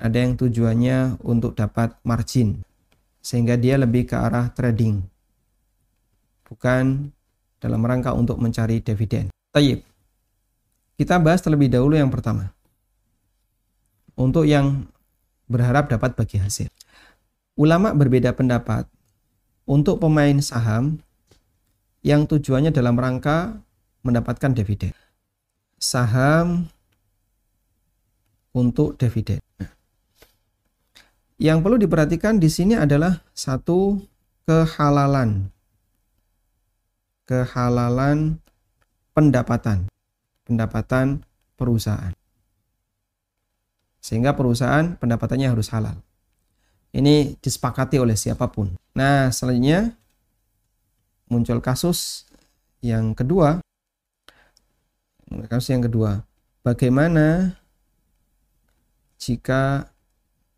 ada 0.00 0.16
yang 0.16 0.34
tujuannya 0.40 1.20
untuk 1.20 1.52
dapat 1.52 1.92
margin, 2.02 2.64
sehingga 3.20 3.60
dia 3.60 3.76
lebih 3.76 4.08
ke 4.08 4.16
arah 4.16 4.48
trading, 4.56 5.04
bukan 6.48 7.12
dalam 7.60 7.84
rangka 7.84 8.16
untuk 8.16 8.40
mencari 8.40 8.80
dividen. 8.80 9.28
Tayyip. 9.52 9.84
Kita 10.96 11.20
bahas 11.20 11.44
terlebih 11.44 11.68
dahulu 11.68 12.00
yang 12.00 12.08
pertama. 12.08 12.52
Untuk 14.16 14.48
yang 14.48 14.88
berharap 15.48 15.92
dapat 15.92 16.16
bagi 16.16 16.40
hasil. 16.40 16.68
Ulama 17.60 17.92
berbeda 17.92 18.32
pendapat 18.32 18.88
untuk 19.68 20.00
pemain 20.00 20.36
saham 20.40 21.00
yang 22.00 22.24
tujuannya 22.24 22.72
dalam 22.72 22.96
rangka 22.96 23.60
mendapatkan 24.00 24.56
dividen. 24.56 24.96
Saham 25.76 26.68
untuk 28.56 28.96
dividen. 28.96 29.40
Yang 31.40 31.58
perlu 31.64 31.76
diperhatikan 31.80 32.36
di 32.36 32.52
sini 32.52 32.76
adalah 32.76 33.24
satu 33.32 33.96
kehalalan. 34.44 35.48
Kehalalan 37.24 38.36
pendapatan. 39.16 39.88
Pendapatan 40.44 41.24
perusahaan. 41.56 42.12
Sehingga 44.04 44.36
perusahaan 44.36 45.00
pendapatannya 45.00 45.48
harus 45.48 45.72
halal. 45.72 45.96
Ini 46.92 47.40
disepakati 47.40 47.96
oleh 47.96 48.18
siapa 48.18 48.52
pun. 48.52 48.76
Nah, 48.92 49.32
selanjutnya 49.32 49.96
muncul 51.30 51.62
kasus 51.62 52.28
yang 52.82 53.14
kedua 53.14 53.62
Kasus 55.30 55.70
yang 55.70 55.86
kedua, 55.86 56.26
bagaimana 56.66 57.54
jika 59.14 59.86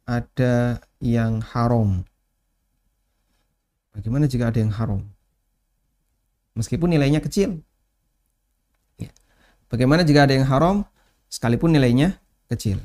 ada 0.06 0.82
yang 0.98 1.42
haram? 1.42 2.02
Bagaimana 3.92 4.24
jika 4.24 4.48
ada 4.48 4.58
yang 4.58 4.72
haram? 4.72 5.04
Meskipun 6.56 6.92
nilainya 6.92 7.20
kecil. 7.20 7.60
Ya. 9.00 9.12
Bagaimana 9.68 10.04
jika 10.04 10.24
ada 10.28 10.36
yang 10.36 10.48
haram 10.48 10.84
sekalipun 11.28 11.72
nilainya 11.72 12.20
kecil? 12.48 12.80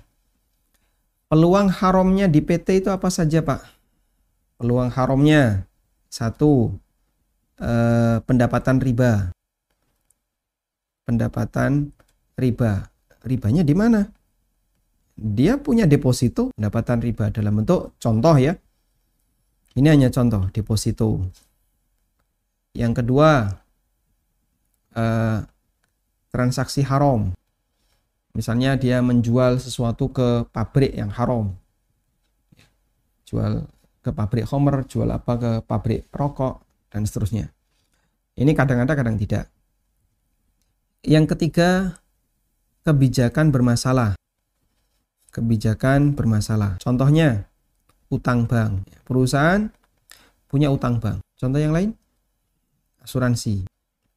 Peluang 1.28 1.68
haramnya 1.68 2.32
di 2.32 2.39
PT 2.39 2.84
itu 2.84 2.89
apa 2.91 3.11
saja, 3.11 3.43
Pak? 3.43 3.59
Peluang 4.59 4.88
haramnya 4.95 5.68
satu 6.07 6.72
eh, 7.59 8.24
pendapatan 8.24 8.80
riba. 8.80 9.36
Pendapatan 11.03 11.91
riba. 12.39 12.88
Ribanya 13.28 13.63
di 13.68 13.76
mana? 13.76 14.16
Dia 15.18 15.57
punya 15.57 15.89
deposito 15.89 16.53
pendapatan 16.53 17.01
riba 17.01 17.34
dalam 17.34 17.57
bentuk 17.57 17.97
contoh 17.97 18.38
ya. 18.38 18.53
Ini 19.74 19.88
hanya 19.89 20.13
contoh 20.13 20.45
deposito. 20.53 21.26
Yang 22.78 23.01
kedua, 23.01 23.49
eh, 24.93 25.39
transaksi 26.30 26.86
haram. 26.86 27.34
Misalnya 28.38 28.78
dia 28.78 29.01
menjual 29.01 29.57
sesuatu 29.57 30.13
ke 30.13 30.45
pabrik 30.53 30.93
yang 30.93 31.09
haram. 31.09 31.57
Jual 33.26 33.65
ke 34.05 34.13
pabrik 34.13 34.45
homer, 34.53 34.86
jual 34.86 35.09
apa 35.09 35.34
ke 35.41 35.51
pabrik 35.65 36.05
rokok, 36.13 36.61
dan 36.93 37.09
seterusnya. 37.09 37.49
Ini 38.38 38.53
kadang-kadang 38.53 38.97
kadang 39.01 39.18
tidak. 39.18 39.49
Yang 41.01 41.34
ketiga, 41.34 41.97
kebijakan 42.86 43.49
bermasalah. 43.49 44.13
Kebijakan 45.32 46.17
bermasalah. 46.17 46.82
Contohnya, 46.82 47.45
utang 48.09 48.47
bank. 48.47 48.88
Perusahaan 49.05 49.69
punya 50.49 50.71
utang 50.73 50.97
bank. 50.97 51.21
Contoh 51.38 51.59
yang 51.61 51.75
lain, 51.75 51.93
asuransi. 53.03 53.67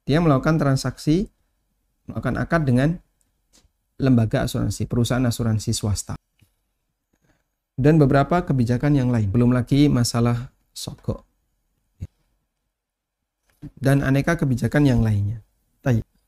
Dia 0.08 0.18
melakukan 0.22 0.56
transaksi, 0.56 1.28
melakukan 2.08 2.40
akad 2.40 2.62
dengan 2.64 2.88
lembaga 4.00 4.48
asuransi, 4.48 4.88
perusahaan 4.88 5.22
asuransi 5.22 5.70
swasta. 5.76 6.14
Dan 7.76 8.00
beberapa 8.00 8.40
kebijakan 8.44 8.96
yang 8.96 9.08
lain. 9.12 9.28
Belum 9.28 9.52
lagi 9.52 9.88
masalah 9.88 10.52
sogok. 10.72 11.24
Dan 13.76 14.00
aneka 14.00 14.40
kebijakan 14.40 14.88
yang 14.88 15.00
lainnya. 15.04 15.44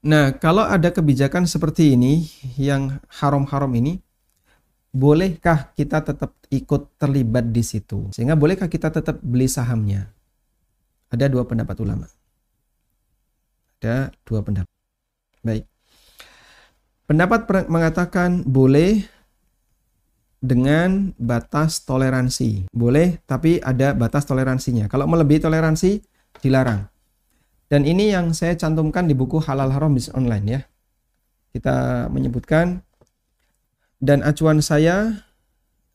Nah, 0.02 0.34
kalau 0.34 0.66
ada 0.66 0.90
kebijakan 0.90 1.46
seperti 1.46 1.94
ini, 1.94 2.26
yang 2.58 2.98
haram-haram 3.22 3.70
ini, 3.78 4.02
bolehkah 4.92 5.72
kita 5.72 6.04
tetap 6.04 6.36
ikut 6.52 7.00
terlibat 7.00 7.48
di 7.48 7.64
situ? 7.64 8.12
Sehingga 8.12 8.36
bolehkah 8.36 8.68
kita 8.68 8.92
tetap 8.92 9.18
beli 9.24 9.48
sahamnya? 9.48 10.12
Ada 11.08 11.32
dua 11.32 11.48
pendapat 11.48 11.76
ulama. 11.80 12.06
Ada 13.80 14.12
dua 14.22 14.44
pendapat. 14.44 14.72
Baik. 15.40 15.64
Pendapat 17.08 17.66
mengatakan 17.66 18.46
boleh 18.46 19.04
dengan 20.42 21.12
batas 21.16 21.82
toleransi. 21.82 22.70
Boleh, 22.72 23.20
tapi 23.24 23.58
ada 23.60 23.92
batas 23.92 24.24
toleransinya. 24.24 24.88
Kalau 24.88 25.06
melebihi 25.06 25.42
toleransi, 25.42 26.00
dilarang. 26.42 26.88
Dan 27.70 27.88
ini 27.88 28.12
yang 28.12 28.36
saya 28.36 28.52
cantumkan 28.58 29.08
di 29.08 29.16
buku 29.16 29.40
Halal 29.40 29.72
Haram 29.72 29.96
Bisnis 29.96 30.12
Online 30.12 30.46
ya. 30.46 30.60
Kita 31.52 32.08
menyebutkan 32.12 32.84
dan 34.02 34.26
acuan 34.26 34.58
saya 34.58 35.22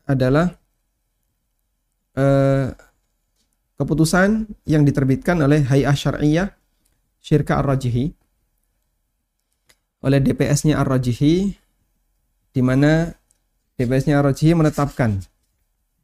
adalah 0.08 0.56
eh, 2.16 2.72
keputusan 3.76 4.48
yang 4.64 4.88
diterbitkan 4.88 5.44
oleh 5.44 5.68
Hay'ah 5.68 5.92
Syar'iyah 5.92 6.56
Syirka 7.20 7.60
Ar-Rajihi 7.60 8.16
oleh 10.08 10.20
DPS-nya 10.24 10.80
Ar-Rajihi 10.80 11.52
di 12.56 12.62
mana 12.64 13.12
DPS-nya 13.76 14.24
Ar-Rajihi 14.24 14.56
menetapkan 14.56 15.20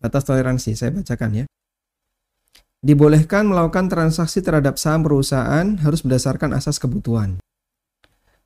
batas 0.04 0.28
toleransi. 0.28 0.76
Saya 0.76 0.91
bacakan 0.91 1.32
ya. 1.39 1.45
Dibolehkan 2.84 3.47
melakukan 3.47 3.88
transaksi 3.88 4.43
terhadap 4.43 4.76
saham 4.76 5.08
perusahaan 5.08 5.80
harus 5.80 6.04
berdasarkan 6.04 6.51
asas 6.51 6.76
kebutuhan. 6.84 7.39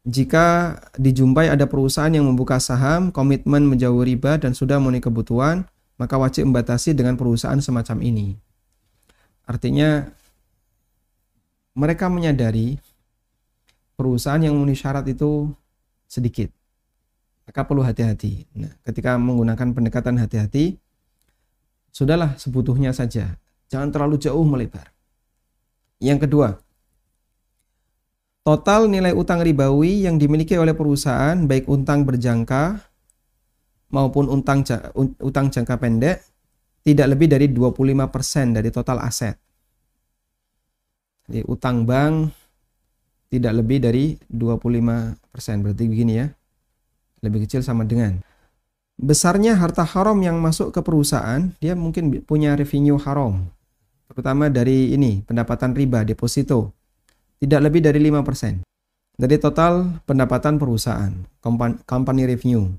Jika 0.07 0.79
dijumpai 0.95 1.51
ada 1.51 1.67
perusahaan 1.67 2.07
yang 2.07 2.23
membuka 2.23 2.63
saham, 2.63 3.11
komitmen 3.11 3.67
menjauh 3.67 4.07
riba 4.07 4.39
dan 4.39 4.55
sudah 4.55 4.79
memenuhi 4.79 5.03
kebutuhan, 5.03 5.67
maka 5.99 6.15
wajib 6.15 6.47
membatasi 6.47 6.95
dengan 6.95 7.19
perusahaan 7.19 7.59
semacam 7.59 7.99
ini. 7.99 8.39
Artinya 9.43 10.07
mereka 11.75 12.07
menyadari 12.07 12.79
perusahaan 13.99 14.39
yang 14.39 14.55
memenuhi 14.55 14.79
syarat 14.79 15.03
itu 15.11 15.51
sedikit. 16.07 16.55
Maka 17.43 17.67
perlu 17.67 17.83
hati-hati. 17.83 18.47
Nah, 18.55 18.71
ketika 18.87 19.19
menggunakan 19.19 19.75
pendekatan 19.75 20.15
hati-hati, 20.23 20.79
sudahlah 21.91 22.39
sebutuhnya 22.39 22.95
saja. 22.95 23.35
Jangan 23.67 23.91
terlalu 23.91 24.15
jauh 24.23 24.43
melebar. 24.47 24.95
Yang 25.99 26.27
kedua, 26.27 26.47
Total 28.47 28.87
nilai 28.87 29.11
utang 29.11 29.43
ribawi 29.43 30.07
yang 30.07 30.15
dimiliki 30.15 30.55
oleh 30.55 30.71
perusahaan 30.71 31.35
baik 31.35 31.67
utang 31.67 32.07
berjangka 32.07 32.79
maupun 33.91 34.31
utang 34.31 34.63
utang 35.19 35.51
jangka 35.51 35.75
pendek 35.75 36.23
tidak 36.87 37.11
lebih 37.11 37.27
dari 37.27 37.51
25% 37.51 38.55
dari 38.55 38.71
total 38.71 39.03
aset. 39.03 39.35
Jadi 41.27 41.43
utang 41.43 41.83
bank 41.83 42.31
tidak 43.27 43.51
lebih 43.51 43.83
dari 43.83 44.15
25%. 44.31 45.19
Berarti 45.67 45.83
begini 45.83 46.13
ya. 46.15 46.31
Lebih 47.19 47.43
kecil 47.43 47.59
sama 47.67 47.83
dengan 47.83 48.23
besarnya 48.95 49.59
harta 49.59 49.83
haram 49.83 50.15
yang 50.23 50.39
masuk 50.39 50.71
ke 50.71 50.79
perusahaan, 50.79 51.51
dia 51.59 51.75
mungkin 51.75 52.23
punya 52.23 52.55
revenue 52.55 52.95
haram. 52.95 53.43
Terutama 54.07 54.47
dari 54.47 54.95
ini, 54.95 55.19
pendapatan 55.27 55.75
riba, 55.75 56.07
deposito 56.07 56.76
tidak 57.37 57.69
lebih 57.69 57.81
dari 57.85 57.99
5% 58.01 58.67
dari 59.17 59.41
total 59.41 59.97
pendapatan 60.05 60.61
perusahaan, 60.61 61.09
company 61.89 62.29
revenue. 62.29 62.69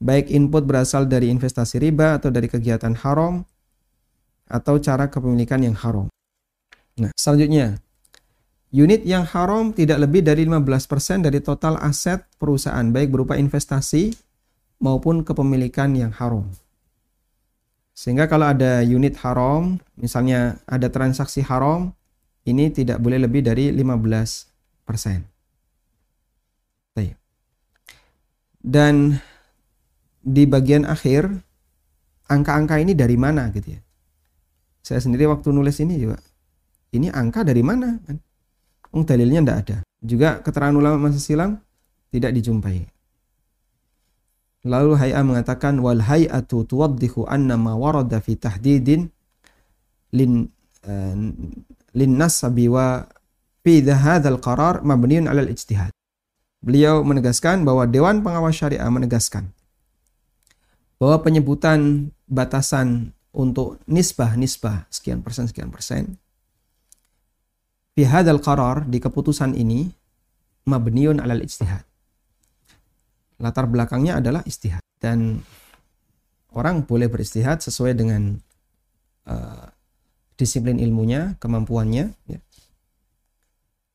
Baik 0.00 0.32
input 0.32 0.64
berasal 0.64 1.04
dari 1.04 1.28
investasi 1.28 1.76
riba 1.76 2.16
atau 2.16 2.32
dari 2.32 2.48
kegiatan 2.48 2.96
haram 3.04 3.44
atau 4.48 4.80
cara 4.80 5.12
kepemilikan 5.12 5.60
yang 5.60 5.76
haram. 5.76 6.08
Nah, 6.96 7.12
selanjutnya, 7.20 7.76
unit 8.72 9.04
yang 9.04 9.28
haram 9.28 9.76
tidak 9.76 10.08
lebih 10.08 10.24
dari 10.24 10.48
15% 10.48 11.20
dari 11.20 11.44
total 11.44 11.76
aset 11.84 12.24
perusahaan, 12.40 12.88
baik 12.88 13.12
berupa 13.12 13.36
investasi 13.36 14.16
maupun 14.80 15.20
kepemilikan 15.20 15.92
yang 15.92 16.14
haram. 16.16 16.48
Sehingga 17.92 18.30
kalau 18.30 18.54
ada 18.54 18.80
unit 18.86 19.18
haram, 19.20 19.82
misalnya 19.98 20.62
ada 20.70 20.86
transaksi 20.86 21.42
haram, 21.42 21.90
ini 22.48 22.72
tidak 22.72 22.98
boleh 23.04 23.20
lebih 23.20 23.44
dari 23.44 23.68
15 23.70 24.88
persen. 24.88 25.38
Dan 28.68 29.16
di 30.20 30.44
bagian 30.44 30.84
akhir, 30.84 31.30
angka-angka 32.28 32.76
ini 32.82 32.92
dari 32.92 33.16
mana 33.16 33.48
gitu 33.54 33.78
ya. 33.78 33.80
Saya 34.82 35.00
sendiri 35.00 35.24
waktu 35.30 35.48
nulis 35.54 35.78
ini 35.80 35.96
juga, 35.96 36.18
ini 36.92 37.08
angka 37.08 37.46
dari 37.46 37.62
mana? 37.64 37.96
Kan? 38.04 38.18
dalilnya 39.04 39.40
tidak 39.44 39.58
ada. 39.64 39.76
Juga 40.04 40.28
keterangan 40.44 40.76
ulama 40.76 41.08
masa 41.08 41.20
silam 41.20 41.60
tidak 42.12 42.34
dijumpai. 42.34 42.88
Lalu 44.66 44.92
Hay'a 45.00 45.22
mengatakan 45.22 45.78
wal 45.78 46.02
hay'atu 46.02 46.66
tuwaddihu 46.66 47.24
anna 47.30 47.54
ma 47.54 47.78
warada 47.78 48.18
fi 48.18 48.34
tahdidin 48.34 49.06
lin 50.12 50.50
uh, 50.82 51.16
linnas 51.98 52.38
sabiwa 52.38 53.10
fi 53.66 53.82
hadzal 53.82 54.38
qarar 54.38 54.86
mabniun 54.86 55.26
'alal 55.26 55.50
ijtihad. 55.50 55.90
Beliau 56.62 57.02
menegaskan 57.02 57.66
bahwa 57.66 57.86
Dewan 57.90 58.22
Pengawas 58.22 58.54
Syariah 58.54 58.86
menegaskan 58.86 59.50
bahwa 60.98 61.22
penyebutan 61.22 62.10
batasan 62.26 63.14
untuk 63.30 63.78
nisbah-nisbah 63.86 64.90
sekian 64.90 65.22
persen 65.22 65.46
sekian 65.46 65.70
persen 65.70 66.18
fi 67.94 68.02
hadzal 68.06 68.42
qarar 68.42 68.86
di 68.86 68.98
keputusan 69.02 69.54
ini 69.58 69.90
mabniun 70.66 71.18
'alal 71.18 71.42
ijtihad. 71.42 71.82
Latar 73.38 73.70
belakangnya 73.70 74.18
adalah 74.18 74.42
istihad 74.46 74.82
dan 74.98 75.46
orang 76.50 76.82
boleh 76.82 77.06
beristihad 77.06 77.62
sesuai 77.62 77.94
dengan 77.94 78.34
uh, 79.30 79.66
disiplin 80.38 80.78
ilmunya, 80.78 81.34
kemampuannya 81.42 82.14
ya. 82.30 82.40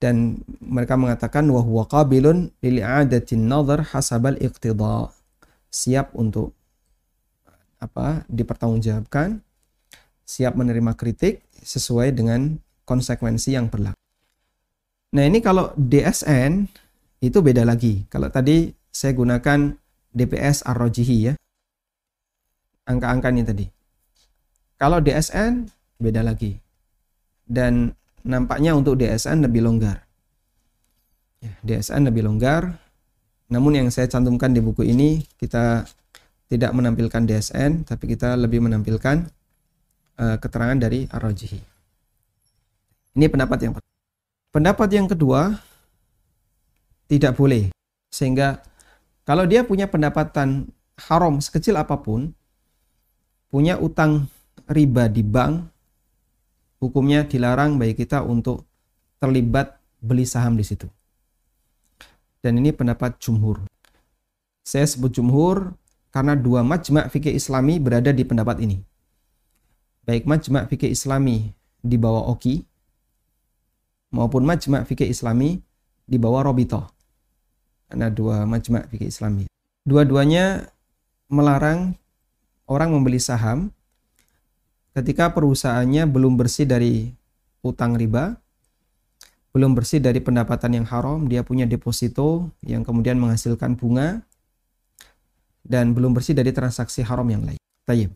Dan 0.04 0.44
mereka 0.60 1.00
mengatakan 1.00 1.48
wa 1.48 1.64
huwa 1.64 1.88
qabilun 1.88 2.52
lil 2.60 2.84
i'adatin 2.84 3.48
nazar 3.48 3.88
hasabal 3.96 4.36
iqtida. 4.38 5.10
siap 5.74 6.14
untuk 6.14 6.54
apa 7.82 8.22
dipertanggungjawabkan, 8.30 9.42
siap 10.22 10.54
menerima 10.54 10.94
kritik 10.94 11.42
sesuai 11.66 12.14
dengan 12.14 12.62
konsekuensi 12.86 13.58
yang 13.58 13.74
berlaku. 13.74 13.98
Nah, 15.18 15.24
ini 15.26 15.42
kalau 15.42 15.74
DSN 15.74 16.70
itu 17.26 17.38
beda 17.42 17.66
lagi. 17.66 18.06
Kalau 18.12 18.30
tadi 18.30 18.70
saya 18.94 19.18
gunakan 19.18 19.74
DPS 20.14 20.62
Ar-Rojihi 20.70 21.18
ya. 21.26 21.34
Angka-angka 22.86 23.34
ini 23.34 23.44
tadi. 23.48 23.66
Kalau 24.78 25.00
DSN 25.00 25.70
beda 26.04 26.20
lagi. 26.20 26.60
Dan 27.48 27.96
nampaknya 28.28 28.76
untuk 28.76 29.00
DSN 29.00 29.48
lebih 29.48 29.64
longgar. 29.64 30.04
Ya, 31.40 31.56
DSN 31.64 32.12
lebih 32.12 32.28
longgar. 32.28 32.76
Namun 33.48 33.80
yang 33.80 33.88
saya 33.88 34.12
cantumkan 34.12 34.52
di 34.52 34.60
buku 34.60 34.84
ini 34.84 35.24
kita 35.40 35.88
tidak 36.52 36.72
menampilkan 36.76 37.24
DSN, 37.24 37.88
tapi 37.88 38.14
kita 38.14 38.36
lebih 38.36 38.62
menampilkan 38.62 39.26
uh, 40.20 40.38
keterangan 40.38 40.78
dari 40.78 41.10
Ar-Rajihi. 41.10 41.60
Ini 43.18 43.26
pendapat 43.30 43.60
yang 43.62 43.74
pertama. 43.74 43.92
Pendapat 44.54 44.90
yang 44.94 45.08
kedua, 45.10 45.58
tidak 47.10 47.34
boleh. 47.34 47.74
Sehingga 48.14 48.62
kalau 49.26 49.50
dia 49.50 49.66
punya 49.66 49.90
pendapatan 49.90 50.70
haram 51.10 51.42
sekecil 51.42 51.74
apa 51.78 51.98
pun, 51.98 52.38
punya 53.50 53.82
utang 53.82 54.30
riba 54.70 55.10
di 55.10 55.26
bank, 55.26 55.73
hukumnya 56.84 57.24
dilarang 57.24 57.80
bagi 57.80 57.96
kita 57.96 58.20
untuk 58.28 58.68
terlibat 59.24 59.80
beli 60.04 60.28
saham 60.28 60.60
di 60.60 60.68
situ. 60.68 60.92
Dan 62.44 62.60
ini 62.60 62.76
pendapat 62.76 63.16
jumhur. 63.24 63.64
Saya 64.68 64.84
sebut 64.84 65.16
jumhur 65.16 65.72
karena 66.12 66.36
dua 66.36 66.60
majma' 66.60 67.08
fikih 67.08 67.32
islami 67.32 67.80
berada 67.80 68.12
di 68.12 68.28
pendapat 68.28 68.60
ini. 68.60 68.84
Baik 70.04 70.28
majma' 70.28 70.68
fikih 70.68 70.92
islami 70.92 71.56
di 71.80 71.96
bawah 71.96 72.28
Oki 72.36 72.68
maupun 74.12 74.44
majma' 74.44 74.84
fikih 74.84 75.08
islami 75.08 75.64
di 76.04 76.20
bawah 76.20 76.44
Robito. 76.44 76.84
Ada 77.88 78.12
dua 78.12 78.44
majma' 78.44 78.92
fikih 78.92 79.08
islami. 79.08 79.48
Dua-duanya 79.88 80.68
melarang 81.32 81.96
orang 82.68 82.92
membeli 82.92 83.24
saham 83.24 83.72
ketika 84.94 85.34
perusahaannya 85.34 86.06
belum 86.10 86.38
bersih 86.38 86.70
dari 86.70 87.14
utang 87.66 87.98
riba, 87.98 88.38
belum 89.54 89.78
bersih 89.78 90.02
dari 90.02 90.18
pendapatan 90.18 90.82
yang 90.82 90.88
haram, 90.90 91.30
dia 91.30 91.46
punya 91.46 91.70
deposito 91.70 92.50
yang 92.66 92.82
kemudian 92.82 93.22
menghasilkan 93.22 93.78
bunga, 93.78 94.26
dan 95.64 95.96
belum 95.96 96.18
bersih 96.18 96.36
dari 96.36 96.52
transaksi 96.52 97.06
haram 97.06 97.26
yang 97.30 97.46
lain. 97.46 97.62
Tayyib. 97.86 98.12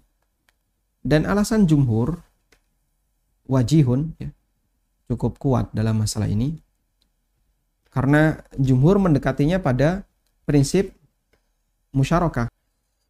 Dan 1.05 1.23
alasan 1.23 1.69
jumhur 1.69 2.19
wajihun 3.47 4.17
ya, 4.19 4.29
cukup 5.07 5.39
kuat 5.39 5.71
dalam 5.71 6.03
masalah 6.03 6.27
ini 6.27 6.59
karena 7.95 8.43
jumhur 8.59 8.99
mendekatinya 8.99 9.57
pada 9.63 10.03
prinsip 10.43 10.91
musyarakah. 11.95 12.51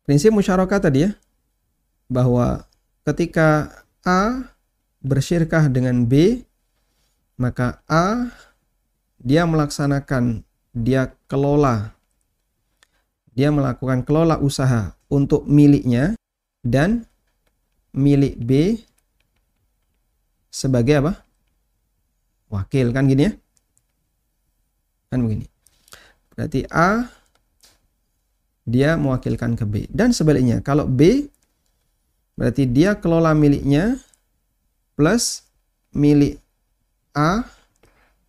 Prinsip 0.05 0.31
musyarakah 0.31 0.79
tadi 0.79 1.09
ya 1.09 1.11
bahwa 2.07 2.66
ketika 3.07 3.71
A 4.03 4.51
bersyirkah 4.99 5.71
dengan 5.71 6.03
B 6.03 6.43
maka 7.39 7.79
A 7.87 8.27
dia 9.15 9.47
melaksanakan 9.47 10.43
dia 10.75 11.15
kelola 11.31 11.95
dia 13.31 13.53
melakukan 13.53 14.03
kelola 14.03 14.41
usaha 14.41 14.97
untuk 15.07 15.47
miliknya 15.47 16.17
dan 16.65 17.05
milik 17.93 18.35
B 18.41 18.81
sebagai 20.49 21.05
apa? 21.05 21.13
Wakil 22.49 22.89
kan 22.89 23.05
gini 23.05 23.29
ya? 23.29 23.31
Kan 25.13 25.21
begini. 25.21 25.45
Berarti 26.33 26.65
A 26.73 27.05
dia 28.65 28.97
mewakilkan 28.97 29.53
ke 29.53 29.63
B 29.69 29.85
dan 29.93 30.11
sebaliknya 30.11 30.59
kalau 30.65 30.89
B 30.89 31.29
berarti 32.37 32.69
dia 32.69 32.93
kelola 32.95 33.33
miliknya 33.33 33.97
plus 34.93 35.43
milik 35.91 36.37
A 37.17 37.43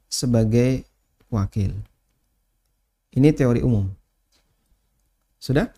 sebagai 0.08 0.88
wakil. 1.28 1.76
Ini 3.12 3.30
teori 3.36 3.60
umum. 3.60 3.92
Sudah? 5.36 5.70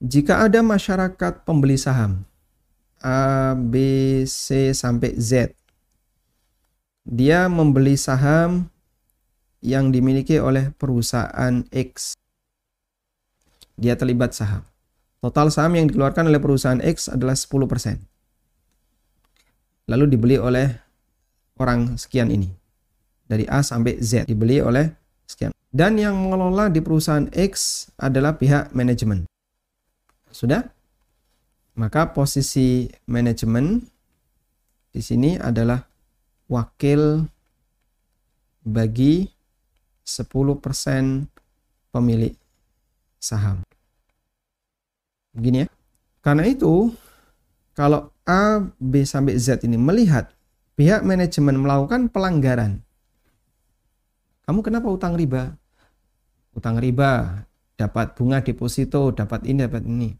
Jika 0.00 0.44
ada 0.44 0.64
masyarakat 0.64 1.44
pembeli 1.44 1.76
saham 1.76 2.24
A, 3.00 3.52
B, 3.56 3.74
C 4.28 4.72
sampai 4.76 5.16
Z, 5.16 5.52
dia 7.04 7.48
membeli 7.48 7.96
saham 7.96 8.68
yang 9.60 9.92
dimiliki 9.92 10.40
oleh 10.40 10.72
perusahaan 10.76 11.64
X. 11.72 12.16
Dia 13.76 13.96
terlibat 13.96 14.32
saham. 14.36 14.69
Total 15.20 15.52
saham 15.52 15.76
yang 15.76 15.86
dikeluarkan 15.92 16.32
oleh 16.32 16.40
perusahaan 16.40 16.80
X 16.80 17.12
adalah 17.12 17.36
10%. 17.36 18.00
Lalu 19.92 20.04
dibeli 20.08 20.40
oleh 20.40 20.72
orang 21.60 22.00
sekian 22.00 22.32
ini. 22.32 22.48
Dari 23.28 23.44
A 23.44 23.60
sampai 23.60 24.00
Z 24.00 24.24
dibeli 24.24 24.64
oleh 24.64 24.88
sekian. 25.28 25.52
Dan 25.68 26.00
yang 26.00 26.16
mengelola 26.16 26.72
di 26.72 26.80
perusahaan 26.80 27.28
X 27.30 27.86
adalah 28.00 28.40
pihak 28.40 28.72
manajemen. 28.72 29.28
Sudah? 30.32 30.64
Maka 31.76 32.10
posisi 32.10 32.88
manajemen 33.06 33.84
di 34.90 35.04
sini 35.04 35.38
adalah 35.38 35.84
wakil 36.50 37.28
bagi 38.66 39.30
10% 40.02 41.30
pemilik 41.94 42.34
saham. 43.22 43.62
Begini 45.32 45.64
ya. 45.64 45.66
Karena 46.20 46.44
itu, 46.44 46.92
kalau 47.72 48.12
A, 48.28 48.60
B 48.76 49.02
sampai 49.06 49.40
Z 49.40 49.64
ini 49.64 49.80
melihat 49.80 50.30
pihak 50.76 51.02
manajemen 51.06 51.56
melakukan 51.60 52.12
pelanggaran 52.12 52.84
kamu 54.50 54.66
kenapa 54.66 54.90
utang 54.90 55.14
riba? 55.14 55.54
Utang 56.58 56.82
riba, 56.82 57.46
dapat 57.78 58.18
bunga 58.18 58.42
deposito, 58.42 59.14
dapat 59.14 59.46
ini, 59.46 59.62
dapat 59.62 59.86
ini. 59.86 60.10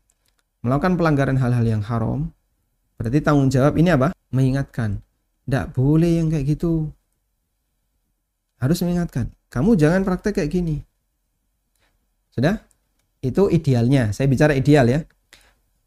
Melakukan 0.63 0.95
pelanggaran 0.95 1.35
hal-hal 1.35 1.67
yang 1.67 1.83
haram, 1.83 2.31
berarti 2.95 3.19
tanggung 3.27 3.51
jawab 3.51 3.75
ini 3.75 3.91
apa? 3.91 4.15
Mengingatkan. 4.31 5.03
Tidak 5.43 5.75
boleh 5.75 6.23
yang 6.23 6.31
kayak 6.31 6.47
gitu. 6.47 6.95
Harus 8.63 8.79
mengingatkan. 8.87 9.35
Kamu 9.51 9.75
jangan 9.75 10.07
praktek 10.07 10.39
kayak 10.39 10.55
gini. 10.55 10.79
Sudah? 12.31 12.63
Itu 13.21 13.53
idealnya. 13.53 14.17
Saya 14.17 14.27
bicara 14.29 14.57
ideal 14.57 14.89
ya. 14.89 15.01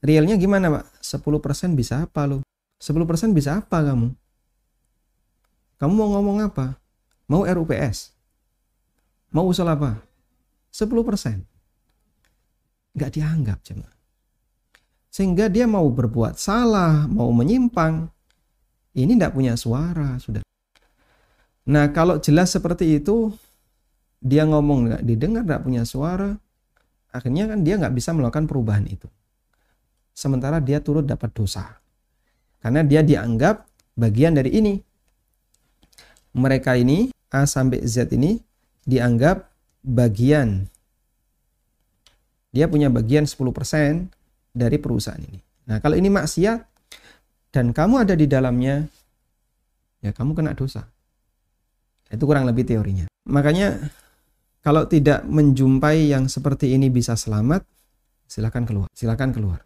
Realnya 0.06 0.38
gimana 0.38 0.70
Pak? 0.70 1.02
10% 1.02 1.74
bisa 1.74 2.06
apa 2.06 2.30
lo? 2.30 2.46
10% 2.78 3.34
bisa 3.34 3.58
apa 3.58 3.82
kamu? 3.82 4.14
Kamu 5.82 5.94
mau 5.96 6.10
ngomong 6.20 6.38
apa? 6.46 6.78
Mau 7.28 7.48
RUPS? 7.48 8.14
Mau 9.34 9.50
usul 9.50 9.66
apa? 9.66 9.98
10%. 10.70 11.42
Nggak 12.94 13.12
dianggap 13.18 13.60
jemaah. 13.66 13.98
Sehingga 15.14 15.50
dia 15.50 15.66
mau 15.70 15.86
berbuat 15.90 16.38
salah, 16.38 17.06
mau 17.10 17.30
menyimpang. 17.34 18.10
Ini 18.94 19.18
tidak 19.18 19.34
punya 19.34 19.58
suara, 19.58 20.18
sudah. 20.22 20.44
Nah 21.70 21.90
kalau 21.96 22.20
jelas 22.20 22.52
seperti 22.52 23.00
itu, 23.00 23.32
dia 24.20 24.44
ngomong 24.44 24.90
nggak 24.90 25.04
didengar, 25.08 25.42
nggak 25.48 25.64
punya 25.64 25.88
suara, 25.88 26.36
akhirnya 27.14 27.46
kan 27.46 27.62
dia 27.62 27.78
nggak 27.78 27.94
bisa 27.94 28.12
melakukan 28.12 28.50
perubahan 28.50 28.90
itu. 28.90 29.06
Sementara 30.14 30.58
dia 30.58 30.82
turut 30.82 31.06
dapat 31.06 31.30
dosa. 31.32 31.78
Karena 32.58 32.82
dia 32.82 33.06
dianggap 33.06 33.70
bagian 33.94 34.34
dari 34.34 34.58
ini. 34.58 34.76
Mereka 36.34 36.74
ini, 36.82 37.14
A 37.30 37.46
sampai 37.46 37.86
Z 37.86 38.10
ini, 38.14 38.42
dianggap 38.90 39.54
bagian. 39.86 40.66
Dia 42.54 42.66
punya 42.70 42.90
bagian 42.90 43.26
10% 43.26 44.10
dari 44.54 44.78
perusahaan 44.78 45.22
ini. 45.22 45.42
Nah, 45.70 45.82
kalau 45.82 45.98
ini 45.98 46.10
maksiat 46.10 46.60
dan 47.54 47.74
kamu 47.74 48.06
ada 48.06 48.14
di 48.18 48.26
dalamnya, 48.30 48.86
ya 50.02 50.14
kamu 50.14 50.34
kena 50.38 50.54
dosa. 50.54 50.86
Itu 52.10 52.30
kurang 52.30 52.46
lebih 52.46 52.66
teorinya. 52.66 53.10
Makanya 53.26 53.78
kalau 54.64 54.88
tidak 54.88 55.28
menjumpai 55.28 56.10
yang 56.10 56.32
seperti 56.32 56.74
ini 56.74 56.88
bisa 56.88 57.20
selamat, 57.20 57.68
silakan 58.26 58.64
keluar. 58.64 58.88
Silakan 58.96 59.30
keluar. 59.36 59.60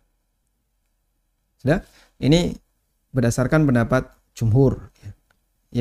Sudah? 1.62 1.86
Ini 2.18 2.58
berdasarkan 3.14 3.70
pendapat 3.70 4.10
jumhur 4.34 4.89
ya, 5.06 5.12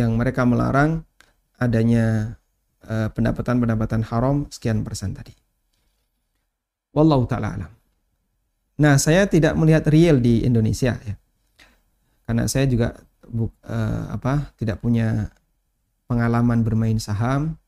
yang 0.05 0.21
mereka 0.21 0.45
melarang 0.45 1.09
adanya 1.57 2.37
Eh, 2.87 3.11
pendapatan-pendapatan 3.11 4.07
haram 4.07 4.47
sekian 4.47 4.87
persen 4.87 5.11
tadi. 5.11 5.35
Wallahu 6.95 7.27
taala 7.27 7.59
alam. 7.59 7.73
Nah, 8.79 8.95
saya 8.95 9.27
tidak 9.27 9.59
melihat 9.59 9.91
real 9.91 10.23
di 10.23 10.47
Indonesia 10.47 10.95
ya. 10.95 11.19
Karena 12.23 12.47
saya 12.47 12.71
juga 12.71 12.95
uh, 13.27 14.05
apa 14.15 14.55
tidak 14.55 14.79
punya 14.79 15.35
pengalaman 16.07 16.63
bermain 16.63 16.95
saham. 17.03 17.59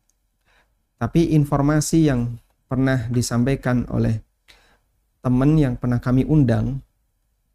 Tapi 0.99 1.35
informasi 1.35 2.11
yang 2.11 2.37
pernah 2.67 3.07
disampaikan 3.09 3.87
oleh 3.89 4.19
teman 5.23 5.55
yang 5.55 5.75
pernah 5.79 6.03
kami 6.03 6.27
undang 6.27 6.83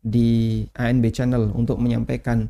di 0.03 0.63
ANB 0.75 1.03
Channel 1.11 1.51
untuk 1.55 1.79
menyampaikan 1.79 2.47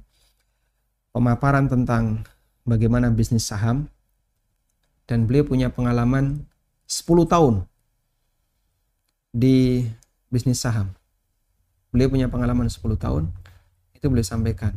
pemaparan 1.14 1.70
tentang 1.70 2.26
bagaimana 2.66 3.14
bisnis 3.14 3.46
saham 3.46 3.90
dan 5.06 5.30
beliau 5.30 5.46
punya 5.46 5.70
pengalaman 5.70 6.46
10 6.88 7.26
tahun 7.30 7.56
di 9.34 9.90
bisnis 10.30 10.62
saham. 10.62 10.94
Beliau 11.94 12.10
punya 12.10 12.30
pengalaman 12.30 12.70
10 12.70 12.82
tahun, 12.98 13.30
itu 13.94 14.06
beliau 14.10 14.26
sampaikan. 14.26 14.74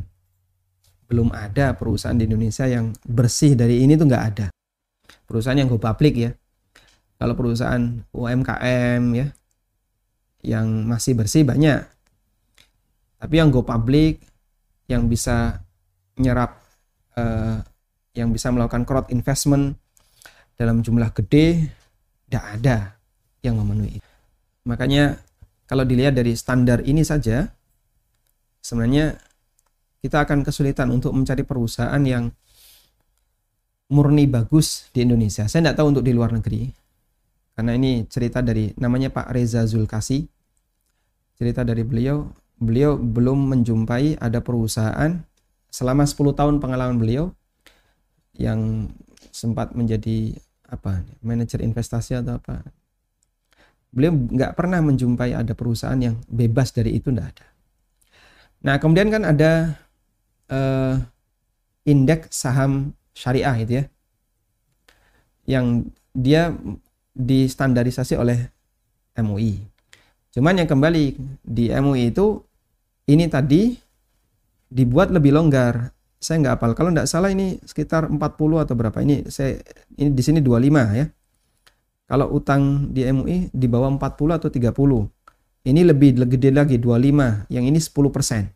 Belum 1.09 1.33
ada 1.33 1.73
perusahaan 1.73 2.17
di 2.17 2.29
Indonesia 2.29 2.69
yang 2.69 2.93
bersih 3.05 3.57
dari 3.57 3.81
ini 3.81 3.97
tuh 3.97 4.05
nggak 4.05 4.25
ada. 4.33 4.47
Perusahaan 5.27 5.59
yang 5.59 5.67
go 5.67 5.77
public 5.77 6.13
ya. 6.15 6.31
Kalau 7.17 7.33
perusahaan 7.35 8.01
UMKM 8.15 9.03
ya, 9.11 9.27
yang 10.45 10.87
masih 10.87 11.17
bersih 11.17 11.43
banyak. 11.43 11.83
Tapi 13.17 13.33
yang 13.35 13.51
go 13.51 13.65
public, 13.65 14.23
yang 14.87 15.11
bisa 15.11 15.59
nyerap, 16.15 16.55
uh, 17.19 17.59
yang 18.15 18.31
bisa 18.31 18.49
melakukan 18.53 18.87
crowd 18.87 19.09
investment 19.11 19.75
dalam 20.55 20.81
jumlah 20.81 21.11
gede, 21.11 21.69
tidak 22.29 22.45
ada 22.57 22.77
yang 23.43 23.59
memenuhi. 23.59 23.99
Makanya 24.65 25.19
kalau 25.67 25.83
dilihat 25.83 26.15
dari 26.15 26.33
standar 26.33 26.79
ini 26.87 27.03
saja, 27.03 27.49
sebenarnya 28.63 29.19
kita 29.99 30.23
akan 30.23 30.45
kesulitan 30.45 30.87
untuk 30.93 31.11
mencari 31.11 31.43
perusahaan 31.43 31.99
yang 32.05 32.31
murni 33.87 34.27
bagus 34.27 34.91
di 34.91 35.03
Indonesia. 35.07 35.47
Saya 35.47 35.67
tidak 35.67 35.77
tahu 35.79 35.95
untuk 35.95 36.03
di 36.03 36.11
luar 36.11 36.35
negeri, 36.35 36.67
karena 37.55 37.73
ini 37.73 38.05
cerita 38.05 38.43
dari 38.43 38.71
namanya 38.77 39.09
Pak 39.09 39.31
Reza 39.31 39.63
Zulkasi. 39.63 40.27
Cerita 41.37 41.61
dari 41.61 41.85
beliau, 41.85 42.25
beliau 42.57 42.97
belum 42.97 43.53
menjumpai 43.53 44.17
ada 44.17 44.41
perusahaan 44.41 45.21
selama 45.69 46.03
10 46.09 46.33
tahun 46.33 46.55
pengalaman 46.57 46.97
beliau 46.97 47.29
yang 48.33 48.89
sempat 49.29 49.77
menjadi 49.77 50.33
apa 50.65 51.05
manajer 51.21 51.61
investasi 51.61 52.17
atau 52.19 52.41
apa 52.41 52.65
beliau 53.93 54.13
nggak 54.13 54.53
pernah 54.57 54.83
menjumpai 54.83 55.31
ada 55.31 55.53
perusahaan 55.55 55.97
yang 55.97 56.19
bebas 56.27 56.75
dari 56.75 56.97
itu 56.97 57.13
nggak 57.13 57.29
ada. 57.37 57.47
Nah 58.65 58.75
kemudian 58.81 59.13
kan 59.13 59.23
ada 59.23 59.77
uh, 60.51 60.97
indeks 61.87 62.35
saham 62.35 62.97
syariah 63.17 63.57
itu 63.57 63.73
ya, 63.81 63.83
yang 65.49 65.89
dia 66.13 66.53
distandarisasi 67.17 68.13
oleh 68.13 68.53
MUI. 69.17 69.57
Cuman 70.29 70.61
yang 70.61 70.69
kembali 70.69 71.17
di 71.41 71.73
MUI 71.73 72.13
itu 72.13 72.45
ini 73.09 73.25
tadi 73.25 73.73
dibuat 74.69 75.09
lebih 75.09 75.33
longgar. 75.33 75.89
Saya 76.21 76.45
nggak 76.45 76.55
apal. 76.61 76.71
Kalau 76.77 76.93
nggak 76.93 77.09
salah 77.09 77.33
ini 77.33 77.57
sekitar 77.65 78.05
40 78.05 78.21
atau 78.61 78.73
berapa. 78.77 79.01
Ini 79.01 79.33
saya 79.33 79.57
ini 79.97 80.13
di 80.13 80.21
sini 80.21 80.37
25 80.45 80.93
ya. 80.93 81.09
Kalau 82.07 82.29
utang 82.37 82.93
di 82.93 83.01
MUI 83.09 83.49
di 83.49 83.65
bawah 83.65 83.89
40 83.97 84.37
atau 84.37 84.49
30. 84.53 85.09
Ini 85.67 85.83
lebih 85.83 86.23
gede 86.23 86.55
lagi 86.55 86.79
25, 86.79 87.51
yang 87.51 87.67
ini 87.67 87.75
10%. 87.75 88.47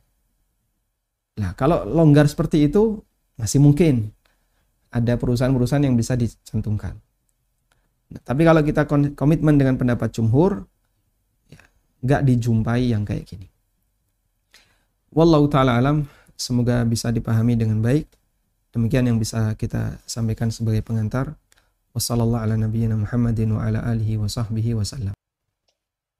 Nah, 1.43 1.51
kalau 1.59 1.83
longgar 1.83 2.23
seperti 2.31 2.71
itu 2.71 3.03
masih 3.35 3.59
mungkin 3.59 4.15
ada 4.91 5.13
perusahaan-perusahaan 5.15 5.87
yang 5.87 5.95
bisa 5.95 6.19
dicantumkan. 6.19 6.99
Nah, 8.11 8.21
tapi 8.27 8.43
kalau 8.43 8.59
kita 8.59 8.83
komitmen 9.15 9.55
dengan 9.55 9.79
pendapat 9.79 10.11
jumhur, 10.11 10.67
ya, 11.47 11.63
nggak 12.03 12.21
dijumpai 12.27 12.91
yang 12.91 13.07
kayak 13.07 13.23
gini. 13.23 13.47
Wallahu 15.15 15.47
ta'ala 15.47 15.79
alam, 15.79 16.07
semoga 16.35 16.83
bisa 16.83 17.11
dipahami 17.11 17.55
dengan 17.55 17.79
baik. 17.79 18.07
Demikian 18.71 19.07
yang 19.07 19.19
bisa 19.19 19.55
kita 19.55 19.99
sampaikan 20.07 20.51
sebagai 20.51 20.83
pengantar. 20.83 21.35
Wassalamualaikum 21.91 23.03
warahmatullahi 23.03 23.59
wabarakatuh. 24.75 25.11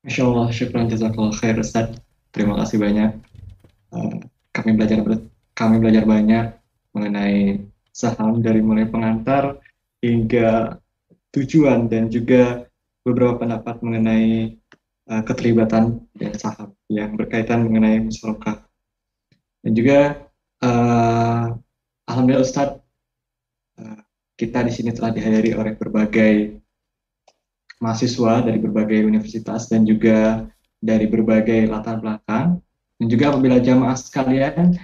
Masya 0.03 0.23
Allah, 0.27 0.47
syukran 0.51 0.91
jazakallah 0.91 1.31
khair 1.39 1.55
Ustaz. 1.59 1.95
Terima 2.35 2.59
kasih 2.59 2.83
banyak. 2.83 3.11
Uh, 3.91 4.19
kami 4.51 4.75
belajar 4.75 4.99
kami 5.55 5.75
belajar 5.79 6.03
banyak 6.03 6.51
mengenai 6.91 7.63
saham 7.91 8.39
dari 8.39 8.63
mulai 8.63 8.87
pengantar 8.87 9.59
hingga 10.01 10.79
tujuan 11.31 11.87
dan 11.87 12.11
juga 12.11 12.67
beberapa 13.03 13.43
pendapat 13.43 13.79
mengenai 13.83 14.57
uh, 15.11 15.23
keterlibatan 15.23 16.03
dan 16.15 16.33
saham 16.35 16.75
yang 16.91 17.15
berkaitan 17.15 17.67
mengenai 17.67 18.03
musyarakah. 18.03 18.63
Dan 19.61 19.71
juga 19.77 19.99
uh, 20.63 21.53
Alhamdulillah 22.09 22.45
Ustadz 22.45 22.81
uh, 23.79 23.99
kita 24.35 24.65
di 24.65 24.71
sini 24.73 24.89
telah 24.91 25.13
dihadiri 25.13 25.53
oleh 25.53 25.73
berbagai 25.77 26.57
mahasiswa 27.81 28.45
dari 28.45 28.61
berbagai 28.61 29.05
universitas 29.05 29.69
dan 29.69 29.85
juga 29.85 30.45
dari 30.81 31.05
berbagai 31.09 31.69
latar 31.69 32.01
belakang. 32.01 32.61
Dan 33.01 33.05
juga 33.09 33.33
apabila 33.33 33.57
jamaah 33.57 33.97
sekalian 33.97 34.77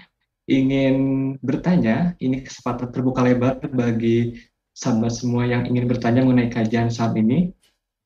ingin 0.47 0.95
bertanya, 1.43 2.15
ini 2.23 2.41
kesempatan 2.41 2.89
terbuka 2.95 3.21
lebar 3.21 3.59
bagi 3.75 4.39
sahabat 4.71 5.11
semua 5.11 5.43
yang 5.43 5.67
ingin 5.67 5.85
bertanya 5.85 6.23
mengenai 6.23 6.49
kajian 6.49 6.87
saat 6.87 7.13
ini. 7.19 7.51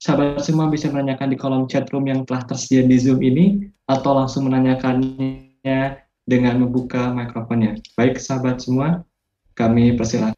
Sahabat 0.01 0.41
semua 0.41 0.65
bisa 0.73 0.89
menanyakan 0.89 1.29
di 1.29 1.37
kolom 1.37 1.69
chat 1.69 1.85
room 1.93 2.09
yang 2.09 2.25
telah 2.25 2.41
tersedia 2.49 2.81
di 2.81 2.97
Zoom 2.97 3.21
ini 3.21 3.69
atau 3.85 4.17
langsung 4.17 4.49
menanyakannya 4.49 6.01
dengan 6.25 6.55
membuka 6.57 7.13
mikrofonnya. 7.13 7.77
Baik 7.93 8.17
sahabat 8.17 8.65
semua, 8.65 9.05
kami 9.53 9.93
persilakan. 9.93 10.33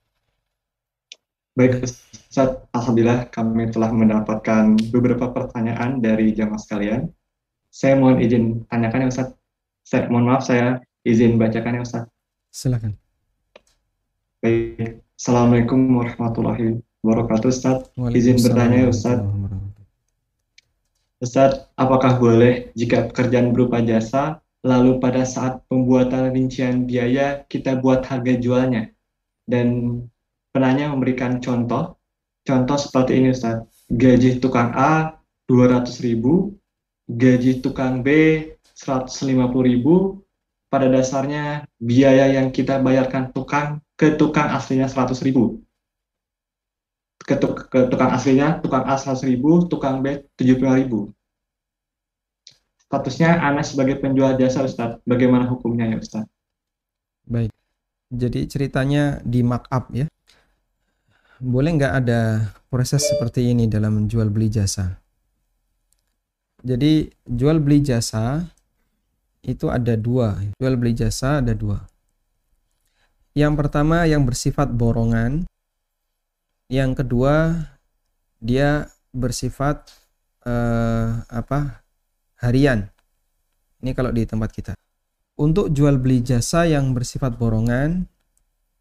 Baik, 1.55 1.85
Ustaz, 1.85 2.67
Alhamdulillah 2.75 3.31
kami 3.31 3.71
telah 3.71 3.93
mendapatkan 3.95 4.75
beberapa 4.91 5.31
pertanyaan 5.31 6.03
dari 6.03 6.35
jamaah 6.35 6.59
sekalian. 6.59 7.07
Saya 7.71 7.95
mohon 7.95 8.19
izin 8.19 8.67
tanyakan 8.67 9.07
ya 9.07 9.09
Ustaz. 9.15 10.03
Mohon 10.11 10.25
maaf 10.27 10.43
saya 10.43 10.83
izin 11.03 11.35
bacakan 11.35 11.79
ya 11.79 11.81
Ustaz. 11.83 12.03
Silakan. 12.47 12.95
Baik. 14.39 15.03
Assalamualaikum 15.19 15.79
warahmatullahi 15.99 16.79
wabarakatuh 17.03 17.47
Ustaz. 17.51 17.77
Izin 17.95 18.39
bertanya 18.39 18.87
ya 18.87 18.89
Ustaz. 18.91 19.19
Ustaz, 21.23 21.71
apakah 21.79 22.19
boleh 22.19 22.75
jika 22.75 23.07
pekerjaan 23.07 23.55
berupa 23.55 23.79
jasa, 23.79 24.43
lalu 24.63 24.99
pada 24.99 25.23
saat 25.23 25.63
pembuatan 25.71 26.35
rincian 26.35 26.83
biaya 26.83 27.47
kita 27.47 27.79
buat 27.79 28.03
harga 28.03 28.35
jualnya? 28.39 28.91
Dan 29.47 29.99
penanya 30.55 30.91
memberikan 30.91 31.39
contoh. 31.43 31.99
Contoh 32.43 32.75
seperti 32.79 33.19
ini 33.19 33.31
Ustaz. 33.31 33.63
Gaji 33.91 34.39
tukang 34.39 34.71
A 34.75 35.19
200 35.47 36.03
ribu, 36.03 36.55
gaji 37.07 37.59
tukang 37.59 38.03
B 38.03 38.07
150 38.75 39.23
ribu, 39.63 40.22
pada 40.73 40.89
dasarnya 40.89 41.69
biaya 41.77 42.33
yang 42.33 42.49
kita 42.49 42.81
bayarkan 42.81 43.29
tukang 43.29 43.77
ke 43.93 44.17
tukang 44.17 44.49
aslinya 44.49 44.89
100 44.89 45.21
ribu. 45.21 45.61
Ke, 47.21 47.37
tuk, 47.37 47.69
ke 47.69 47.93
tukang 47.93 48.09
aslinya, 48.09 48.57
tukang 48.57 48.89
A 48.89 48.97
100 48.97 49.21
ribu, 49.29 49.69
tukang 49.69 50.01
B 50.01 50.25
75 50.33 50.81
ribu. 50.81 51.13
Statusnya 52.89 53.37
Anas 53.37 53.77
sebagai 53.77 54.01
penjual 54.01 54.33
jasa 54.33 54.65
Ustaz. 54.65 54.97
Bagaimana 55.05 55.45
hukumnya 55.45 55.93
ya 55.93 56.01
Ustaz? 56.01 56.25
Baik. 57.29 57.53
Jadi 58.09 58.49
ceritanya 58.49 59.21
di 59.21 59.45
markup 59.45 59.93
ya 59.93 60.09
boleh 61.43 61.75
nggak 61.75 61.93
ada 62.05 62.21
proses 62.71 63.03
seperti 63.03 63.51
ini 63.51 63.67
dalam 63.67 64.07
jual 64.07 64.31
beli 64.31 64.47
jasa? 64.47 64.95
Jadi 66.63 67.11
jual 67.27 67.59
beli 67.59 67.83
jasa 67.83 68.47
itu 69.43 69.67
ada 69.67 69.99
dua. 69.99 70.39
Jual 70.57 70.79
beli 70.79 70.95
jasa 70.95 71.43
ada 71.43 71.51
dua. 71.51 71.83
Yang 73.35 73.53
pertama 73.59 74.07
yang 74.07 74.23
bersifat 74.23 74.71
borongan. 74.71 75.43
Yang 76.71 77.03
kedua 77.03 77.67
dia 78.39 78.87
bersifat 79.11 79.91
uh, 80.47 81.21
apa 81.27 81.83
harian. 82.39 82.87
Ini 83.83 83.91
kalau 83.91 84.15
di 84.15 84.23
tempat 84.23 84.49
kita. 84.55 84.73
Untuk 85.35 85.73
jual 85.75 85.99
beli 85.99 86.23
jasa 86.23 86.63
yang 86.63 86.95
bersifat 86.95 87.35
borongan 87.35 88.07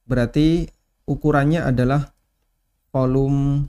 berarti 0.06 0.68
ukurannya 1.08 1.64
adalah 1.64 2.12
volume 2.92 3.66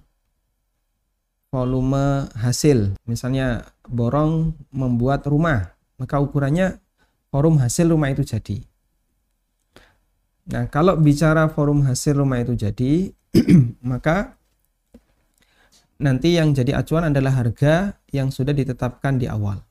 volume 1.54 2.28
hasil. 2.36 2.98
Misalnya 3.08 3.72
borong 3.86 4.58
membuat 4.74 5.24
rumah, 5.30 5.78
maka 5.96 6.20
ukurannya 6.20 6.83
forum 7.34 7.58
hasil 7.58 7.90
rumah 7.90 8.14
itu 8.14 8.22
jadi. 8.22 8.62
Nah, 10.54 10.70
kalau 10.70 10.94
bicara 11.02 11.50
forum 11.50 11.82
hasil 11.82 12.22
rumah 12.22 12.46
itu 12.46 12.54
jadi, 12.54 13.10
maka 13.82 14.38
nanti 15.98 16.38
yang 16.38 16.54
jadi 16.54 16.78
acuan 16.78 17.10
adalah 17.10 17.34
harga 17.34 17.98
yang 18.14 18.30
sudah 18.30 18.54
ditetapkan 18.54 19.18
di 19.18 19.26
awal. 19.26 19.66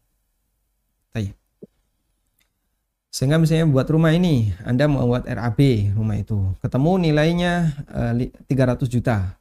Sehingga 3.12 3.36
misalnya 3.36 3.68
buat 3.68 3.84
rumah 3.92 4.16
ini, 4.16 4.56
Anda 4.64 4.88
mau 4.88 5.04
buat 5.04 5.28
RAB 5.28 5.92
rumah 5.92 6.16
itu, 6.16 6.56
ketemu 6.64 6.92
nilainya 6.96 7.52
eh, 7.92 8.32
300 8.48 8.88
juta. 8.88 9.36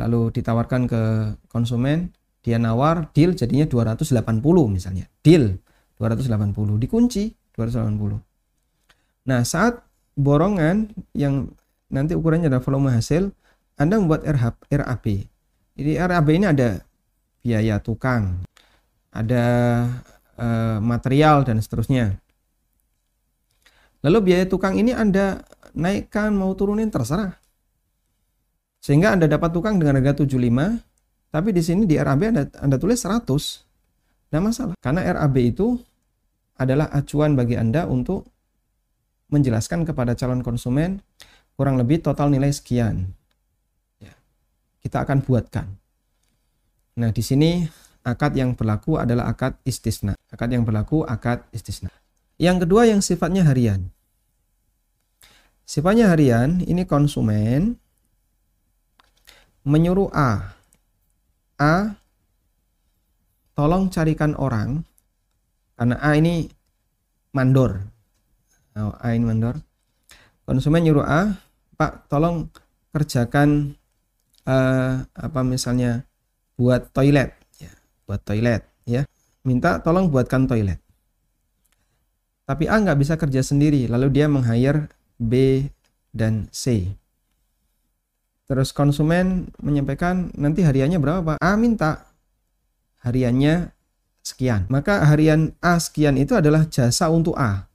Lalu 0.00 0.32
ditawarkan 0.32 0.88
ke 0.88 1.02
konsumen, 1.52 2.08
dia 2.40 2.56
nawar 2.56 3.12
deal 3.12 3.36
jadinya 3.36 3.68
280 3.68 4.40
misalnya. 4.72 5.12
Deal 5.20 5.60
280 6.00 6.80
dikunci 6.80 7.30
280 7.54 9.28
nah 9.28 9.44
saat 9.44 9.84
borongan 10.16 10.88
yang 11.12 11.52
nanti 11.92 12.16
ukurannya 12.16 12.48
adalah 12.48 12.64
volume 12.64 12.96
hasil 12.96 13.30
Anda 13.76 14.00
membuat 14.00 14.24
RAB 14.64 15.04
jadi 15.76 15.90
RAB 16.00 16.28
ini 16.32 16.46
ada 16.48 16.80
biaya 17.40 17.80
tukang 17.80 18.44
ada 19.10 19.46
uh, 20.38 20.78
material 20.78 21.42
dan 21.42 21.58
seterusnya. 21.58 22.18
Lalu 24.00 24.32
biaya 24.32 24.44
tukang 24.48 24.78
ini 24.78 24.96
Anda 24.96 25.44
naikkan 25.76 26.32
mau 26.32 26.54
turunin 26.56 26.88
terserah. 26.88 27.36
Sehingga 28.80 29.12
Anda 29.12 29.28
dapat 29.28 29.52
tukang 29.52 29.76
dengan 29.76 30.00
harga 30.00 30.24
75 30.24 30.40
tapi 31.30 31.54
di 31.54 31.62
sini 31.62 31.84
di 31.86 31.94
RAB 32.00 32.22
Anda, 32.32 32.42
Anda 32.58 32.74
tulis 32.80 32.98
100 32.98 33.28
Tidak 33.28 34.40
masalah. 34.40 34.74
Karena 34.80 35.04
RAB 35.04 35.36
itu 35.42 35.76
adalah 36.60 36.92
acuan 36.92 37.32
bagi 37.32 37.56
Anda 37.56 37.88
untuk 37.88 38.28
menjelaskan 39.32 39.88
kepada 39.88 40.12
calon 40.12 40.44
konsumen 40.44 41.00
kurang 41.56 41.80
lebih 41.80 42.04
total 42.04 42.28
nilai 42.28 42.52
sekian. 42.52 43.16
Ya, 43.96 44.12
kita 44.84 45.08
akan 45.08 45.24
buatkan. 45.24 45.72
Nah, 47.00 47.08
di 47.16 47.24
sini 47.24 47.64
akad 48.04 48.36
yang 48.36 48.52
berlaku 48.52 49.00
adalah 49.00 49.32
akad 49.32 49.56
istisna. 49.64 50.12
Akad 50.28 50.52
yang 50.52 50.68
berlaku 50.68 51.00
akad 51.08 51.48
istisna. 51.56 51.88
Yang 52.36 52.68
kedua 52.68 52.84
yang 52.84 53.00
sifatnya 53.00 53.48
harian. 53.48 53.88
Sifatnya 55.64 56.10
harian, 56.12 56.60
ini 56.66 56.82
konsumen 56.84 57.78
menyuruh 59.62 60.10
A. 60.10 60.56
A, 61.60 61.94
tolong 63.52 63.92
carikan 63.92 64.32
orang 64.34 64.82
karena 65.80 65.96
A 65.96 66.12
ini 66.12 66.44
mandor. 67.32 67.80
Oh, 68.76 68.92
A 69.00 69.16
ini 69.16 69.24
mandor. 69.24 69.56
Konsumen 70.44 70.84
nyuruh 70.84 71.08
A, 71.08 71.40
Pak, 71.80 72.04
tolong 72.12 72.52
kerjakan 72.92 73.72
uh, 74.44 75.00
apa 75.08 75.40
misalnya 75.40 76.04
buat 76.60 76.92
toilet, 76.92 77.32
ya, 77.56 77.72
buat 78.04 78.20
toilet, 78.20 78.60
ya. 78.84 79.08
Minta 79.40 79.80
tolong 79.80 80.12
buatkan 80.12 80.44
toilet. 80.44 80.76
Tapi 82.44 82.68
A 82.68 82.76
nggak 82.76 83.00
bisa 83.00 83.16
kerja 83.16 83.40
sendiri, 83.40 83.88
lalu 83.88 84.12
dia 84.12 84.28
meng-hire 84.28 84.92
B 85.16 85.64
dan 86.12 86.52
C. 86.52 86.92
Terus 88.44 88.76
konsumen 88.76 89.48
menyampaikan 89.64 90.28
nanti 90.36 90.60
hariannya 90.60 91.00
berapa 91.00 91.24
Pak? 91.24 91.36
A 91.40 91.56
minta 91.56 92.04
hariannya 93.00 93.72
sekian. 94.30 94.70
Maka 94.70 95.02
harian 95.10 95.50
A 95.58 95.82
sekian 95.82 96.14
itu 96.14 96.38
adalah 96.38 96.70
jasa 96.70 97.10
untuk 97.10 97.34
A. 97.34 97.66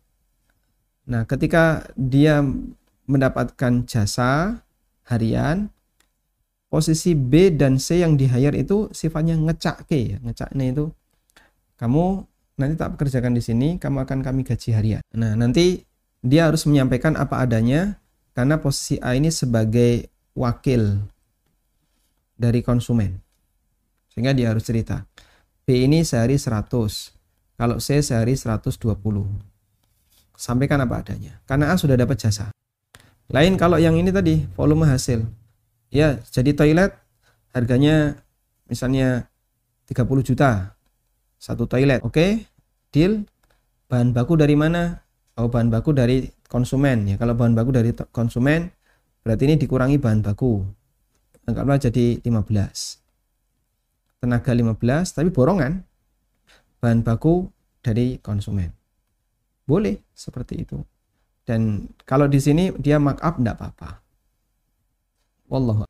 Nah, 1.05 1.27
ketika 1.27 1.85
dia 1.93 2.41
mendapatkan 3.05 3.85
jasa 3.85 4.63
harian, 5.05 5.69
posisi 6.71 7.13
B 7.13 7.53
dan 7.53 7.77
C 7.77 8.01
yang 8.01 8.17
di 8.17 8.25
hire 8.25 8.57
itu 8.57 8.89
sifatnya 8.95 9.37
ngecak 9.37 9.85
ke 9.85 10.15
ya. 10.15 10.17
Ngecaknya 10.23 10.65
itu 10.71 10.85
kamu 11.77 12.25
nanti 12.55 12.73
tak 12.79 12.95
pekerjakan 12.97 13.35
di 13.35 13.43
sini, 13.43 13.67
kamu 13.77 14.07
akan 14.07 14.19
kami 14.23 14.41
gaji 14.47 14.69
harian. 14.73 15.03
Nah, 15.13 15.35
nanti 15.35 15.83
dia 16.25 16.49
harus 16.49 16.65
menyampaikan 16.65 17.13
apa 17.19 17.43
adanya 17.43 18.01
karena 18.33 18.57
posisi 18.57 18.97
A 19.03 19.13
ini 19.13 19.29
sebagai 19.29 20.09
wakil 20.33 21.05
dari 22.35 22.59
konsumen. 22.65 23.21
Sehingga 24.11 24.33
dia 24.33 24.51
harus 24.51 24.63
cerita. 24.63 25.05
B 25.65 25.89
ini 25.89 26.05
sehari 26.05 26.37
100. 26.37 26.69
Kalau 27.57 27.81
C 27.81 27.97
sehari 28.05 28.37
120. 28.37 28.77
Sampaikan 30.37 30.77
apa 30.85 31.01
adanya. 31.01 31.41
Karena 31.49 31.73
A 31.73 31.75
sudah 31.81 31.97
dapat 31.97 32.21
jasa. 32.21 32.53
Lain 33.33 33.57
kalau 33.57 33.81
yang 33.81 33.97
ini 33.97 34.13
tadi, 34.13 34.45
volume 34.53 34.85
hasil. 34.85 35.25
Ya, 35.89 36.21
jadi 36.29 36.53
toilet 36.53 36.93
harganya 37.49 38.21
misalnya 38.69 39.25
30 39.89 40.21
juta. 40.21 40.77
Satu 41.41 41.65
toilet. 41.65 42.05
Oke, 42.05 42.45
deal. 42.93 43.25
Bahan 43.89 44.13
baku 44.13 44.37
dari 44.37 44.53
mana? 44.53 45.01
Oh, 45.33 45.49
bahan 45.49 45.73
baku 45.73 45.97
dari 45.97 46.29
konsumen. 46.45 47.09
Ya, 47.09 47.17
kalau 47.17 47.33
bahan 47.33 47.57
baku 47.57 47.73
dari 47.73 47.89
konsumen, 48.13 48.69
berarti 49.25 49.49
ini 49.49 49.57
dikurangi 49.57 49.97
bahan 49.97 50.21
baku. 50.21 50.61
Anggaplah 51.49 51.81
jadi 51.81 52.21
15 52.21 53.04
tenaga 54.25 54.49
15 54.49 54.81
tapi 55.21 55.29
borongan 55.29 55.85
bahan 56.81 57.05
baku 57.05 57.45
dari 57.85 58.17
konsumen. 58.17 58.73
Boleh 59.69 60.01
seperti 60.17 60.65
itu. 60.65 60.81
Dan 61.45 61.85
kalau 62.09 62.25
di 62.25 62.41
sini 62.41 62.73
dia 62.81 62.97
markup 62.97 63.37
enggak 63.37 63.61
apa-apa. 63.61 64.01
Wallahu 65.45 65.85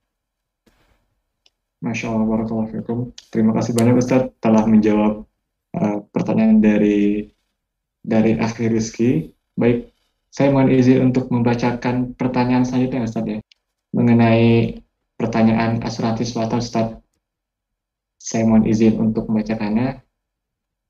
Masya 1.80 2.12
Allah, 2.12 2.66
fikum. 2.68 3.16
Terima 3.32 3.56
kasih 3.56 3.72
banyak 3.72 3.96
Ustaz 3.96 4.28
telah 4.44 4.68
menjawab 4.68 5.24
uh, 5.78 5.98
pertanyaan 6.12 6.60
dari 6.60 7.30
dari 8.04 8.36
akhir 8.36 8.74
Rizki. 8.74 9.32
Baik, 9.56 9.96
saya 10.34 10.52
mohon 10.52 10.74
izin 10.74 11.14
untuk 11.14 11.32
membacakan 11.32 12.18
pertanyaan 12.20 12.68
selanjutnya 12.68 13.08
Ustaz 13.08 13.24
ya. 13.24 13.40
Mengenai 13.96 14.82
pertanyaan 15.16 15.80
asuransi 15.80 16.28
swasta 16.28 16.60
Ustaz 16.60 17.05
saya 18.26 18.42
mohon 18.50 18.66
izin 18.66 18.98
untuk 18.98 19.30
membacakannya. 19.30 20.02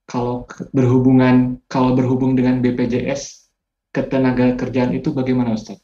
Kalau 0.08 0.48
berhubungan, 0.72 1.60
kalau 1.68 1.92
berhubung 1.92 2.40
dengan 2.40 2.64
BPJS 2.64 3.52
ketenaga 3.92 4.56
kerjaan 4.56 4.96
itu 4.96 5.12
bagaimana 5.12 5.60
Ustaz? 5.60 5.84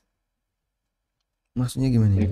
Maksudnya 1.59 1.91
gimana 1.91 2.15
ya? 2.15 2.31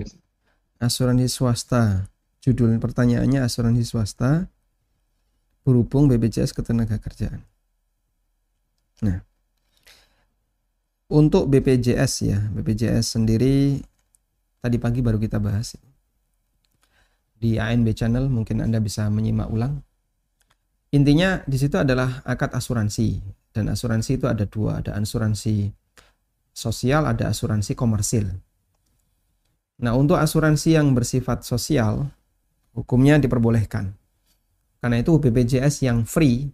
Asuransi 0.80 1.28
swasta. 1.28 2.08
Judul 2.40 2.80
pertanyaannya 2.80 3.44
asuransi 3.44 3.84
swasta 3.84 4.48
berhubung 5.60 6.08
BPJS 6.08 6.56
ketenaga 6.56 6.96
kerjaan. 6.96 7.44
Nah, 9.04 9.20
untuk 11.12 11.52
BPJS 11.52 12.12
ya, 12.24 12.40
BPJS 12.56 13.20
sendiri 13.20 13.84
tadi 14.64 14.76
pagi 14.80 15.04
baru 15.04 15.20
kita 15.20 15.36
bahas 15.36 15.76
di 17.40 17.56
ANB 17.56 17.96
channel 17.96 18.28
mungkin 18.28 18.60
Anda 18.60 18.78
bisa 18.78 19.08
menyimak 19.08 19.48
ulang. 19.48 19.80
Intinya 20.92 21.40
di 21.48 21.56
situ 21.56 21.80
adalah 21.80 22.20
akad 22.28 22.52
asuransi 22.52 23.16
dan 23.56 23.72
asuransi 23.72 24.20
itu 24.20 24.26
ada 24.28 24.44
dua, 24.44 24.84
ada 24.84 24.92
asuransi 25.00 25.72
sosial, 26.52 27.08
ada 27.08 27.32
asuransi 27.32 27.72
komersil. 27.72 28.28
Nah, 29.80 29.96
untuk 29.96 30.20
asuransi 30.20 30.76
yang 30.76 30.92
bersifat 30.92 31.40
sosial 31.40 32.12
hukumnya 32.76 33.16
diperbolehkan. 33.16 33.96
Karena 34.84 35.00
itu 35.00 35.16
BPJS 35.16 35.80
yang 35.88 36.04
free, 36.04 36.52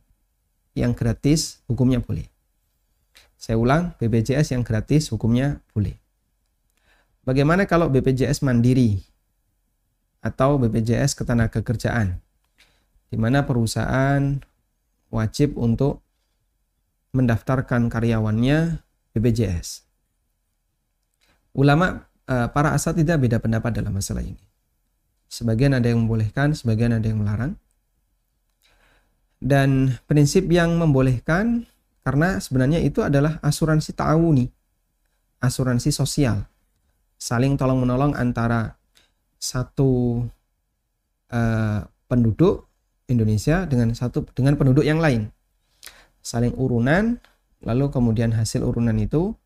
yang 0.79 0.95
gratis 0.95 1.59
hukumnya 1.67 1.99
boleh. 1.99 2.27
Saya 3.35 3.59
ulang, 3.59 3.99
BPJS 3.99 4.55
yang 4.55 4.63
gratis 4.63 5.11
hukumnya 5.11 5.59
boleh. 5.75 5.99
Bagaimana 7.27 7.67
kalau 7.67 7.91
BPJS 7.91 8.47
mandiri 8.47 9.03
atau 10.27 10.59
BPJS 10.59 11.15
Ketenagakerjaan 11.15 12.27
di 13.11 13.17
mana 13.17 13.47
perusahaan 13.47 14.43
wajib 15.15 15.55
untuk 15.55 16.03
mendaftarkan 17.15 17.89
karyawannya 17.89 18.83
BPJS. 19.17 19.87
Ulama 21.57 22.05
eh, 22.29 22.49
para 22.53 22.77
asal 22.77 22.93
tidak 22.93 23.25
beda 23.25 23.41
pendapat 23.41 23.73
dalam 23.73 23.97
masalah 23.97 24.21
ini. 24.21 24.43
Sebagian 25.27 25.75
ada 25.75 25.89
yang 25.89 26.05
membolehkan, 26.05 26.53
sebagian 26.53 26.95
ada 26.95 27.07
yang 27.07 27.25
melarang. 27.25 27.57
Dan 29.41 29.97
prinsip 30.09 30.49
yang 30.49 30.77
membolehkan 30.77 31.69
karena 32.05 32.39
sebenarnya 32.41 32.81
itu 32.85 33.03
adalah 33.03 33.41
asuransi 33.41 33.97
ta'awuni, 33.97 34.47
asuransi 35.41 35.91
sosial. 35.93 36.47
Saling 37.17 37.57
tolong 37.57 37.81
menolong 37.81 38.13
antara 38.13 38.76
satu 39.47 40.27
uh, 41.31 41.81
penduduk 42.11 42.67
Indonesia 43.07 43.63
dengan 43.71 43.95
satu 43.95 44.27
dengan 44.35 44.59
penduduk 44.59 44.83
yang 44.83 44.99
lain. 44.99 45.31
Saling 46.19 46.59
urunan, 46.59 47.23
lalu 47.63 47.87
kemudian 47.95 48.35
hasil 48.35 48.67
urunan 48.67 48.99
itu 48.99 49.39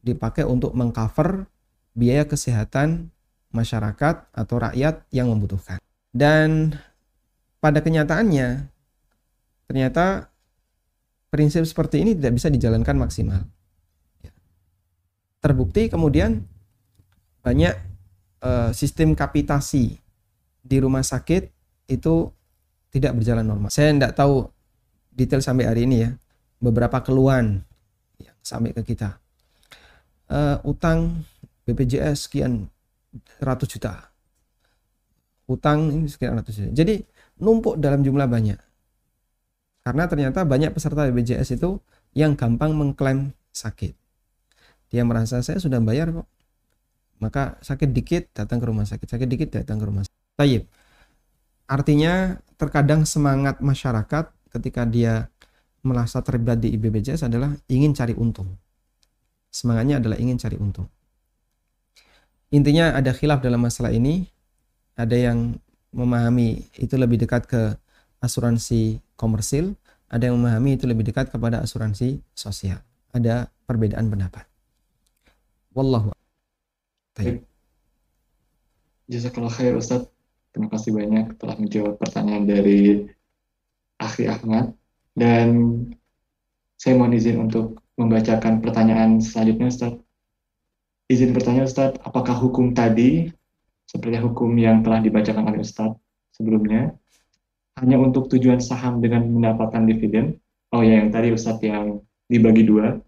dipakai 0.00 0.48
untuk 0.48 0.72
mengcover 0.72 1.44
biaya 1.92 2.24
kesehatan 2.24 3.12
masyarakat 3.52 4.32
atau 4.32 4.56
rakyat 4.56 5.04
yang 5.12 5.28
membutuhkan. 5.28 5.76
Dan 6.08 6.72
pada 7.60 7.84
kenyataannya 7.84 8.72
ternyata 9.68 10.32
prinsip 11.28 11.68
seperti 11.68 12.00
ini 12.00 12.16
tidak 12.16 12.40
bisa 12.40 12.48
dijalankan 12.48 12.96
maksimal. 12.96 13.44
Ya. 14.24 14.32
Terbukti 15.44 15.92
kemudian 15.92 16.48
banyak 17.44 17.93
uh, 18.44 18.70
sistem 18.76 19.16
kapitasi 19.16 19.96
di 20.60 20.76
rumah 20.78 21.00
sakit 21.00 21.48
itu 21.88 22.28
tidak 22.92 23.16
berjalan 23.16 23.42
normal. 23.42 23.72
Saya 23.72 23.90
tidak 23.90 24.14
tahu 24.14 24.46
detail 25.10 25.40
sampai 25.40 25.64
hari 25.66 25.88
ini 25.88 25.96
ya. 26.04 26.10
Beberapa 26.60 27.02
keluhan 27.02 27.64
yang 28.20 28.36
sampai 28.44 28.70
ke 28.76 28.84
kita. 28.86 29.18
Uh, 30.30 30.56
utang 30.64 31.26
BPJS 31.66 32.28
sekian 32.30 32.70
ratus 33.42 33.76
juta. 33.76 34.12
Utang 35.44 35.92
ini 35.92 36.08
sekian 36.08 36.38
ratus 36.38 36.56
juta. 36.56 36.70
Jadi 36.72 37.04
numpuk 37.42 37.76
dalam 37.76 38.00
jumlah 38.00 38.28
banyak. 38.30 38.60
Karena 39.84 40.08
ternyata 40.08 40.48
banyak 40.48 40.72
peserta 40.72 41.04
BPJS 41.04 41.60
itu 41.60 41.76
yang 42.16 42.38
gampang 42.38 42.72
mengklaim 42.72 43.36
sakit. 43.52 43.92
Dia 44.88 45.04
merasa 45.04 45.44
saya 45.44 45.60
sudah 45.60 45.82
bayar 45.84 46.14
kok. 46.14 46.28
Maka 47.22 47.58
sakit 47.62 47.90
dikit 47.94 48.30
datang 48.34 48.58
ke 48.58 48.66
rumah 48.66 48.86
sakit, 48.86 49.06
sakit 49.06 49.28
dikit 49.28 49.48
datang 49.54 49.78
ke 49.78 49.84
rumah 49.86 50.02
sakit. 50.02 50.22
Tayyip. 50.38 50.64
Artinya 51.64 52.36
terkadang 52.60 53.08
semangat 53.08 53.62
masyarakat 53.62 54.30
ketika 54.52 54.84
dia 54.84 55.30
merasa 55.84 56.20
terlibat 56.24 56.60
di 56.60 56.72
IBBJS 56.74 57.28
adalah 57.28 57.54
ingin 57.68 57.92
cari 57.92 58.16
untung. 58.16 58.56
Semangatnya 59.52 60.02
adalah 60.02 60.18
ingin 60.18 60.40
cari 60.40 60.56
untung. 60.58 60.90
Intinya 62.50 62.94
ada 62.94 63.14
khilaf 63.14 63.42
dalam 63.42 63.62
masalah 63.62 63.94
ini. 63.94 64.26
Ada 64.94 65.30
yang 65.30 65.58
memahami 65.90 66.62
itu 66.78 66.94
lebih 66.94 67.18
dekat 67.18 67.50
ke 67.50 67.74
asuransi 68.22 69.02
komersil, 69.18 69.74
ada 70.06 70.30
yang 70.30 70.38
memahami 70.38 70.78
itu 70.78 70.86
lebih 70.86 71.02
dekat 71.02 71.34
kepada 71.34 71.58
asuransi 71.60 72.22
sosial. 72.30 72.78
Ada 73.10 73.50
perbedaan 73.66 74.06
pendapat. 74.06 74.46
Wallahu 75.74 76.14
Jazakallah 79.06 79.52
khair 79.52 79.74
Ustaz. 79.78 80.10
Terima 80.50 80.70
kasih 80.70 80.94
banyak 80.94 81.34
telah 81.38 81.56
menjawab 81.58 81.98
pertanyaan 81.98 82.46
dari 82.46 83.06
Akhi 83.98 84.30
Ahmad. 84.30 84.74
Dan 85.14 85.48
saya 86.74 86.98
mohon 86.98 87.14
izin 87.14 87.38
untuk 87.38 87.82
membacakan 87.94 88.58
pertanyaan 88.58 89.22
selanjutnya 89.22 89.70
Ustaz. 89.70 89.94
Izin 91.06 91.36
bertanya 91.36 91.68
Ustaz, 91.68 91.94
apakah 92.02 92.34
hukum 92.34 92.74
tadi, 92.74 93.30
seperti 93.86 94.18
hukum 94.18 94.56
yang 94.58 94.82
telah 94.82 94.98
dibacakan 94.98 95.46
oleh 95.52 95.62
Ustaz 95.62 95.94
sebelumnya, 96.34 96.96
hanya 97.78 98.00
untuk 98.00 98.26
tujuan 98.32 98.58
saham 98.58 98.98
dengan 98.98 99.28
mendapatkan 99.30 99.86
dividen? 99.86 100.40
Oh 100.74 100.82
ya, 100.82 100.98
yang 100.98 101.14
tadi 101.14 101.30
Ustaz 101.30 101.62
yang 101.62 102.02
dibagi 102.26 102.66
dua, 102.66 102.98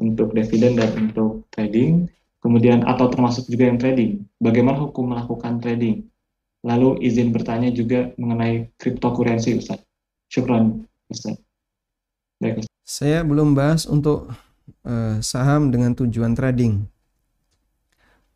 untuk 0.00 0.34
dividen 0.34 0.74
dan 0.74 0.90
untuk 0.96 1.46
trading, 1.54 2.08
kemudian 2.46 2.86
atau 2.86 3.10
termasuk 3.10 3.50
juga 3.50 3.66
yang 3.66 3.74
trading. 3.74 4.22
Bagaimana 4.38 4.78
hukum 4.78 5.10
melakukan 5.10 5.58
trading? 5.58 6.06
Lalu 6.62 7.02
izin 7.02 7.34
bertanya 7.34 7.74
juga 7.74 8.14
mengenai 8.14 8.70
cryptocurrency 8.78 9.58
Ustaz. 9.58 9.82
Syukran 10.30 10.86
Ustaz. 11.10 11.42
Baik, 12.38 12.62
Ustaz. 12.62 12.70
Saya 12.86 13.26
belum 13.26 13.58
bahas 13.58 13.82
untuk 13.90 14.30
uh, 14.86 15.18
saham 15.18 15.74
dengan 15.74 15.90
tujuan 15.98 16.38
trading. 16.38 16.86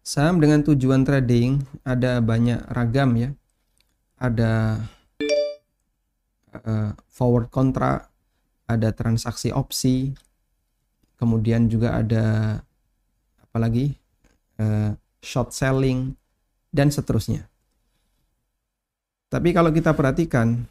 Saham 0.02 0.42
dengan 0.42 0.66
tujuan 0.66 1.06
trading 1.06 1.62
ada 1.86 2.18
banyak 2.18 2.66
ragam 2.66 3.14
ya. 3.14 3.30
Ada 4.18 4.82
uh, 6.66 6.90
forward 7.06 7.46
contract, 7.54 8.10
ada 8.66 8.90
transaksi 8.90 9.54
opsi, 9.54 10.18
kemudian 11.14 11.70
juga 11.70 11.94
ada 11.94 12.58
apa 13.38 13.58
lagi 13.58 13.99
uh, 14.60 14.92
short 15.24 15.56
selling 15.56 16.12
dan 16.68 16.92
seterusnya. 16.92 17.48
Tapi 19.30 19.54
kalau 19.56 19.72
kita 19.72 19.94
perhatikan 19.96 20.68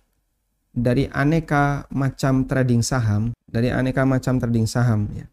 dari 0.69 1.09
aneka 1.09 1.89
macam 1.89 2.45
trading 2.45 2.85
saham, 2.85 3.33
dari 3.49 3.73
aneka 3.73 4.05
macam 4.05 4.37
trading 4.37 4.69
saham 4.69 5.09
ya. 5.15 5.25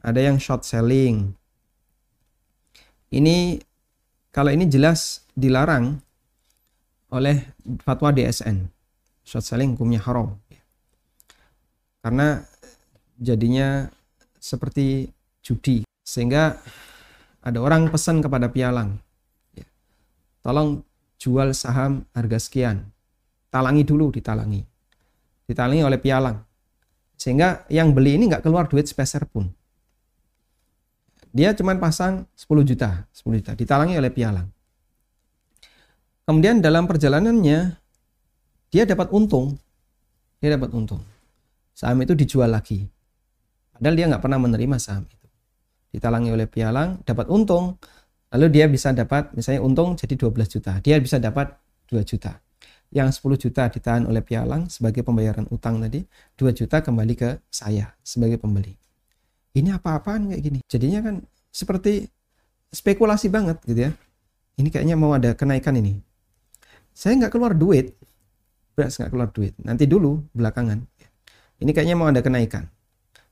Ada 0.00 0.32
yang 0.32 0.40
short 0.40 0.64
selling. 0.64 1.36
Ini 3.10 3.60
kalau 4.30 4.54
ini 4.54 4.70
jelas 4.70 5.26
dilarang 5.34 5.98
oleh 7.10 7.50
fatwa 7.82 8.14
DSN. 8.14 8.70
Short 9.26 9.44
selling 9.44 9.76
hukumnya 9.76 10.00
haram. 10.00 10.38
Ya. 10.48 10.62
Karena 12.00 12.28
jadinya 13.20 13.92
seperti 14.40 15.12
judi. 15.44 15.84
Sehingga 16.00 16.56
ada 17.40 17.58
orang 17.60 17.88
pesan 17.88 18.20
kepada 18.20 18.52
pialang. 18.52 19.00
Ya. 19.56 19.64
Tolong 20.44 20.84
jual 21.16 21.56
saham 21.56 22.04
harga 22.12 22.38
sekian. 22.40 22.88
Talangi 23.48 23.82
dulu, 23.84 24.12
ditalangi. 24.12 24.62
Ditalangi 25.48 25.82
oleh 25.82 25.98
pialang. 25.98 26.38
Sehingga 27.16 27.68
yang 27.68 27.92
beli 27.92 28.16
ini 28.16 28.32
nggak 28.32 28.44
keluar 28.44 28.68
duit 28.68 28.88
sepeser 28.88 29.28
pun. 29.28 29.52
Dia 31.30 31.54
cuma 31.54 31.76
pasang 31.78 32.26
10 32.34 32.66
juta, 32.66 33.06
10 33.12 33.38
juta, 33.38 33.52
ditalangi 33.54 33.94
oleh 33.94 34.10
pialang. 34.10 34.48
Kemudian 36.26 36.62
dalam 36.62 36.86
perjalanannya, 36.86 37.58
dia 38.70 38.84
dapat 38.86 39.10
untung. 39.10 39.58
Dia 40.38 40.56
dapat 40.56 40.70
untung. 40.72 41.02
Saham 41.74 42.00
itu 42.02 42.14
dijual 42.14 42.50
lagi. 42.50 42.86
Padahal 43.74 43.94
dia 43.96 44.06
nggak 44.08 44.22
pernah 44.22 44.38
menerima 44.38 44.76
saham 44.78 45.04
itu. 45.06 45.19
Ditalangi 45.90 46.30
oleh 46.30 46.46
pialang, 46.46 47.02
dapat 47.02 47.26
untung. 47.28 47.78
Lalu 48.30 48.46
dia 48.54 48.66
bisa 48.70 48.94
dapat 48.94 49.34
misalnya 49.34 49.60
untung 49.66 49.98
jadi 49.98 50.14
12 50.14 50.46
juta. 50.46 50.78
Dia 50.78 50.96
bisa 51.02 51.18
dapat 51.18 51.50
2 51.90 52.02
juta. 52.06 52.38
Yang 52.90 53.22
10 53.22 53.38
juta 53.38 53.66
ditahan 53.70 54.06
oleh 54.06 54.22
pialang 54.22 54.70
sebagai 54.70 55.02
pembayaran 55.02 55.46
utang 55.50 55.82
tadi, 55.82 56.02
2 56.38 56.50
juta 56.54 56.82
kembali 56.82 57.14
ke 57.18 57.30
saya 57.50 57.94
sebagai 58.02 58.38
pembeli. 58.38 58.74
Ini 59.54 59.78
apa-apaan 59.78 60.30
kayak 60.30 60.42
gini. 60.42 60.58
Jadinya 60.70 61.02
kan 61.02 61.26
seperti 61.50 62.06
spekulasi 62.70 63.26
banget 63.30 63.58
gitu 63.66 63.90
ya. 63.90 63.92
Ini 64.58 64.68
kayaknya 64.70 64.94
mau 64.94 65.10
ada 65.14 65.34
kenaikan 65.34 65.74
ini. 65.74 65.98
Saya 66.94 67.18
nggak 67.18 67.34
keluar 67.34 67.54
duit. 67.58 67.98
Beras 68.78 68.98
nggak 68.98 69.10
keluar 69.10 69.28
duit. 69.34 69.54
Nanti 69.62 69.90
dulu 69.90 70.22
belakangan. 70.30 70.86
Ini 71.60 71.70
kayaknya 71.74 71.96
mau 71.98 72.08
ada 72.08 72.22
kenaikan. 72.22 72.70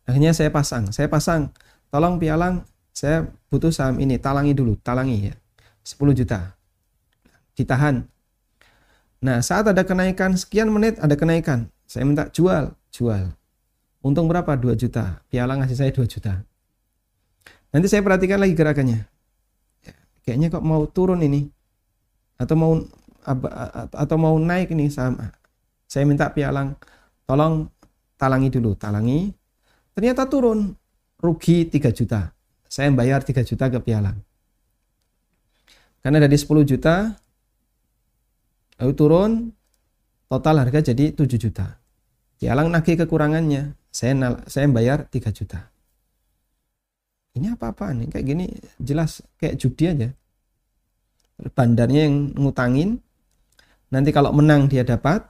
Akhirnya 0.08 0.34
saya 0.34 0.50
pasang. 0.50 0.90
Saya 0.90 1.06
pasang. 1.06 1.54
Tolong 1.88 2.20
pialang 2.20 2.64
saya 2.92 3.30
butuh 3.48 3.72
saham 3.72 4.02
ini, 4.02 4.18
talangi 4.18 4.52
dulu, 4.52 4.76
talangi 4.80 5.32
ya. 5.32 5.34
10 5.86 6.12
juta. 6.12 6.58
Ditahan. 7.56 8.04
Nah, 9.18 9.42
saat 9.42 9.66
ada 9.66 9.82
kenaikan 9.82 10.36
sekian 10.36 10.70
menit 10.70 11.00
ada 11.00 11.16
kenaikan. 11.16 11.70
Saya 11.88 12.04
minta 12.04 12.28
jual, 12.28 12.76
jual. 12.92 13.32
Untung 14.04 14.28
berapa? 14.30 14.54
2 14.54 14.76
juta. 14.78 15.24
Piala 15.32 15.56
ngasih 15.58 15.78
saya 15.78 15.90
2 15.90 16.04
juta. 16.06 16.44
Nanti 17.72 17.86
saya 17.88 18.04
perhatikan 18.04 18.38
lagi 18.38 18.54
gerakannya. 18.54 19.00
Ya, 19.82 19.94
kayaknya 20.22 20.48
kok 20.52 20.64
mau 20.64 20.86
turun 20.86 21.24
ini. 21.24 21.48
Atau 22.38 22.54
mau 22.54 22.78
atau 23.92 24.16
mau 24.16 24.36
naik 24.38 24.72
ini 24.72 24.88
saham. 24.88 25.18
Saya 25.88 26.04
minta 26.08 26.32
pialang, 26.32 26.76
tolong 27.28 27.68
talangi 28.16 28.48
dulu, 28.48 28.76
talangi. 28.76 29.32
Ternyata 29.92 30.28
turun, 30.30 30.72
rugi 31.18 31.66
3 31.66 31.90
juta 31.92 32.38
saya 32.68 32.92
bayar 32.92 33.24
3 33.24 33.42
juta 33.48 33.72
ke 33.72 33.80
pialang. 33.80 34.20
Karena 36.04 36.22
dari 36.22 36.36
10 36.36 36.62
juta, 36.68 37.16
lalu 38.78 38.92
turun, 38.94 39.32
total 40.28 40.62
harga 40.62 40.92
jadi 40.92 41.10
7 41.16 41.40
juta. 41.40 41.80
Pialang 42.38 42.70
nagih 42.70 42.94
kekurangannya, 43.02 43.74
saya 43.90 44.14
saya 44.46 44.68
bayar 44.70 45.08
3 45.10 45.32
juta. 45.34 45.72
Ini 47.34 47.56
apa-apaan? 47.58 48.06
Kayak 48.12 48.26
gini 48.28 48.46
jelas 48.78 49.24
kayak 49.40 49.58
judi 49.58 49.84
aja. 49.90 50.08
Bandarnya 51.56 52.06
yang 52.06 52.36
ngutangin, 52.36 53.00
nanti 53.90 54.10
kalau 54.12 54.30
menang 54.30 54.70
dia 54.70 54.84
dapat 54.84 55.24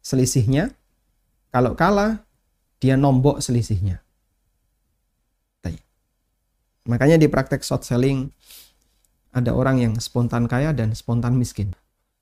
selisihnya, 0.00 0.70
kalau 1.50 1.74
kalah 1.76 2.24
dia 2.80 2.94
nombok 2.96 3.42
selisihnya. 3.42 4.05
Makanya 6.86 7.18
di 7.18 7.26
praktek 7.26 7.66
short 7.66 7.82
selling 7.82 8.30
ada 9.34 9.52
orang 9.52 9.82
yang 9.82 9.92
spontan 9.98 10.46
kaya 10.46 10.70
dan 10.72 10.94
spontan 10.94 11.36
miskin. 11.36 11.74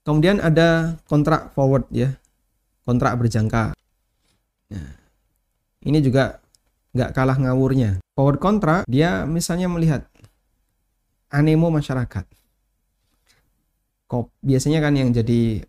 Kemudian 0.03 0.41
ada 0.41 0.99
kontrak 1.07 1.53
forward 1.53 1.87
ya, 1.93 2.17
kontrak 2.89 3.15
berjangka. 3.21 3.77
Nah, 4.73 4.91
ini 5.85 6.01
juga 6.01 6.41
nggak 6.97 7.11
kalah 7.13 7.37
ngawurnya. 7.39 8.01
Forward 8.17 8.41
kontrak 8.41 8.81
dia 8.89 9.29
misalnya 9.29 9.69
melihat 9.69 10.09
animo 11.29 11.69
masyarakat. 11.69 12.25
Kop, 14.09 14.33
biasanya 14.41 14.81
kan 14.81 14.97
yang 14.97 15.13
jadi 15.13 15.65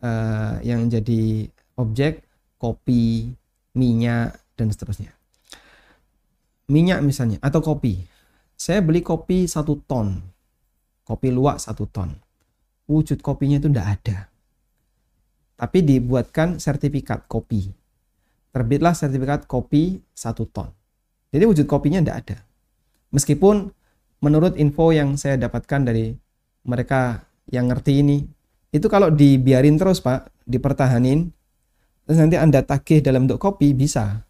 uh, 0.00 0.56
yang 0.64 0.88
jadi 0.88 1.48
objek 1.76 2.24
kopi, 2.58 3.32
minyak 3.76 4.34
dan 4.56 4.72
seterusnya. 4.72 5.14
Minyak 6.68 7.00
misalnya 7.04 7.38
atau 7.40 7.62
kopi. 7.62 8.07
Saya 8.58 8.82
beli 8.82 9.06
kopi 9.06 9.46
satu 9.46 9.78
ton, 9.86 10.18
kopi 11.06 11.30
luwak 11.30 11.62
satu 11.62 11.86
ton. 11.86 12.10
Wujud 12.90 13.22
kopinya 13.22 13.62
itu 13.62 13.70
tidak 13.70 14.02
ada. 14.02 14.18
Tapi 15.54 15.78
dibuatkan 15.86 16.58
sertifikat 16.58 17.30
kopi. 17.30 17.70
Terbitlah 18.50 18.98
sertifikat 18.98 19.46
kopi 19.46 20.02
satu 20.10 20.50
ton. 20.50 20.74
Jadi 21.30 21.44
wujud 21.46 21.70
kopinya 21.70 22.02
tidak 22.02 22.16
ada. 22.26 22.38
Meskipun 23.14 23.70
menurut 24.26 24.58
info 24.58 24.90
yang 24.90 25.14
saya 25.14 25.38
dapatkan 25.38 25.86
dari 25.86 26.10
mereka 26.66 27.30
yang 27.54 27.70
ngerti 27.70 28.02
ini, 28.02 28.26
itu 28.74 28.90
kalau 28.90 29.14
dibiarin 29.14 29.78
terus 29.78 30.02
Pak, 30.02 30.34
dipertahanin, 30.50 31.30
terus 32.10 32.18
nanti 32.18 32.34
Anda 32.34 32.66
tagih 32.66 33.06
dalam 33.06 33.30
bentuk 33.30 33.38
kopi, 33.38 33.70
bisa. 33.70 34.26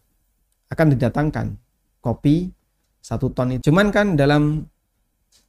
Akan 0.69 0.93
didatangkan 0.93 1.57
kopi 1.97 2.58
satu 2.99 3.31
ton 3.31 3.55
itu. 3.55 3.71
Cuman 3.71 3.89
kan 3.89 4.13
dalam 4.19 4.67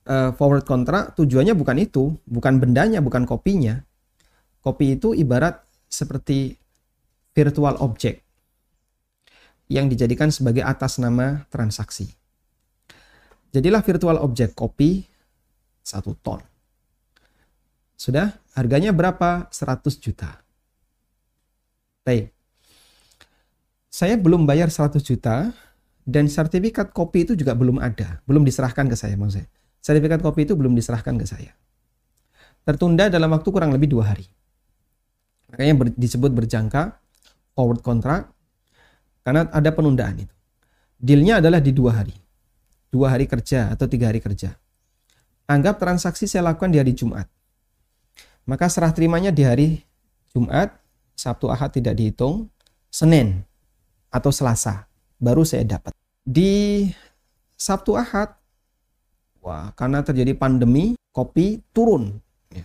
uh, 0.07 0.31
forward 0.35 0.65
kontrak 0.65 1.19
tujuannya 1.19 1.53
bukan 1.53 1.77
itu, 1.79 2.15
bukan 2.25 2.63
bendanya, 2.63 3.03
bukan 3.03 3.27
kopinya. 3.27 3.83
Kopi 4.61 5.01
itu 5.01 5.17
ibarat 5.17 5.61
seperti 5.89 6.55
virtual 7.33 7.81
object 7.81 8.21
yang 9.71 9.87
dijadikan 9.87 10.29
sebagai 10.35 10.67
atas 10.67 10.99
nama 10.99 11.47
transaksi. 11.49 12.11
Jadilah 13.51 13.83
virtual 13.83 14.19
object 14.23 14.55
kopi 14.55 15.07
satu 15.83 16.15
ton. 16.19 16.43
Sudah? 17.99 18.35
Harganya 18.55 18.91
berapa? 18.91 19.51
100 19.51 20.01
juta. 20.01 20.43
Baik. 22.03 22.33
Saya 23.91 24.15
belum 24.17 24.47
bayar 24.47 24.71
100 24.71 25.03
juta 25.03 25.51
dan 26.07 26.27
sertifikat 26.27 26.93
kopi 26.95 27.29
itu 27.29 27.33
juga 27.37 27.53
belum 27.57 27.81
ada. 27.81 28.21
Belum 28.25 28.45
diserahkan 28.45 28.89
ke 28.89 28.97
saya 28.97 29.17
maksud 29.17 29.43
saya. 29.43 29.47
Sertifikat 29.81 30.21
kopi 30.21 30.45
itu 30.45 30.55
belum 30.57 30.77
diserahkan 30.77 31.17
ke 31.17 31.27
saya. 31.29 31.53
Tertunda 32.65 33.09
dalam 33.09 33.33
waktu 33.33 33.49
kurang 33.49 33.73
lebih 33.73 33.89
dua 33.89 34.13
hari. 34.13 34.29
Makanya 35.51 35.75
ber, 35.75 35.87
disebut 35.97 36.31
berjangka 36.31 37.01
forward 37.57 37.81
contract 37.81 38.31
karena 39.25 39.49
ada 39.51 39.71
penundaan 39.73 40.29
itu. 40.29 40.35
Dealnya 41.01 41.41
adalah 41.41 41.65
di 41.65 41.73
dua 41.73 41.97
hari 41.97 42.13
dua 42.91 43.15
hari 43.15 43.31
kerja 43.31 43.71
atau 43.73 43.87
tiga 43.87 44.11
hari 44.11 44.19
kerja. 44.19 44.59
Anggap 45.47 45.79
transaksi 45.79 46.27
saya 46.27 46.51
lakukan 46.51 46.71
di 46.71 46.79
hari 46.79 46.95
Jumat. 46.95 47.27
Maka 48.47 48.67
serah 48.67 48.91
terimanya 48.91 49.31
di 49.31 49.47
hari 49.47 49.69
Jumat, 50.35 50.75
Sabtu 51.15 51.51
Ahad 51.51 51.75
tidak 51.75 51.95
dihitung, 51.99 52.51
Senin 52.91 53.47
atau 54.11 54.35
Selasa 54.35 54.90
baru 55.21 55.45
saya 55.45 55.63
dapat. 55.69 55.93
Di 56.25 56.89
Sabtu 57.55 57.95
Ahad, 57.95 58.35
wah 59.45 59.71
karena 59.77 60.01
terjadi 60.01 60.33
pandemi, 60.35 60.97
kopi 61.13 61.61
turun. 61.77 62.19
Ya. 62.51 62.65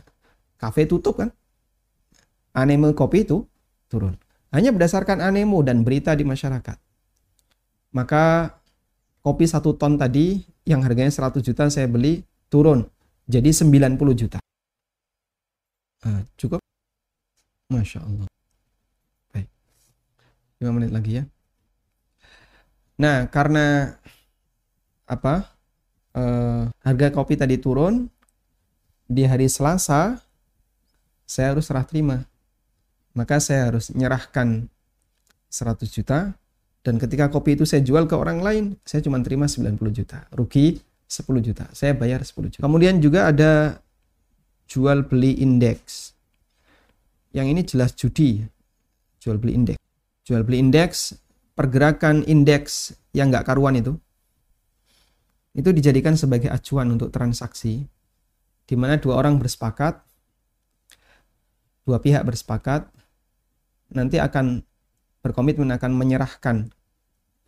Kafe 0.55 0.87
tutup 0.87 1.19
kan? 1.19 1.29
Anemo 2.55 2.95
kopi 2.95 3.27
itu 3.27 3.43
turun. 3.91 4.15
Hanya 4.55 4.71
berdasarkan 4.71 5.19
anemo 5.19 5.59
dan 5.59 5.83
berita 5.83 6.15
di 6.15 6.23
masyarakat. 6.23 6.79
Maka 7.91 8.55
kopi 9.19 9.43
satu 9.43 9.75
ton 9.75 9.99
tadi 9.99 10.47
yang 10.63 10.79
harganya 10.79 11.11
100 11.11 11.43
juta 11.43 11.67
saya 11.67 11.91
beli 11.91 12.23
turun 12.47 12.87
jadi 13.27 13.51
90 13.51 13.99
juta. 14.15 14.39
Uh, 16.05 16.21
cukup? 16.39 16.61
Masya 17.73 17.99
Allah. 18.05 18.29
Baik. 19.33 19.49
5 20.61 20.75
menit 20.77 20.91
lagi 20.93 21.11
ya. 21.19 21.23
Nah, 22.95 23.27
karena 23.27 23.97
apa? 25.05 25.51
Uh, 26.15 26.71
harga 26.79 27.11
kopi 27.11 27.35
tadi 27.35 27.59
turun 27.59 28.07
di 29.03 29.27
hari 29.27 29.51
Selasa 29.51 30.15
saya 31.27 31.51
harus 31.51 31.67
serah 31.67 31.83
terima. 31.83 32.23
Maka 33.11 33.43
saya 33.43 33.67
harus 33.67 33.91
nyerahkan 33.91 34.71
100 35.51 35.91
juta 35.91 36.39
dan 36.85 37.01
ketika 37.01 37.33
kopi 37.33 37.57
itu 37.57 37.65
saya 37.65 37.81
jual 37.81 38.05
ke 38.05 38.13
orang 38.13 38.45
lain, 38.45 38.63
saya 38.85 39.01
cuma 39.01 39.17
terima 39.25 39.49
90 39.49 39.81
juta. 39.89 40.29
Rugi 40.29 40.77
10 41.09 41.41
juta. 41.41 41.65
Saya 41.73 41.97
bayar 41.97 42.21
10 42.21 42.53
juta. 42.53 42.61
Kemudian 42.61 43.01
juga 43.01 43.33
ada 43.33 43.81
jual 44.69 45.01
beli 45.01 45.33
indeks. 45.41 46.13
Yang 47.33 47.47
ini 47.49 47.61
jelas 47.65 47.91
judi. 47.97 48.45
Jual 49.17 49.41
beli 49.41 49.57
indeks. 49.57 49.81
Jual 50.29 50.45
beli 50.45 50.61
indeks, 50.61 51.17
pergerakan 51.55 52.21
indeks 52.27 52.93
yang 53.15 53.31
nggak 53.31 53.47
karuan 53.47 53.79
itu, 53.79 53.95
itu 55.55 55.71
dijadikan 55.71 56.19
sebagai 56.19 56.51
acuan 56.51 56.91
untuk 56.91 57.09
transaksi, 57.15 57.87
di 58.67 58.75
mana 58.75 58.99
dua 58.99 59.15
orang 59.15 59.39
bersepakat, 59.39 60.03
dua 61.87 62.03
pihak 62.03 62.27
bersepakat, 62.27 62.91
nanti 63.95 64.19
akan 64.19 64.59
berkomitmen 65.23 65.71
akan 65.73 65.91
menyerahkan 65.95 66.69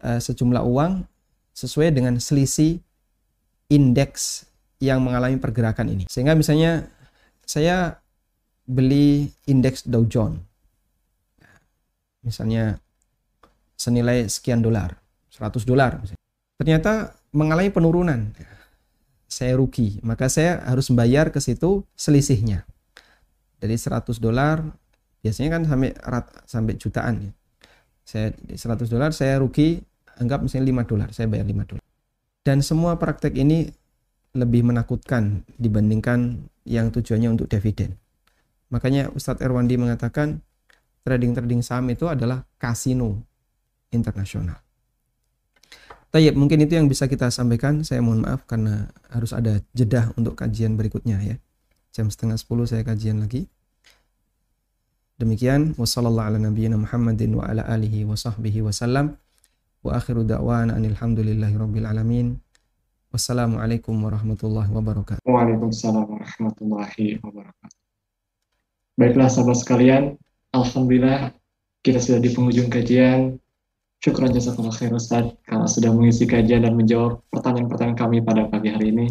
uh, 0.02 0.18
sejumlah 0.24 0.64
uang 0.64 1.04
sesuai 1.52 1.92
dengan 1.92 2.16
selisih 2.18 2.80
indeks 3.68 4.48
yang 4.80 5.04
mengalami 5.04 5.36
pergerakan 5.36 5.92
ini. 5.92 6.04
Sehingga 6.08 6.38
misalnya 6.38 6.88
saya 7.44 8.00
beli 8.64 9.28
indeks 9.50 9.84
Dow 9.84 10.08
Jones. 10.08 10.40
Misalnya 12.24 12.80
senilai 13.78 14.26
sekian 14.28 14.60
dolar, 14.60 14.98
100 15.30 15.64
dolar. 15.64 16.02
Ternyata 16.58 17.14
mengalami 17.32 17.70
penurunan. 17.70 18.34
Saya 19.30 19.60
rugi, 19.60 20.02
maka 20.02 20.28
saya 20.28 20.66
harus 20.66 20.90
membayar 20.90 21.30
ke 21.30 21.38
situ 21.38 21.86
selisihnya. 21.94 22.66
Dari 23.62 23.78
100 23.78 24.18
dolar 24.18 24.66
biasanya 25.28 25.60
kan 25.60 25.62
sampai 25.68 25.90
sampai 26.46 26.74
jutaan 26.78 27.16
ya 27.20 27.32
saya 28.08 28.28
100 28.32 28.88
dolar 28.88 29.12
saya 29.12 29.42
rugi 29.42 29.82
anggap 30.24 30.40
misalnya 30.46 30.86
5 30.86 30.92
dolar 30.96 31.10
saya 31.12 31.28
bayar 31.28 31.44
5 31.44 31.70
dolar 31.76 31.86
dan 32.48 32.64
semua 32.64 32.96
praktek 32.96 33.36
ini 33.36 33.68
lebih 34.38 34.64
menakutkan 34.64 35.44
dibandingkan 35.60 36.48
yang 36.64 36.94
tujuannya 36.94 37.36
untuk 37.36 37.52
dividen 37.52 38.00
makanya 38.72 39.12
Ustadz 39.12 39.44
Erwandi 39.44 39.76
mengatakan 39.76 40.40
trading-trading 41.04 41.60
saham 41.60 41.92
itu 41.92 42.08
adalah 42.08 42.48
kasino 42.56 43.20
internasional 43.92 44.60
Tayyip, 46.08 46.40
mungkin 46.40 46.64
itu 46.64 46.80
yang 46.80 46.88
bisa 46.88 47.04
kita 47.04 47.28
sampaikan. 47.28 47.84
Saya 47.84 48.00
mohon 48.00 48.24
maaf 48.24 48.48
karena 48.48 48.88
harus 49.12 49.36
ada 49.36 49.60
jeda 49.76 50.08
untuk 50.16 50.40
kajian 50.40 50.80
berikutnya 50.80 51.20
ya. 51.20 51.36
Jam 51.92 52.08
setengah 52.08 52.40
sepuluh 52.40 52.64
saya 52.64 52.88
kajian 52.88 53.20
lagi. 53.20 53.52
Demikian. 55.20 55.76
Wassalamualaikum 63.12 64.00
warahmatullahi 64.00 64.72
wabarakatuh. 64.72 65.24
Waalaikumsalam 65.28 66.08
warahmatullahi 66.08 67.20
wabarakatuh. 67.20 67.78
Baiklah 68.96 69.28
sahabat 69.28 69.58
sekalian, 69.60 70.04
Alhamdulillah 70.56 71.36
kita 71.84 72.00
sudah 72.00 72.24
di 72.24 72.32
penghujung 72.32 72.72
kajian. 72.72 73.38
Syukur 73.98 74.30
jazakallah 74.30 74.74
khair 74.74 74.94
Ustaz 74.94 75.26
karena 75.44 75.68
sudah 75.68 75.90
mengisi 75.92 76.30
kajian 76.30 76.64
dan 76.64 76.78
menjawab 76.78 77.22
pertanyaan-pertanyaan 77.34 77.98
kami 77.98 78.18
pada 78.22 78.46
pagi 78.46 78.70
hari 78.70 78.94
ini. 78.94 79.08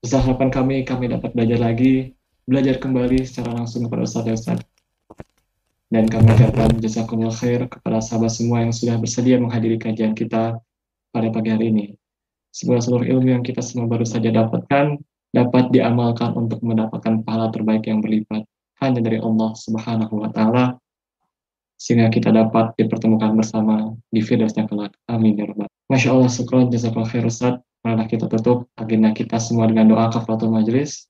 Besar 0.00 0.24
harapan 0.24 0.48
kami, 0.48 0.76
kami 0.86 1.12
dapat 1.12 1.34
belajar 1.34 1.60
lagi, 1.60 2.16
belajar 2.48 2.80
kembali 2.80 3.26
secara 3.28 3.52
langsung 3.52 3.84
kepada 3.84 4.02
Ustaz 4.08 4.24
ya 4.24 4.34
Ustaz 4.34 4.58
dan 5.88 6.04
kami 6.04 6.36
ucapkan 6.36 6.68
jazakumullah 6.84 7.32
khair 7.32 7.64
kepada 7.64 8.04
sahabat 8.04 8.32
semua 8.32 8.60
yang 8.60 8.72
sudah 8.76 9.00
bersedia 9.00 9.40
menghadiri 9.40 9.80
kajian 9.80 10.12
kita 10.12 10.60
pada 11.12 11.28
pagi 11.32 11.48
hari 11.48 11.72
ini. 11.72 11.86
Semoga 12.52 12.84
seluruh 12.84 13.08
ilmu 13.08 13.28
yang 13.40 13.44
kita 13.44 13.64
semua 13.64 13.88
baru 13.88 14.04
saja 14.04 14.28
dapatkan 14.28 15.00
dapat 15.32 15.64
diamalkan 15.72 16.36
untuk 16.36 16.60
mendapatkan 16.64 17.24
pahala 17.24 17.48
terbaik 17.52 17.88
yang 17.88 18.04
berlipat 18.04 18.44
hanya 18.80 19.00
dari 19.00 19.20
Allah 19.20 19.52
Subhanahu 19.56 20.24
wa 20.24 20.28
taala 20.32 20.76
sehingga 21.78 22.10
kita 22.10 22.34
dapat 22.34 22.74
dipertemukan 22.74 23.38
bersama 23.38 23.94
di 24.10 24.18
Firdausnya 24.18 24.66
kelak. 24.66 24.92
Amin 25.06 25.38
ya 25.38 25.46
rabbal. 25.46 25.70
Masya 25.88 26.10
Allah, 26.12 26.28
syukron, 26.28 26.68
jazakallah 26.68 27.08
khair 27.08 27.24
Ustaz. 27.24 27.62
Marilah 27.86 28.10
kita 28.10 28.26
tutup 28.26 28.66
agenda 28.74 29.14
kita 29.14 29.38
semua 29.38 29.70
dengan 29.70 29.94
doa 29.94 30.10
kafaratul 30.10 30.50
majlis. 30.50 31.06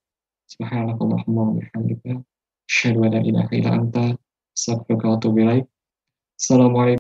Subhanakallahumma 0.53 1.43
wa 1.49 1.53
bihamdika. 1.57 2.21
Asyhadu 2.69 3.09
an 3.09 3.11
la 3.17 3.21
ilaha 3.25 3.51
illa 3.57 3.71
anta. 3.81 4.05
Assalamualaikum 4.53 5.67